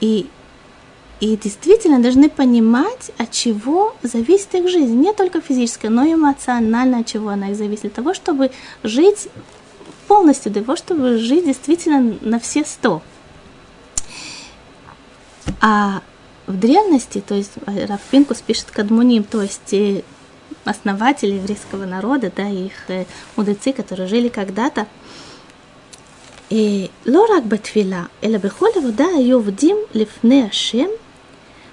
И, 0.00 0.28
и 1.20 1.36
действительно 1.36 2.00
должны 2.00 2.28
понимать, 2.28 3.10
от 3.18 3.30
чего 3.30 3.94
зависит 4.02 4.54
их 4.54 4.68
жизнь. 4.68 4.94
Не 4.94 5.12
только 5.12 5.40
физическая, 5.40 5.90
но 5.90 6.04
и 6.04 6.14
эмоционально, 6.14 6.98
от 6.98 7.06
чего 7.06 7.30
она 7.30 7.50
их 7.50 7.56
зависит. 7.56 7.82
Для 7.82 7.90
того, 7.90 8.14
чтобы 8.14 8.50
жить 8.82 9.28
полностью, 10.06 10.52
для 10.52 10.62
того, 10.62 10.76
чтобы 10.76 11.18
жить 11.18 11.46
действительно 11.46 12.16
на 12.20 12.38
все 12.38 12.64
сто. 12.64 13.02
А 15.60 16.02
в 16.46 16.58
древности, 16.58 17.22
то 17.26 17.34
есть 17.34 17.52
Рафпинкус 17.66 18.42
пишет 18.42 18.70
Кадмуним, 18.70 19.24
то 19.24 19.40
есть 19.40 19.72
э, 19.72 20.02
основатели 20.65 21.33
еврейского 21.33 21.85
народа, 21.85 22.31
да, 22.35 22.47
их 22.47 22.73
э, 22.89 23.05
мудрецы, 23.35 23.73
которые 23.73 24.07
жили 24.07 24.29
когда-то, 24.29 24.87
לא 27.05 27.25
רק 27.29 27.43
בתפילה, 27.43 28.03
אלא 28.23 28.37
בכל 28.37 28.67
עבודה 28.75 29.05
היו 29.17 29.37
עובדים 29.37 29.77
לפני 29.93 30.43
השם, 30.43 30.87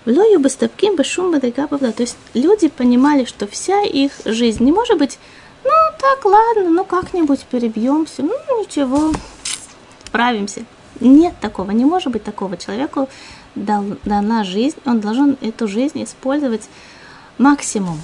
ולא 0.07 0.23
היו 0.23 0.41
מסתפקים 0.41 0.97
בשום 0.99 1.33
מדרגה 1.33 1.67
בעבודה. 1.71 1.93
То 1.93 2.03
есть 2.03 2.17
люди 2.35 2.69
понимали, 2.69 3.25
что 3.25 3.47
вся 3.47 3.83
их 3.83 4.13
жизнь 4.25 4.63
не 4.65 4.73
может 4.73 4.99
быть, 4.99 5.19
ну 5.65 5.73
так, 5.99 6.25
ладно, 6.25 6.71
ну 6.71 6.85
как-нибудь 6.85 7.41
перебьемся, 7.51 8.23
ну 8.23 8.35
ничего, 8.61 9.13
справимся. 10.07 10.65
Нет 11.01 11.35
такого, 11.41 11.73
не 11.73 11.85
может 11.85 12.13
быть 12.13 12.25
такого. 12.25 12.57
Человеку 12.57 13.09
дана 13.55 14.45
жизнь, 14.45 14.77
он 14.85 15.01
должен 15.01 15.37
эту 15.41 15.67
жизнь 15.69 16.05
использовать 16.05 16.69
максимум. 17.39 18.01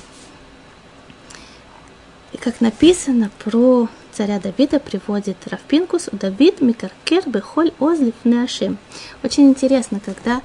И 2.37 2.39
как 2.39 2.61
написано 2.61 3.31
про 3.43 3.87
царя 4.11 4.39
Давида, 4.39 4.79
приводит 4.79 5.37
Равпинкус, 5.47 6.09
Давид 6.11 6.61
Микаркер 6.61 7.27
Бехоль 7.27 7.71
Озлив 7.79 8.13
Неашем. 8.25 8.77
Очень 9.23 9.49
интересно, 9.49 9.99
когда, 9.99 10.43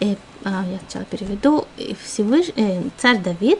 э, 0.00 0.16
а, 0.44 0.62
я 0.70 0.78
сначала 0.80 1.06
переведу, 1.06 1.66
Всевыш... 2.04 2.52
э, 2.54 2.82
царь 2.98 3.18
Давид, 3.18 3.58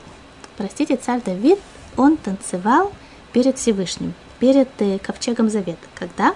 простите, 0.59 0.97
царь 0.97 1.23
Давид, 1.25 1.59
он 1.97 2.19
танцевал 2.19 2.93
перед 3.33 3.57
Всевышним, 3.57 4.13
перед 4.39 4.69
э, 4.79 4.99
ковчегом 4.99 5.49
Завета. 5.49 5.87
Когда, 5.95 6.35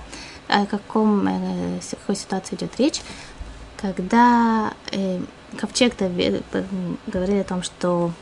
о 0.48 0.64
каком, 0.64 1.28
э, 1.28 1.80
какой 1.90 2.16
ситуации 2.16 2.54
идет 2.54 2.78
речь, 2.78 3.02
когда 3.76 4.72
э, 4.90 5.20
ковчег 5.58 5.98
Давид, 5.98 6.42
э, 6.52 6.64
говорили 7.06 7.40
о 7.40 7.44
том, 7.44 7.62
что 7.62 8.12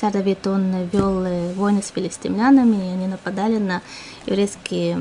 Царь 0.00 0.12
Давид, 0.12 0.46
он 0.46 0.88
вел 0.92 1.54
войны 1.54 1.82
с 1.82 1.88
филистимлянами, 1.88 2.76
и 2.76 2.92
они 2.92 3.06
нападали 3.06 3.58
на 3.58 3.82
еврейские 4.26 4.98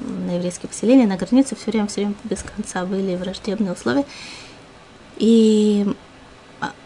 на 0.00 0.36
еврейские 0.36 0.68
поселения, 0.68 1.06
на 1.06 1.16
границе 1.16 1.56
все 1.56 1.70
время, 1.70 1.86
все 1.88 2.02
время 2.02 2.14
без 2.24 2.42
конца 2.42 2.84
были 2.84 3.16
враждебные 3.16 3.72
условия. 3.72 4.04
И 5.16 5.86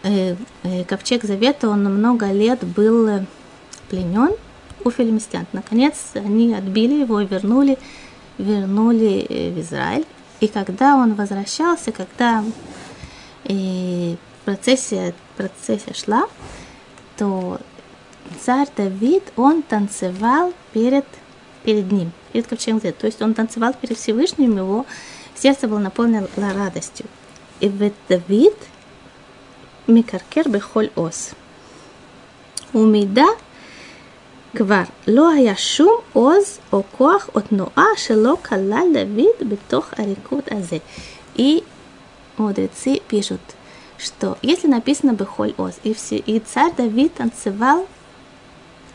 э, 0.03 0.35
э, 0.63 0.83
ковчег 0.85 1.23
Завета, 1.23 1.69
он 1.69 1.83
много 1.83 2.31
лет 2.31 2.63
был 2.63 3.25
пленен 3.89 4.35
у 4.83 4.91
филимстян. 4.91 5.45
Наконец 5.53 6.11
они 6.15 6.53
отбили 6.53 7.01
его 7.01 7.19
и 7.19 7.27
вернули, 7.27 7.77
вернули 8.37 9.25
э, 9.29 9.51
в 9.51 9.59
Израиль. 9.59 10.05
И 10.39 10.47
когда 10.47 10.95
он 10.95 11.13
возвращался, 11.13 11.91
когда 11.91 12.43
процессия, 14.45 15.13
процессия 15.37 15.93
шла, 15.93 16.27
то 17.16 17.60
царь 18.44 18.68
Давид, 18.76 19.22
он 19.36 19.62
танцевал 19.62 20.52
перед, 20.72 21.04
перед 21.64 21.90
ним, 21.90 22.12
перед 22.32 22.46
ковчегом 22.46 22.80
Завета. 22.80 23.00
То 23.00 23.06
есть 23.06 23.20
он 23.22 23.34
танцевал 23.34 23.74
перед 23.74 23.98
Всевышним, 23.98 24.56
его 24.56 24.86
сердце 25.34 25.68
было 25.68 25.78
наполнено 25.78 26.28
радостью. 26.36 27.06
И 27.60 27.68
в 27.68 27.92
Давид 28.08 28.54
מקרקר 29.88 30.42
בכל 30.52 30.84
עוז. 30.94 31.34
ומידע 32.74 33.24
כבר 34.56 34.82
לא 35.06 35.30
היה 35.30 35.56
שום 35.56 35.94
עוז 36.12 36.58
או 36.72 36.82
כוח 36.96 37.30
או 37.34 37.40
תנועה 37.40 37.86
שלא 37.96 38.36
כלל 38.48 38.86
דוד 38.92 39.48
בתוך 39.48 39.90
הריקוד 39.98 40.42
הזה. 40.50 40.78
И 41.38 41.62
мудрецы 42.38 43.00
пишут, 43.06 43.40
что 44.03 44.37
если 44.41 44.67
написано 44.67 45.13
Бехоль 45.13 45.53
Оз, 45.57 45.75
и, 45.83 45.93
все, 45.93 46.17
и 46.17 46.39
царь 46.39 46.73
Давид 46.75 47.13
танцевал 47.15 47.87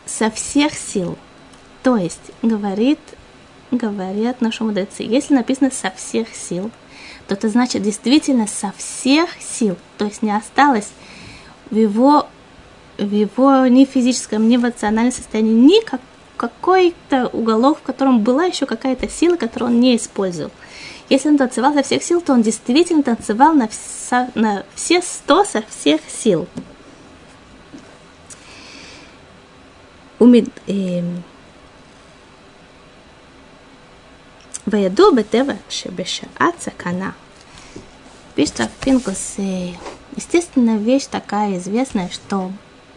со 0.05 0.29
всех 0.31 0.73
сил, 0.73 1.17
то 1.83 1.97
есть 1.97 2.31
говорит, 2.41 2.99
говорят 3.71 4.41
наши 4.41 4.63
мудрецы, 4.63 5.03
если 5.03 5.33
написано 5.33 5.71
со 5.71 5.91
всех 5.91 6.33
сил, 6.33 6.71
то 7.27 7.35
это 7.35 7.49
значит 7.49 7.83
действительно 7.83 8.47
со 8.47 8.73
всех 8.77 9.29
сил, 9.39 9.77
то 9.97 10.05
есть 10.05 10.21
не 10.21 10.35
осталось 10.35 10.89
в 11.69 11.75
его, 11.75 12.27
в 12.97 13.11
его 13.11 13.67
ни 13.67 13.85
физическом, 13.85 14.47
ни 14.47 14.55
эмоциональном 14.55 15.13
состоянии 15.13 15.53
ни 15.53 15.83
как, 15.83 16.01
какой-то 16.37 17.27
уголок, 17.27 17.79
в 17.79 17.81
котором 17.81 18.23
была 18.23 18.45
еще 18.45 18.65
какая-то 18.65 19.09
сила, 19.09 19.35
которую 19.35 19.71
он 19.71 19.79
не 19.79 19.95
использовал. 19.97 20.51
Если 21.08 21.28
он 21.28 21.38
танцевал 21.38 21.74
со 21.74 21.82
всех 21.82 22.02
сил, 22.02 22.20
то 22.20 22.32
он 22.32 22.42
действительно 22.42 23.02
танцевал 23.02 23.54
на, 23.54 23.68
вся, 23.68 24.30
на 24.34 24.64
все 24.74 25.02
сто 25.02 25.44
со 25.44 25.62
всех 25.62 26.00
сил. 26.08 26.46
וידוע 34.66 35.10
בטבע 35.16 35.54
שבשעת 35.68 36.60
סכנה, 36.60 37.10
פשטה 38.34 38.64
פינקוס 38.80 39.36
естественная 40.16 40.78
вещь 40.78 41.06
такая 41.06 41.58
известная, 41.58 42.08
что 42.08 42.52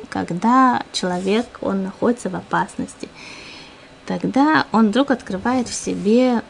когда 0.09 0.83
человек, 0.91 1.45
он 1.61 1.83
находится 1.83 2.29
в 2.29 2.35
опасности, 2.35 3.09
тогда 4.05 4.65
он 4.71 4.89
вдруг 4.89 5.11
открывает 5.11 5.67
в 5.67 5.73
себе 5.73 6.41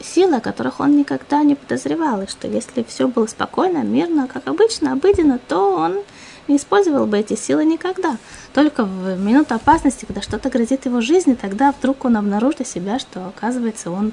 силы, 0.00 0.36
о 0.36 0.40
которых 0.40 0.80
он 0.80 0.96
никогда 0.96 1.42
не 1.42 1.54
подозревал, 1.54 2.22
и 2.22 2.26
что 2.26 2.48
если 2.48 2.82
все 2.82 3.08
было 3.08 3.26
спокойно, 3.26 3.78
мирно, 3.78 4.28
как 4.28 4.48
обычно, 4.48 4.92
обыденно, 4.92 5.38
то 5.38 5.76
он 5.76 6.00
не 6.48 6.56
использовал 6.56 7.06
бы 7.06 7.18
эти 7.18 7.34
силы 7.34 7.64
никогда. 7.64 8.16
Только 8.52 8.84
в 8.84 9.18
минуту 9.18 9.54
опасности, 9.54 10.04
когда 10.04 10.22
что-то 10.22 10.50
грозит 10.50 10.86
его 10.86 11.00
жизни, 11.00 11.34
тогда 11.34 11.72
вдруг 11.72 12.04
он 12.04 12.16
обнаружит 12.16 12.66
себя, 12.66 12.98
что, 12.98 13.26
оказывается, 13.28 13.90
он, 13.90 14.12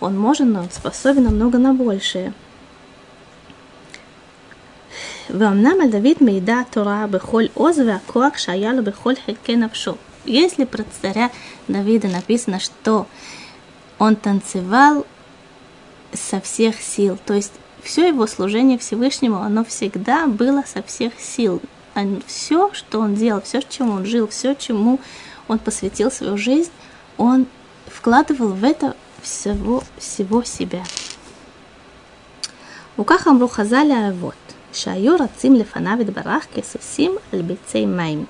он 0.00 0.18
может, 0.18 0.46
но 0.46 0.60
он 0.60 0.70
способен 0.70 1.24
намного 1.24 1.58
на 1.58 1.72
большее. 1.74 2.32
ואומנם 5.30 5.80
על 5.82 5.90
דוד 5.90 6.16
מעידה 6.20 6.60
התורה 6.60 7.06
בכל 7.06 7.42
עוז 7.54 7.78
והכוח 7.78 8.38
שהיה 8.38 8.72
לו 8.72 8.84
בכל 8.84 9.12
חלקי 9.26 9.56
נפשו. 9.56 9.94
Если 10.26 10.64
про 10.64 10.84
царя 11.00 11.30
Давида 11.68 12.08
написано, 12.08 12.60
что 12.60 13.06
он 13.98 14.16
танцевал 14.16 15.06
со 16.12 16.40
всех 16.40 16.80
сил, 16.80 17.18
то 17.26 17.34
есть 17.34 17.52
все 17.82 18.08
его 18.08 18.26
служение 18.26 18.78
Всевышнему, 18.78 19.36
оно 19.36 19.64
всегда 19.64 20.26
было 20.26 20.62
со 20.66 20.82
всех 20.82 21.18
сил. 21.18 21.60
Все, 22.26 22.72
что 22.74 23.00
он 23.00 23.14
делал, 23.14 23.40
все, 23.42 23.60
чему 23.62 23.92
он 23.92 24.04
жил, 24.04 24.28
все, 24.28 24.54
чему 24.54 25.00
он 25.48 25.58
посвятил 25.58 26.10
свою 26.10 26.36
жизнь, 26.36 26.70
он 27.16 27.46
вкладывал 27.86 28.48
в 28.48 28.64
это 28.64 28.94
всего, 29.22 29.82
всего 29.98 30.42
себя. 30.44 30.82
וכך 32.98 33.28
אמרו 33.28 33.48
חז"ל 33.48 33.90
האבות, 33.90 34.54
שהיו 34.72 35.16
רצים 35.20 35.54
לפניו 35.54 36.00
יתברך 36.00 36.46
כסוסים 36.54 37.12
על 37.32 37.42
ביצי 37.42 37.86
מים. 37.86 38.26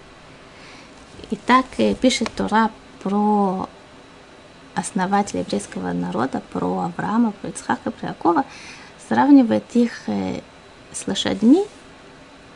И 1.30 1.36
так 1.36 1.66
пишет 2.00 2.28
Тора 2.34 2.70
про 3.02 3.68
основателя 4.75 5.41
еврейского 5.41 5.93
народа, 5.93 6.41
про 6.51 6.79
Авраама, 6.79 7.31
про 7.31 7.49
Ицхака, 7.49 7.91
про 7.91 8.09
Якова, 8.09 8.45
сравнивает 9.07 9.63
их 9.73 10.03
с 10.07 11.07
лошадьми, 11.07 11.65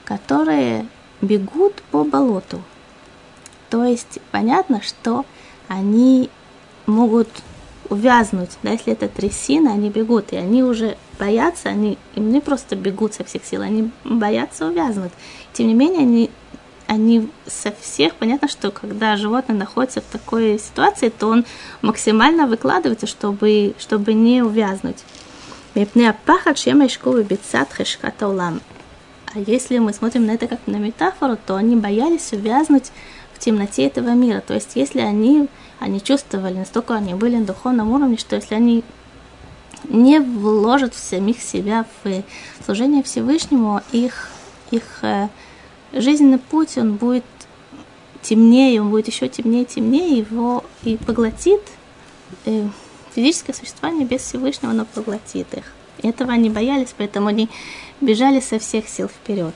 которые 0.04 0.88
бегут 1.22 1.82
по 1.92 2.04
болоту. 2.04 2.62
То 3.70 3.84
есть 3.84 4.20
понятно, 4.32 4.82
что 4.82 5.26
они 5.68 6.30
могут 6.86 7.28
увязнуть, 7.90 8.52
да, 8.64 8.72
если 8.72 8.94
это 8.94 9.08
трясина, 9.08 9.74
они 9.74 9.90
бегут, 9.90 10.32
и 10.32 10.36
они 10.36 10.64
уже 10.64 10.98
боятся, 11.20 11.70
они 11.70 11.98
им 12.16 12.32
не 12.32 12.42
просто 12.42 12.76
бегут 12.76 13.14
со 13.14 13.24
всех 13.24 13.46
сил, 13.46 13.62
они 13.62 13.92
боятся 14.04 14.68
увязнуть. 14.68 15.12
Тем 15.54 15.68
не 15.68 15.74
менее, 15.74 16.02
они, 16.02 16.30
они 16.88 17.30
со 17.46 17.72
всех, 17.72 18.16
понятно, 18.16 18.48
что 18.48 18.72
когда 18.72 19.18
животное 19.18 19.56
находится 19.56 20.02
в 20.02 20.06
такой 20.06 20.58
ситуации, 20.58 21.10
то 21.10 21.28
он 21.28 21.46
максимально 21.82 22.48
выкладывается, 22.48 23.08
чтобы, 23.08 23.76
чтобы 23.78 24.14
не 24.14 24.42
увязнуть. 24.42 25.04
А 29.36 29.40
если 29.40 29.78
мы 29.78 29.94
смотрим 29.94 30.26
на 30.26 30.32
это 30.32 30.48
как 30.48 30.60
на 30.66 30.78
метафору, 30.78 31.38
то 31.46 31.56
они 31.56 31.76
боялись 31.76 32.32
увязнуть 32.32 32.92
в 33.34 33.40
темноте 33.40 33.86
этого 33.86 34.10
мира. 34.10 34.42
То 34.46 34.54
есть, 34.54 34.72
если 34.76 35.02
они, 35.02 35.48
они 35.80 36.02
чувствовали, 36.02 36.56
настолько 36.56 36.96
они 36.96 37.14
были 37.14 37.36
на 37.36 37.46
духовном 37.46 37.92
уровне, 37.92 38.18
что 38.18 38.38
если 38.38 38.56
они 38.56 38.84
не 39.84 40.20
вложат 40.20 40.96
в 40.96 41.00
самих 41.00 41.42
себя 41.42 41.86
в 42.04 42.24
служение 42.66 43.04
Всевышнему, 43.04 43.82
их, 43.92 44.30
их 44.72 44.84
э, 45.04 45.28
жизненный 45.97 46.39
путь, 46.39 46.79
он 46.79 46.95
будет 46.95 47.25
темнее, 48.23 48.81
он 48.81 48.91
будет 48.91 49.09
еще 49.09 49.29
темнее, 49.29 49.65
темнее, 49.65 50.19
его 50.19 50.65
и 50.85 50.97
поглотит 50.97 51.61
э, 52.47 52.69
физическое 53.15 53.53
существование 53.53 54.07
без 54.07 54.23
Всевышнего, 54.23 54.73
оно 54.73 54.85
поглотит 54.85 55.53
их. 55.55 55.73
И 55.99 56.09
этого 56.09 56.33
они 56.33 56.51
боялись, 56.51 56.95
поэтому 56.97 57.29
они 57.29 57.49
бежали 58.01 58.41
со 58.41 58.59
всех 58.59 58.89
сил 58.89 59.09
вперед. 59.09 59.55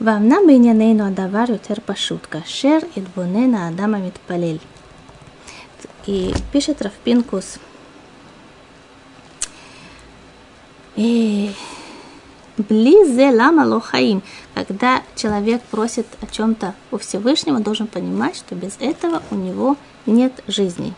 ואמנם 0.00 0.38
בענייננו 0.46 1.06
הדבר 1.06 1.44
יותר 1.48 1.74
פשוט, 1.86 2.26
כאשר 2.30 2.78
יתבונן 2.96 3.54
האדם 3.54 3.94
המתפלל. 3.94 4.56
И 6.08 6.32
пишет 6.52 6.80
Равпинкус, 6.80 7.58
Близе 12.57 13.31
лама 13.31 13.65
лохаим. 13.65 14.21
Когда 14.53 15.01
человек 15.15 15.61
просит 15.63 16.05
о 16.21 16.27
чем-то 16.27 16.75
у 16.91 16.97
Всевышнего, 16.97 17.59
должен 17.59 17.87
понимать, 17.87 18.35
что 18.35 18.53
без 18.53 18.77
этого 18.79 19.23
у 19.31 19.35
него 19.35 19.75
нет 20.05 20.43
жизни. 20.47 20.93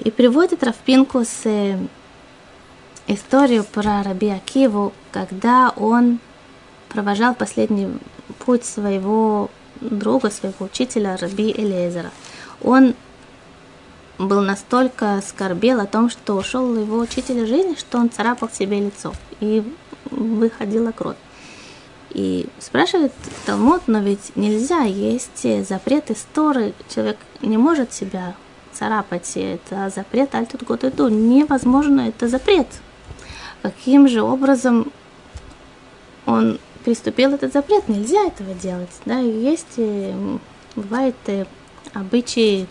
И 0.00 0.10
приводит 0.10 0.62
Равпинкус 0.62 1.42
историю 3.06 3.64
про 3.64 4.02
Раби 4.04 4.28
Акиву, 4.28 4.92
когда 5.10 5.72
он 5.76 6.20
провожал 6.88 7.34
последний 7.34 7.88
путь 8.38 8.64
своего 8.64 9.50
друга, 9.80 10.30
своего 10.30 10.66
учителя 10.66 11.16
Раби 11.16 11.50
Элезера. 11.50 12.10
Он 12.62 12.94
был 14.20 14.42
настолько 14.42 15.22
скорбел 15.26 15.80
о 15.80 15.86
том, 15.86 16.10
что 16.10 16.36
ушел 16.36 16.76
его 16.76 16.98
учитель 16.98 17.46
жизни, 17.46 17.74
что 17.74 17.98
он 17.98 18.10
царапал 18.10 18.50
себе 18.50 18.78
лицо 18.78 19.14
и 19.40 19.64
выходила 20.10 20.92
кровь. 20.92 21.16
И 22.10 22.46
спрашивает 22.58 23.12
Талмуд, 23.46 23.82
но 23.86 24.00
ведь 24.00 24.36
нельзя, 24.36 24.82
есть 24.82 25.46
запрет 25.66 26.10
истории, 26.10 26.74
человек 26.92 27.16
не 27.40 27.56
может 27.56 27.92
себя 27.92 28.34
царапать, 28.72 29.32
это 29.36 29.90
запрет 29.94 30.34
альтут 30.34 30.64
год 30.64 30.84
иду, 30.84 31.08
невозможно, 31.08 32.02
это 32.08 32.28
запрет. 32.28 32.66
Каким 33.62 34.08
же 34.08 34.22
образом 34.22 34.92
он 36.26 36.58
приступил 36.84 37.34
этот 37.34 37.52
запрет, 37.52 37.88
нельзя 37.88 38.26
этого 38.26 38.54
делать. 38.54 38.90
Да, 39.06 39.18
есть, 39.18 39.78
бывает 40.74 41.16
обычаи 41.94 42.66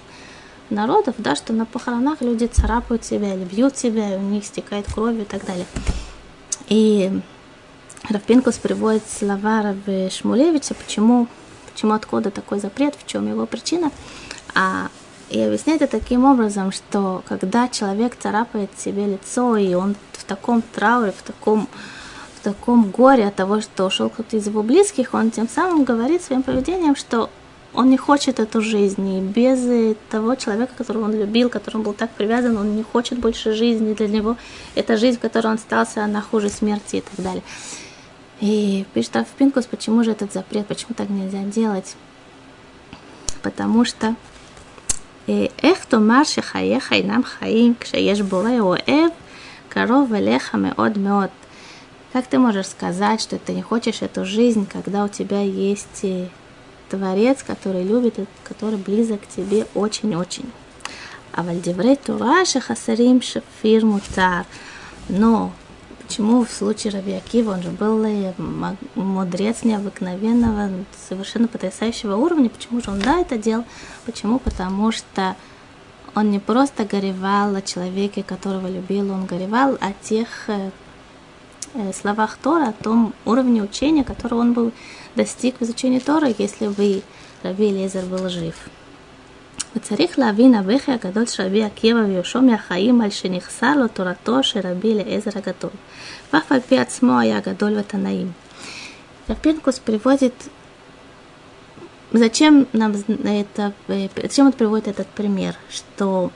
народов, 0.72 1.16
да, 1.18 1.36
что 1.36 1.54
на 1.54 1.66
похоронах 1.66 2.22
люди 2.22 2.46
царапают 2.46 3.06
себя 3.06 3.34
или 3.34 3.44
бьют 3.44 3.78
себя, 3.78 4.16
и 4.16 4.18
у 4.18 4.22
них 4.22 4.46
стекает 4.46 4.86
кровь 4.94 5.18
и 5.20 5.26
так 5.26 5.46
далее. 5.46 5.66
И 6.68 7.12
Равпинкус 8.10 8.58
приводит 8.58 9.04
слова 9.08 9.62
Равы 9.62 10.10
Шмулевича, 10.12 10.74
почему, 10.74 11.28
почему 11.72 11.94
откуда 11.94 12.32
такой 12.32 12.60
запрет, 12.60 12.96
в 12.96 13.06
чем 13.06 13.28
его 13.28 13.46
причина. 13.46 13.92
А, 14.56 14.90
и 15.30 15.40
объясняет 15.40 15.82
это 15.82 16.00
таким 16.00 16.26
образом, 16.26 16.72
что 16.72 17.24
когда 17.28 17.68
человек 17.68 18.16
царапает 18.18 18.72
себе 18.78 19.06
лицо, 19.06 19.58
и 19.58 19.74
он 19.74 19.96
в 20.14 20.24
таком 20.24 20.62
трауре, 20.62 21.12
в 21.12 21.22
таком, 21.22 21.68
в 22.40 22.44
таком 22.44 22.90
горе 22.90 23.28
от 23.28 23.36
того, 23.36 23.62
что 23.62 23.86
ушел 23.86 24.10
кто-то 24.10 24.38
из 24.38 24.48
его 24.48 24.64
близких, 24.64 25.14
он 25.14 25.30
тем 25.30 25.48
самым 25.48 25.84
говорит 25.84 26.24
своим 26.24 26.42
поведением, 26.42 26.96
что 26.96 27.30
он 27.73 27.91
не 27.91 27.97
хочет 27.97 28.39
эту 28.39 28.61
жизнь, 28.61 29.07
и 29.17 29.21
без 29.21 29.97
того 30.11 30.37
человека, 30.37 30.73
которого 30.77 31.05
он 31.05 31.15
любил, 31.15 31.51
которому 31.51 31.85
был 31.85 31.93
так 31.93 32.11
привязан, 32.11 32.57
он 32.57 32.77
не 32.77 32.83
хочет 32.83 33.19
больше 33.19 33.53
жизни, 33.53 33.95
для 33.95 34.07
него 34.07 34.37
эта 34.77 34.97
жизнь, 34.97 35.19
в 35.19 35.21
которой 35.21 35.49
он 35.49 35.55
остался, 35.55 36.05
она 36.05 36.21
хуже 36.21 36.51
смерти 36.51 36.97
и 36.97 37.01
так 37.01 37.19
далее. 37.19 37.43
И 38.41 38.85
пишет 38.95 39.17
Рафпинкус, 39.17 39.67
почему 39.67 40.05
же 40.05 40.13
этот 40.13 40.33
запрет, 40.33 40.67
почему 40.67 40.95
так 40.97 41.09
нельзя 41.09 41.43
делать? 41.45 41.97
Потому 43.43 43.85
что 43.85 44.15
איך 45.29 45.85
תאמר 45.85 46.25
שחייך 46.25 46.93
אינם 46.93 47.25
חיים 47.25 47.75
כשיש 47.81 48.21
בורא 48.21 48.59
אוהב 48.61 49.11
קרוב 49.69 50.13
אליך 50.15 50.55
מאוד 50.55 50.99
מאוד. 50.99 51.29
Как 52.13 52.27
ты 52.27 52.39
можешь 52.39 52.69
сказать, 52.69 53.21
что 53.21 53.39
ты 53.39 53.53
не 53.53 53.63
хочешь 53.63 54.03
эту 54.03 54.25
жизнь, 54.25 54.69
когда 54.73 55.05
у 55.05 55.09
тебя 55.09 55.41
есть 55.41 56.05
Творец, 56.90 57.44
который 57.44 57.84
любит, 57.84 58.16
который 58.44 58.78
близок 58.78 59.22
к 59.22 59.28
тебе 59.28 59.68
очень-очень. 59.76 60.52
А 61.34 61.44
вальдеврей 61.44 61.96
Тура 61.96 62.44
шахасарим 62.46 63.22
шафир 63.22 63.86
мутар. 63.86 64.46
Но 65.08 65.52
почему 66.02 66.44
в 66.44 66.52
случае 66.52 66.94
Раби 66.94 67.14
Акива, 67.14 67.52
он 67.52 67.62
же 67.62 67.70
был 67.70 68.04
мудрец 68.96 69.64
необыкновенного, 69.64 70.72
совершенно 71.08 71.48
потрясающего 71.48 72.16
уровня, 72.16 72.50
почему 72.50 72.82
же 72.82 72.90
он 72.90 73.00
да 73.00 73.20
это 73.20 73.38
делал? 73.38 73.64
Почему? 74.06 74.40
Потому 74.40 74.92
что 74.92 75.36
он 76.16 76.32
не 76.32 76.40
просто 76.40 76.86
горевал 76.86 77.56
о 77.56 77.62
человеке, 77.62 78.24
которого 78.24 78.68
любил, 78.68 79.12
он 79.12 79.26
горевал 79.26 79.78
о 79.80 79.94
тех 80.02 80.28
э, 80.50 80.72
э, 81.76 81.94
словах 81.94 82.38
Тора, 82.38 82.70
о 82.70 82.84
том 82.84 83.14
уровне 83.26 83.62
учения, 83.62 84.04
которого 84.04 84.40
он 84.40 84.54
был 84.54 84.72
достиг 85.19 85.57
в 85.59 85.63
изучении 85.63 85.99
Тора, 85.99 86.29
если 86.39 86.69
бы 86.69 87.03
Раби 87.43 87.71
Лезер 87.71 88.05
был 88.07 88.29
жив. 88.29 88.55
וצריך 89.77 90.19
להבין 90.19 90.55
הבכי 90.55 90.93
הגדול 90.93 91.27
של 91.27 91.43
רבי 91.43 91.65
עקיבא 91.65 91.99
ויושו 91.99 92.43
מהחיים 92.43 93.01
על 93.01 93.11
שנחסר 93.11 93.77
לו 93.77 93.89
תורתו 93.89 94.43
של 94.43 94.61
רבי 94.65 94.93
אליעזר 94.93 95.31
הגדול, 95.35 95.71
ואף 96.33 96.53
על 96.53 96.61
פי 96.61 96.79
עצמו 96.79 97.19
היה 97.19 97.41
גדול 97.41 97.79
ותנאים. 97.79 98.33
Рапинкус 99.27 99.79
приводит, 99.79 100.35
зачем 102.13 102.67
нам 102.75 102.93
это, 103.25 103.73
зачем 104.23 104.47
он 104.49 104.53
приводит 104.53 104.89
этот 104.89 105.07
пример, 105.09 105.57
что, 105.71 106.31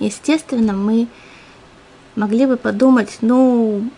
естественно, 0.00 0.72
мы 0.72 1.06
могли 2.16 2.46
бы 2.46 2.56
подумать, 2.56 3.18
ну, 3.20 3.88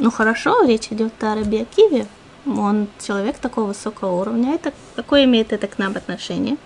ну 0.00 0.10
хорошо, 0.10 0.64
речь 0.64 0.88
идет 0.90 1.12
о 1.22 1.34
Раби 1.34 1.62
Акиве, 1.62 2.06
он 2.46 2.88
человек 3.06 3.38
такого 3.38 3.68
высокого 3.68 4.20
уровня, 4.20 4.54
это 4.54 4.72
какое 4.96 5.24
имеет 5.24 5.52
это 5.52 5.66
к 5.66 5.78
нам 5.78 5.94
отношение? 5.94 6.56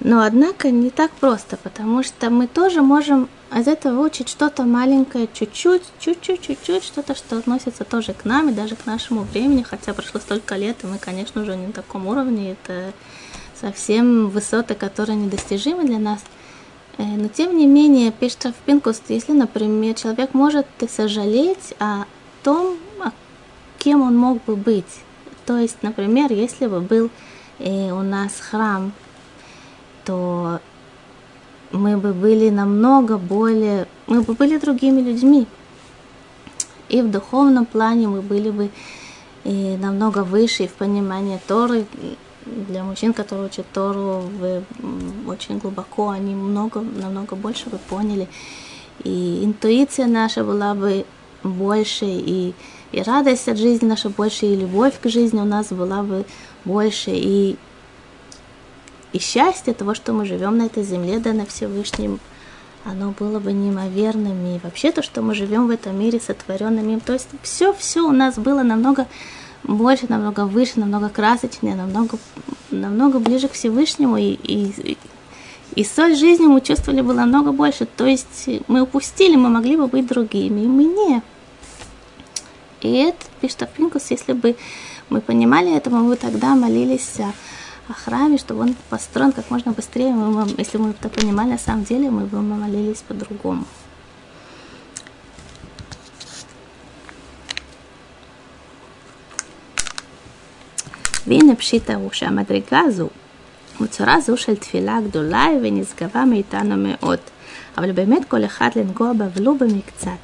Но 0.00 0.22
однако 0.22 0.70
не 0.70 0.90
так 0.90 1.12
просто, 1.12 1.56
потому 1.56 2.02
что 2.02 2.28
мы 2.28 2.48
тоже 2.48 2.82
можем 2.82 3.28
из 3.54 3.68
этого 3.68 4.00
выучить 4.00 4.28
что-то 4.28 4.64
маленькое, 4.64 5.28
чуть-чуть, 5.32 5.84
чуть-чуть, 6.00 6.40
чуть-чуть, 6.40 6.82
что-то, 6.82 7.14
что 7.14 7.38
относится 7.38 7.84
тоже 7.84 8.12
к 8.12 8.24
нам 8.24 8.48
и 8.48 8.52
даже 8.52 8.74
к 8.74 8.84
нашему 8.86 9.20
времени, 9.20 9.62
хотя 9.62 9.94
прошло 9.94 10.18
столько 10.18 10.56
лет, 10.56 10.78
и 10.82 10.88
мы, 10.88 10.98
конечно, 10.98 11.42
уже 11.42 11.54
не 11.54 11.68
на 11.68 11.72
таком 11.72 12.08
уровне, 12.08 12.52
это 12.52 12.92
совсем 13.60 14.28
высоты, 14.28 14.74
которые 14.74 15.16
недостижимы 15.16 15.84
для 15.84 15.98
нас– 15.98 16.20
но 16.98 17.28
тем 17.28 17.56
не 17.56 17.66
менее, 17.66 18.12
пишет 18.12 18.44
Рафпинкус, 18.46 19.02
если, 19.08 19.32
например, 19.32 19.94
человек 19.94 20.34
может 20.34 20.66
сожалеть 20.88 21.74
о 21.78 22.04
том, 22.42 22.76
кем 23.82 24.02
он 24.02 24.16
мог 24.16 24.42
бы 24.44 24.54
быть. 24.54 25.00
То 25.44 25.58
есть, 25.58 25.82
например, 25.82 26.32
если 26.32 26.66
бы 26.66 26.80
был 26.80 27.10
э, 27.58 27.90
у 27.90 28.02
нас 28.02 28.38
храм, 28.38 28.92
то 30.04 30.60
мы 31.72 31.96
бы 31.96 32.12
были 32.12 32.48
намного 32.50 33.18
более, 33.18 33.88
мы 34.06 34.22
бы 34.22 34.34
были 34.34 34.58
другими 34.58 35.00
людьми. 35.00 35.46
И 36.88 37.02
в 37.02 37.10
духовном 37.10 37.66
плане 37.66 38.06
мы 38.06 38.22
были 38.22 38.50
бы 38.50 38.70
э, 39.44 39.76
намного 39.78 40.22
выше 40.22 40.68
в 40.68 40.74
понимании 40.74 41.40
Торы, 41.48 41.86
для 42.46 42.82
мужчин, 42.82 43.12
которые 43.12 43.46
учат 43.46 43.66
Тору 43.72 44.22
вы, 44.38 44.64
очень 45.26 45.58
глубоко, 45.58 46.10
они 46.10 46.34
много, 46.34 46.80
намного 46.80 47.36
больше 47.36 47.68
бы 47.70 47.78
поняли. 47.78 48.28
И 49.04 49.44
интуиция 49.44 50.06
наша 50.06 50.44
была 50.44 50.74
бы 50.74 51.04
больше, 51.42 52.04
и, 52.06 52.54
и 52.92 53.02
радость 53.02 53.48
от 53.48 53.58
жизни 53.58 53.86
наша 53.86 54.08
больше, 54.10 54.46
и 54.46 54.56
любовь 54.56 54.94
к 55.00 55.08
жизни 55.08 55.40
у 55.40 55.44
нас 55.44 55.68
была 55.68 56.02
бы 56.02 56.24
больше, 56.64 57.10
и, 57.12 57.56
и 59.12 59.18
счастье 59.18 59.74
того, 59.74 59.94
что 59.94 60.12
мы 60.12 60.26
живем 60.26 60.58
на 60.58 60.66
этой 60.66 60.82
земле, 60.82 61.18
да 61.18 61.32
на 61.32 61.46
Всевышнем, 61.46 62.20
оно 62.84 63.14
было 63.18 63.38
бы 63.38 63.52
неимоверным. 63.52 64.46
И 64.46 64.58
вообще 64.62 64.92
то, 64.92 65.02
что 65.02 65.22
мы 65.22 65.34
живем 65.34 65.66
в 65.66 65.70
этом 65.70 65.98
мире, 65.98 66.20
сотворенном 66.20 66.88
им, 66.88 67.00
то 67.00 67.12
есть 67.12 67.28
все-все 67.42 68.02
у 68.02 68.12
нас 68.12 68.36
было 68.36 68.62
намного 68.62 69.06
больше, 69.64 70.06
намного 70.08 70.46
выше, 70.46 70.80
намного 70.80 71.08
красочнее, 71.08 71.74
намного, 71.74 72.18
намного 72.70 73.18
ближе 73.18 73.48
к 73.48 73.52
Всевышнему, 73.52 74.16
и, 74.16 74.32
и, 74.42 74.96
и 75.74 75.84
соль 75.84 76.16
жизни 76.16 76.46
мы 76.46 76.60
чувствовали 76.60 77.00
было 77.00 77.14
намного 77.14 77.52
больше. 77.52 77.86
То 77.86 78.06
есть 78.06 78.48
мы 78.66 78.82
упустили, 78.82 79.36
мы 79.36 79.48
могли 79.48 79.76
бы 79.76 79.86
быть 79.86 80.06
другими, 80.06 80.60
и 80.60 80.66
мы 80.66 80.84
не. 80.84 81.22
И 82.80 82.92
это 82.94 83.24
пишет 83.40 83.68
Пинкус, 83.76 84.10
если 84.10 84.32
бы 84.32 84.56
мы 85.08 85.20
понимали 85.20 85.74
это, 85.74 85.90
мы 85.90 86.08
бы 86.08 86.16
тогда 86.16 86.54
молились 86.56 87.20
о 87.88 87.92
храме, 87.92 88.38
чтобы 88.38 88.62
он 88.62 88.76
построен 88.90 89.32
как 89.32 89.50
можно 89.50 89.72
быстрее. 89.72 90.12
Мы, 90.12 90.48
если 90.58 90.78
мы 90.78 90.90
это 90.90 91.08
понимали 91.08 91.50
на 91.50 91.58
самом 91.58 91.84
деле, 91.84 92.10
мы 92.10 92.24
бы 92.24 92.40
молились 92.40 93.04
по-другому. 93.06 93.64
והנה 101.27 101.55
פשיטה 101.55 101.95
הוא 101.95 102.09
שהמדרגה 102.13 102.79
הזו 102.79 103.09
הוא 103.77 103.87
צורה 103.87 104.21
זו 104.21 104.37
של 104.37 104.55
תפילה 104.55 104.99
גדולה 105.07 105.47
ונשגבה 105.63 106.25
מאיתנו 106.25 106.75
מאוד. 106.77 107.19
אבל 107.77 107.91
באמת 107.91 108.25
כל 108.25 108.45
אחד 108.45 108.69
לנגוע 108.75 109.13
בה 109.13 109.25
ולו 109.35 109.57
במקצת. 109.57 110.21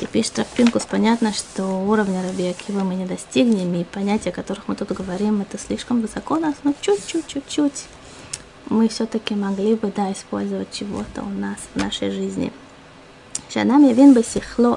И 0.00 0.06
пишет 0.06 0.38
Рафпинкус, 0.38 0.86
понятно, 0.86 1.32
что 1.32 1.64
уровня 1.64 2.22
Раби 2.22 2.46
Акива 2.46 2.84
мы 2.84 2.94
не 2.94 3.04
достигнем, 3.04 3.74
и 3.74 3.82
понятия, 3.82 4.30
о 4.30 4.32
которых 4.32 4.68
мы 4.68 4.76
тут 4.76 4.92
говорим, 4.92 5.40
это 5.40 5.58
слишком 5.58 6.00
высоко 6.00 6.38
нас, 6.38 6.54
но 6.62 6.72
чуть-чуть, 6.80 7.26
чуть-чуть 7.26 7.86
мы 8.70 8.86
все-таки 8.86 9.34
могли 9.34 9.74
бы, 9.74 9.92
да, 9.96 10.12
использовать 10.12 10.70
чего-то 10.70 11.22
у 11.22 11.30
нас 11.30 11.58
в 11.74 11.78
нашей 11.78 12.10
жизни. 12.10 12.50
שאדם 13.48 13.84
יבין 13.90 14.14
בשכלו 14.14 14.76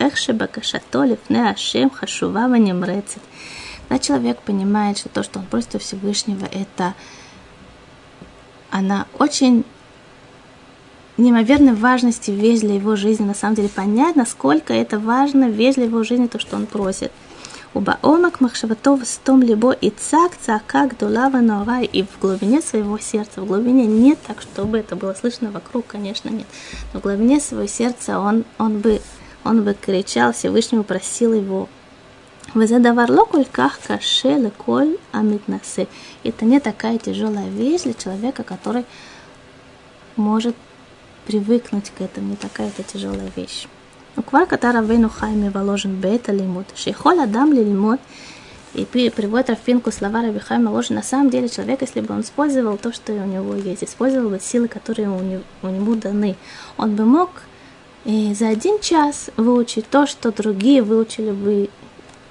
איך 0.00 0.16
שבקשתו 0.16 1.02
לפני 1.02 1.48
השם 1.48 1.88
חשובה 1.94 2.46
ונמרצת. 2.52 3.20
Когда 3.89 4.03
человек 4.03 4.39
понимает, 4.43 4.99
что 4.99 5.09
то, 5.09 5.23
что 5.23 5.39
он 5.39 5.45
просит 5.47 5.81
Всевышнего, 5.81 6.45
это 6.45 6.93
она 8.69 9.07
очень 9.17 9.65
неимоверной 11.17 11.73
важности 11.73 12.29
вещь 12.29 12.59
для 12.59 12.75
его 12.75 12.95
жизни. 12.95 13.25
На 13.25 13.33
самом 13.33 13.55
деле 13.55 13.67
понять, 13.67 14.15
насколько 14.15 14.73
это 14.73 14.99
важно 14.99 15.49
вещь 15.49 15.75
для 15.75 15.85
его 15.85 16.03
жизни, 16.03 16.27
то, 16.27 16.37
что 16.37 16.55
он 16.55 16.67
просит. 16.67 17.11
Убаомак 17.73 18.41
махшаватов 18.41 19.07
стом 19.07 19.41
либо 19.41 19.71
и 19.71 19.89
цак 19.89 20.33
цака 20.39 20.85
гдулава 20.87 21.37
нора 21.37 21.81
и 21.81 22.03
в 22.03 22.19
глубине 22.19 22.61
своего 22.61 22.99
сердца, 22.99 23.41
в 23.41 23.47
глубине 23.47 23.85
нет 23.85 24.19
так, 24.25 24.41
чтобы 24.41 24.77
это 24.79 24.95
было 24.95 25.13
слышно 25.13 25.51
вокруг, 25.51 25.87
конечно, 25.87 26.29
нет. 26.29 26.47
Но 26.93 26.99
в 26.99 27.03
глубине 27.03 27.39
своего 27.39 27.67
сердца 27.67 28.19
он, 28.19 28.45
он, 28.59 28.79
бы, 28.79 29.01
он 29.43 29.63
бы 29.63 29.73
кричал 29.73 30.31
Всевышнему, 30.33 30.83
просил 30.83 31.33
его 31.33 31.69
וזה 32.56 32.78
דבר 32.78 33.04
לא 33.08 33.24
כל 33.30 33.44
כך 33.52 33.78
קשה 33.86 34.38
לכל 34.38 34.84
המתנשא. 35.12 35.82
Это 36.24 36.44
не 36.44 36.60
такая 36.60 36.98
тяжелая 36.98 37.48
вещь 37.48 37.82
для 37.82 37.94
человека, 37.94 38.42
который 38.44 38.84
может 40.16 40.54
привыкнуть 41.26 41.90
к 41.90 42.00
этому, 42.00 42.30
не 42.30 42.36
такая 42.36 42.68
это 42.68 42.82
тяжелая 42.82 43.30
вещь. 43.36 43.66
וכבר 44.18 44.46
כתב 44.48 44.72
רבנו 44.74 45.08
חיים 45.08 45.40
מוולוז'ן 45.40 46.00
בעת 46.00 46.28
הלימוד, 46.28 46.64
שיכול 46.74 47.20
אדם 47.20 47.52
ללמוד 47.52 47.98
И 48.74 48.84
приводит 48.86 49.50
Рафинку 49.50 49.92
слова 49.92 50.20
Рабихай 50.22 50.58
Маложи. 50.58 50.94
На 50.94 51.02
самом 51.02 51.30
деле 51.30 51.48
человек, 51.48 51.82
если 51.82 52.00
бы 52.00 52.12
он 52.12 52.22
использовал 52.22 52.76
то, 52.76 52.92
что 52.92 53.12
у 53.12 53.24
него 53.24 53.54
есть, 53.54 53.84
использовал 53.84 54.30
бы 54.30 54.40
силы, 54.40 54.66
которые 54.66 55.08
у 55.08 55.22
него, 55.22 55.42
у 55.62 55.68
него 55.68 55.94
даны, 55.94 56.34
он 56.76 56.96
бы 56.96 57.04
мог 57.04 57.30
и 58.04 58.34
за 58.34 58.48
один 58.48 58.80
час 58.80 59.30
выучить 59.36 59.88
то, 59.88 60.06
что 60.06 60.32
другие 60.32 60.82
выучили 60.82 61.30
бы 61.30 61.70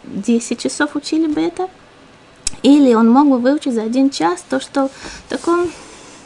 10 0.05 0.61
часов 0.61 0.97
учили 0.97 1.27
бы 1.27 1.41
это, 1.41 1.69
или 2.63 2.95
он 2.95 3.11
мог 3.11 3.29
бы 3.29 3.39
выучить 3.39 3.75
за 3.75 3.83
один 3.83 4.11
час 4.11 4.45
то, 4.49 4.61
что 4.61 4.89
в 4.89 5.29
таком, 5.29 5.71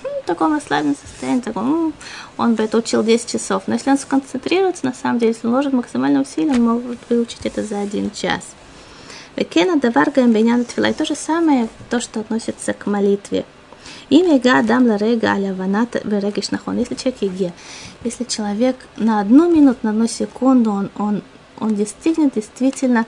ну, 0.02 0.10
в 0.22 0.26
таком 0.26 0.54
расслабленном 0.54 0.96
состоянии, 0.96 1.40
таком, 1.40 1.70
ну, 1.70 1.92
он 2.36 2.54
бы 2.54 2.62
это 2.64 2.78
учил 2.78 3.02
10 3.02 3.28
часов. 3.28 3.64
Но 3.66 3.74
если 3.74 3.90
он 3.90 3.98
сконцентрируется, 3.98 4.86
на 4.86 4.94
самом 4.94 5.18
деле, 5.18 5.32
если 5.32 5.46
он 5.46 5.52
вложит 5.52 5.72
максимальное 5.72 6.22
усилие, 6.22 6.54
он 6.54 6.62
может 6.62 6.98
выучить 7.08 7.44
это 7.44 7.62
за 7.62 7.80
один 7.80 8.10
час. 8.10 8.42
Векена 9.36 9.76
даваргаем 9.76 10.32
бейнян 10.32 10.64
тфила. 10.64 10.86
И 10.86 10.92
то 10.92 11.04
же 11.04 11.14
самое, 11.14 11.68
то, 11.90 12.00
что 12.00 12.20
относится 12.20 12.72
к 12.72 12.86
молитве. 12.86 13.44
Имя 14.10 14.38
га 14.38 14.62
дам 14.62 14.94
рега 14.96 15.32
аля 15.32 15.54
ванат 15.54 15.96
верегиш 16.04 16.50
нахон. 16.50 16.78
Если 16.78 16.94
человек 16.94 17.22
еге, 17.22 17.52
если 18.04 18.24
человек 18.24 18.76
на 18.96 19.20
одну 19.20 19.50
минуту, 19.50 19.78
на 19.82 19.90
одну 19.90 20.06
секунду, 20.06 20.70
он, 20.70 20.90
он, 20.98 21.22
он 21.58 21.74
достигнет 21.74 22.34
действительно 22.34 23.06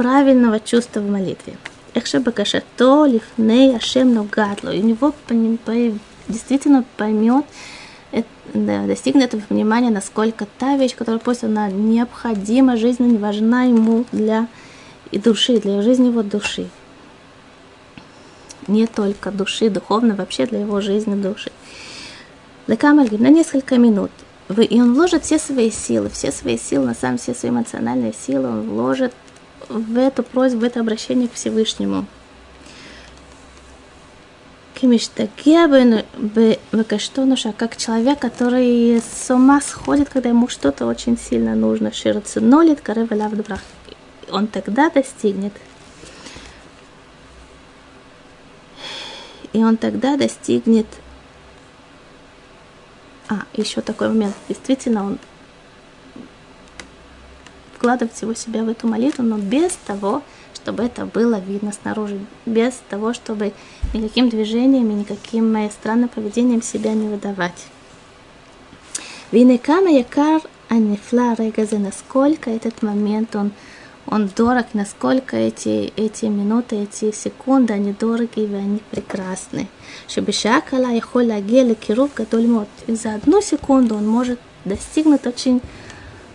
правильного 0.00 0.60
чувства 0.60 1.00
в 1.00 1.10
молитве. 1.10 1.58
Эхше 1.92 2.20
бакашато 2.20 3.04
лифней 3.04 3.76
ашем 3.76 4.14
нугатло. 4.14 4.70
И 4.70 4.80
у 4.80 4.82
него 4.82 5.12
действительно 6.26 6.86
поймет, 6.96 7.44
достигнет 8.54 9.24
этого 9.24 9.42
внимания, 9.50 9.90
насколько 9.90 10.46
та 10.58 10.78
вещь, 10.78 10.96
которая 10.96 11.20
просто 11.20 11.48
она 11.48 11.68
необходима, 11.68 12.78
жизненно 12.78 13.18
важна 13.18 13.64
ему 13.64 14.06
для 14.10 14.48
и 15.10 15.18
души, 15.18 15.60
для 15.60 15.82
жизни 15.82 16.06
его 16.06 16.22
души. 16.22 16.70
Не 18.68 18.86
только 18.86 19.30
души, 19.30 19.68
духовно, 19.68 20.14
вообще 20.14 20.46
для 20.46 20.60
его 20.60 20.80
жизни 20.80 21.14
души. 21.14 21.52
Лекамальгим 22.68 23.22
на 23.22 23.28
несколько 23.28 23.76
минут. 23.76 24.12
И 24.48 24.80
он 24.80 24.94
вложит 24.94 25.24
все 25.24 25.38
свои 25.38 25.70
силы, 25.70 26.08
все 26.08 26.32
свои 26.32 26.56
силы, 26.56 26.86
на 26.86 26.94
самом 26.94 27.18
все 27.18 27.34
свои 27.34 27.50
эмоциональные 27.50 28.14
силы, 28.14 28.48
он 28.48 28.62
вложит 28.62 29.12
в 29.70 29.96
эту 29.96 30.22
просьбу, 30.22 30.60
в 30.60 30.64
это 30.64 30.80
обращение 30.80 31.28
к 31.28 31.34
Всевышнему. 31.34 32.06
Бекаштонуша, 36.72 37.52
как 37.52 37.76
человек, 37.76 38.18
который 38.18 39.00
с 39.00 39.30
ума 39.30 39.60
сходит, 39.60 40.08
когда 40.08 40.30
ему 40.30 40.48
что-то 40.48 40.86
очень 40.86 41.18
сильно 41.18 41.54
нужно. 41.54 41.92
Шираться 41.92 42.40
нолит, 42.40 42.80
каревелав 42.80 43.32
добрах. 43.32 43.60
Он 44.30 44.46
тогда 44.46 44.90
достигнет. 44.90 45.52
И 49.52 49.62
он 49.62 49.76
тогда 49.76 50.16
достигнет 50.16 50.86
а, 53.28 53.42
еще 53.52 53.82
такой 53.82 54.08
момент. 54.08 54.34
Действительно, 54.48 55.04
он 55.04 55.18
вкладывать 57.90 58.14
всего 58.14 58.34
себя 58.34 58.62
в 58.62 58.68
эту 58.68 58.86
молитву, 58.86 59.24
но 59.24 59.36
без 59.36 59.72
того, 59.84 60.22
чтобы 60.54 60.84
это 60.84 61.06
было 61.06 61.40
видно 61.40 61.72
снаружи, 61.72 62.20
без 62.46 62.80
того, 62.88 63.12
чтобы 63.12 63.52
никаким 63.92 64.28
движением 64.28 64.92
и 64.92 64.94
никаким 64.94 65.52
моим 65.52 65.70
странным 65.72 66.08
поведением 66.08 66.62
себя 66.62 66.92
не 66.92 67.08
выдавать. 67.08 67.66
Винекама 69.32 69.90
якар 69.90 70.40
анифла 70.68 71.34
регазе, 71.34 71.78
насколько 71.78 72.48
этот 72.48 72.80
момент 72.82 73.34
он, 73.34 73.50
он 74.06 74.30
дорог, 74.36 74.66
насколько 74.72 75.36
эти, 75.36 75.92
эти 75.96 76.26
минуты, 76.26 76.76
эти 76.76 77.10
секунды, 77.10 77.72
они 77.72 77.92
дороги 77.92 78.38
и 78.38 78.54
они 78.54 78.82
прекрасны. 78.92 79.66
Шебешакала 80.06 80.88
холя 81.00 81.40
гели 81.40 81.74
киров 81.74 82.14
гадольмот. 82.14 82.68
И 82.86 82.94
за 82.94 83.14
одну 83.14 83.42
секунду 83.42 83.96
он 83.96 84.06
может 84.06 84.38
достигнуть 84.64 85.26
очень 85.26 85.60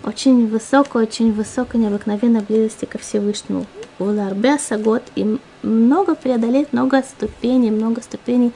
очень 0.06 0.48
высокой, 0.48 1.04
очень 1.04 1.34
высокой 1.34 1.82
необыкновенной 1.82 2.42
близости 2.42 2.86
ко 2.86 2.98
Всевышнему. 3.00 3.66
Уларбе 3.98 4.60
Сагот 4.60 5.04
и 5.16 5.40
много 5.64 6.16
преодолеть, 6.16 6.72
много 6.74 7.02
ступеней, 7.02 7.72
много 7.72 8.02
ступеней 8.02 8.52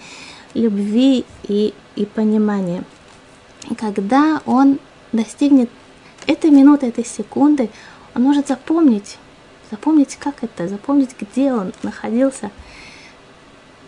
любви 0.53 1.25
и, 1.47 1.73
и 1.95 2.05
понимания. 2.05 2.83
И 3.69 3.75
когда 3.75 4.41
он 4.45 4.79
достигнет 5.11 5.69
этой 6.27 6.51
минуты, 6.51 6.87
этой 6.87 7.05
секунды, 7.05 7.69
он 8.13 8.23
может 8.23 8.47
запомнить, 8.47 9.17
запомнить, 9.71 10.17
как 10.17 10.43
это, 10.43 10.67
запомнить, 10.67 11.15
где 11.19 11.51
он 11.51 11.73
находился. 11.81 12.51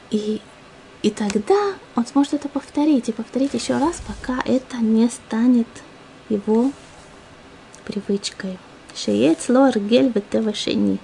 И, 0.09 0.41
и 1.03 1.11
тогда 1.11 1.73
он 1.95 2.05
сможет 2.07 2.33
это 2.33 2.49
повторить, 2.49 3.09
и 3.09 3.13
повторить 3.13 3.53
еще 3.53 3.77
раз, 3.77 4.01
пока 4.07 4.41
это 4.45 4.77
не 4.77 5.07
станет 5.09 5.67
его 6.29 6.71
привычкой. 7.85 8.57
Шеец 8.95 9.49
лор 9.49 9.77
гель 9.79 10.11
шени. 10.53 10.99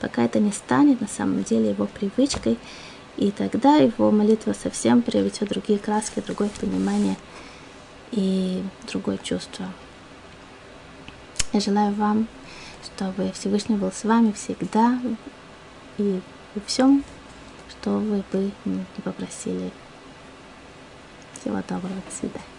Пока 0.00 0.24
это 0.24 0.38
не 0.38 0.52
станет 0.52 1.00
на 1.00 1.08
самом 1.08 1.42
деле 1.44 1.70
его 1.70 1.86
привычкой, 1.86 2.58
и 3.16 3.30
тогда 3.30 3.76
его 3.76 4.10
молитва 4.10 4.52
совсем 4.52 5.02
приобретет 5.02 5.48
другие 5.48 5.78
краски, 5.78 6.22
другое 6.26 6.50
понимание 6.60 7.16
и 8.12 8.62
другое 8.90 9.18
чувство. 9.18 9.66
Я 11.52 11.60
желаю 11.60 11.94
вам, 11.94 12.28
чтобы 12.84 13.32
Всевышний 13.32 13.76
был 13.76 13.90
с 13.90 14.04
вами 14.04 14.32
всегда 14.32 15.00
и 15.96 16.20
во 16.54 16.60
всем, 16.66 17.02
что 17.70 17.98
вы 17.98 18.22
бы 18.32 18.50
не 18.64 18.84
попросили. 19.02 19.70
Всего 21.40 21.62
доброго, 21.68 21.94
до 22.08 22.14
свидания. 22.14 22.55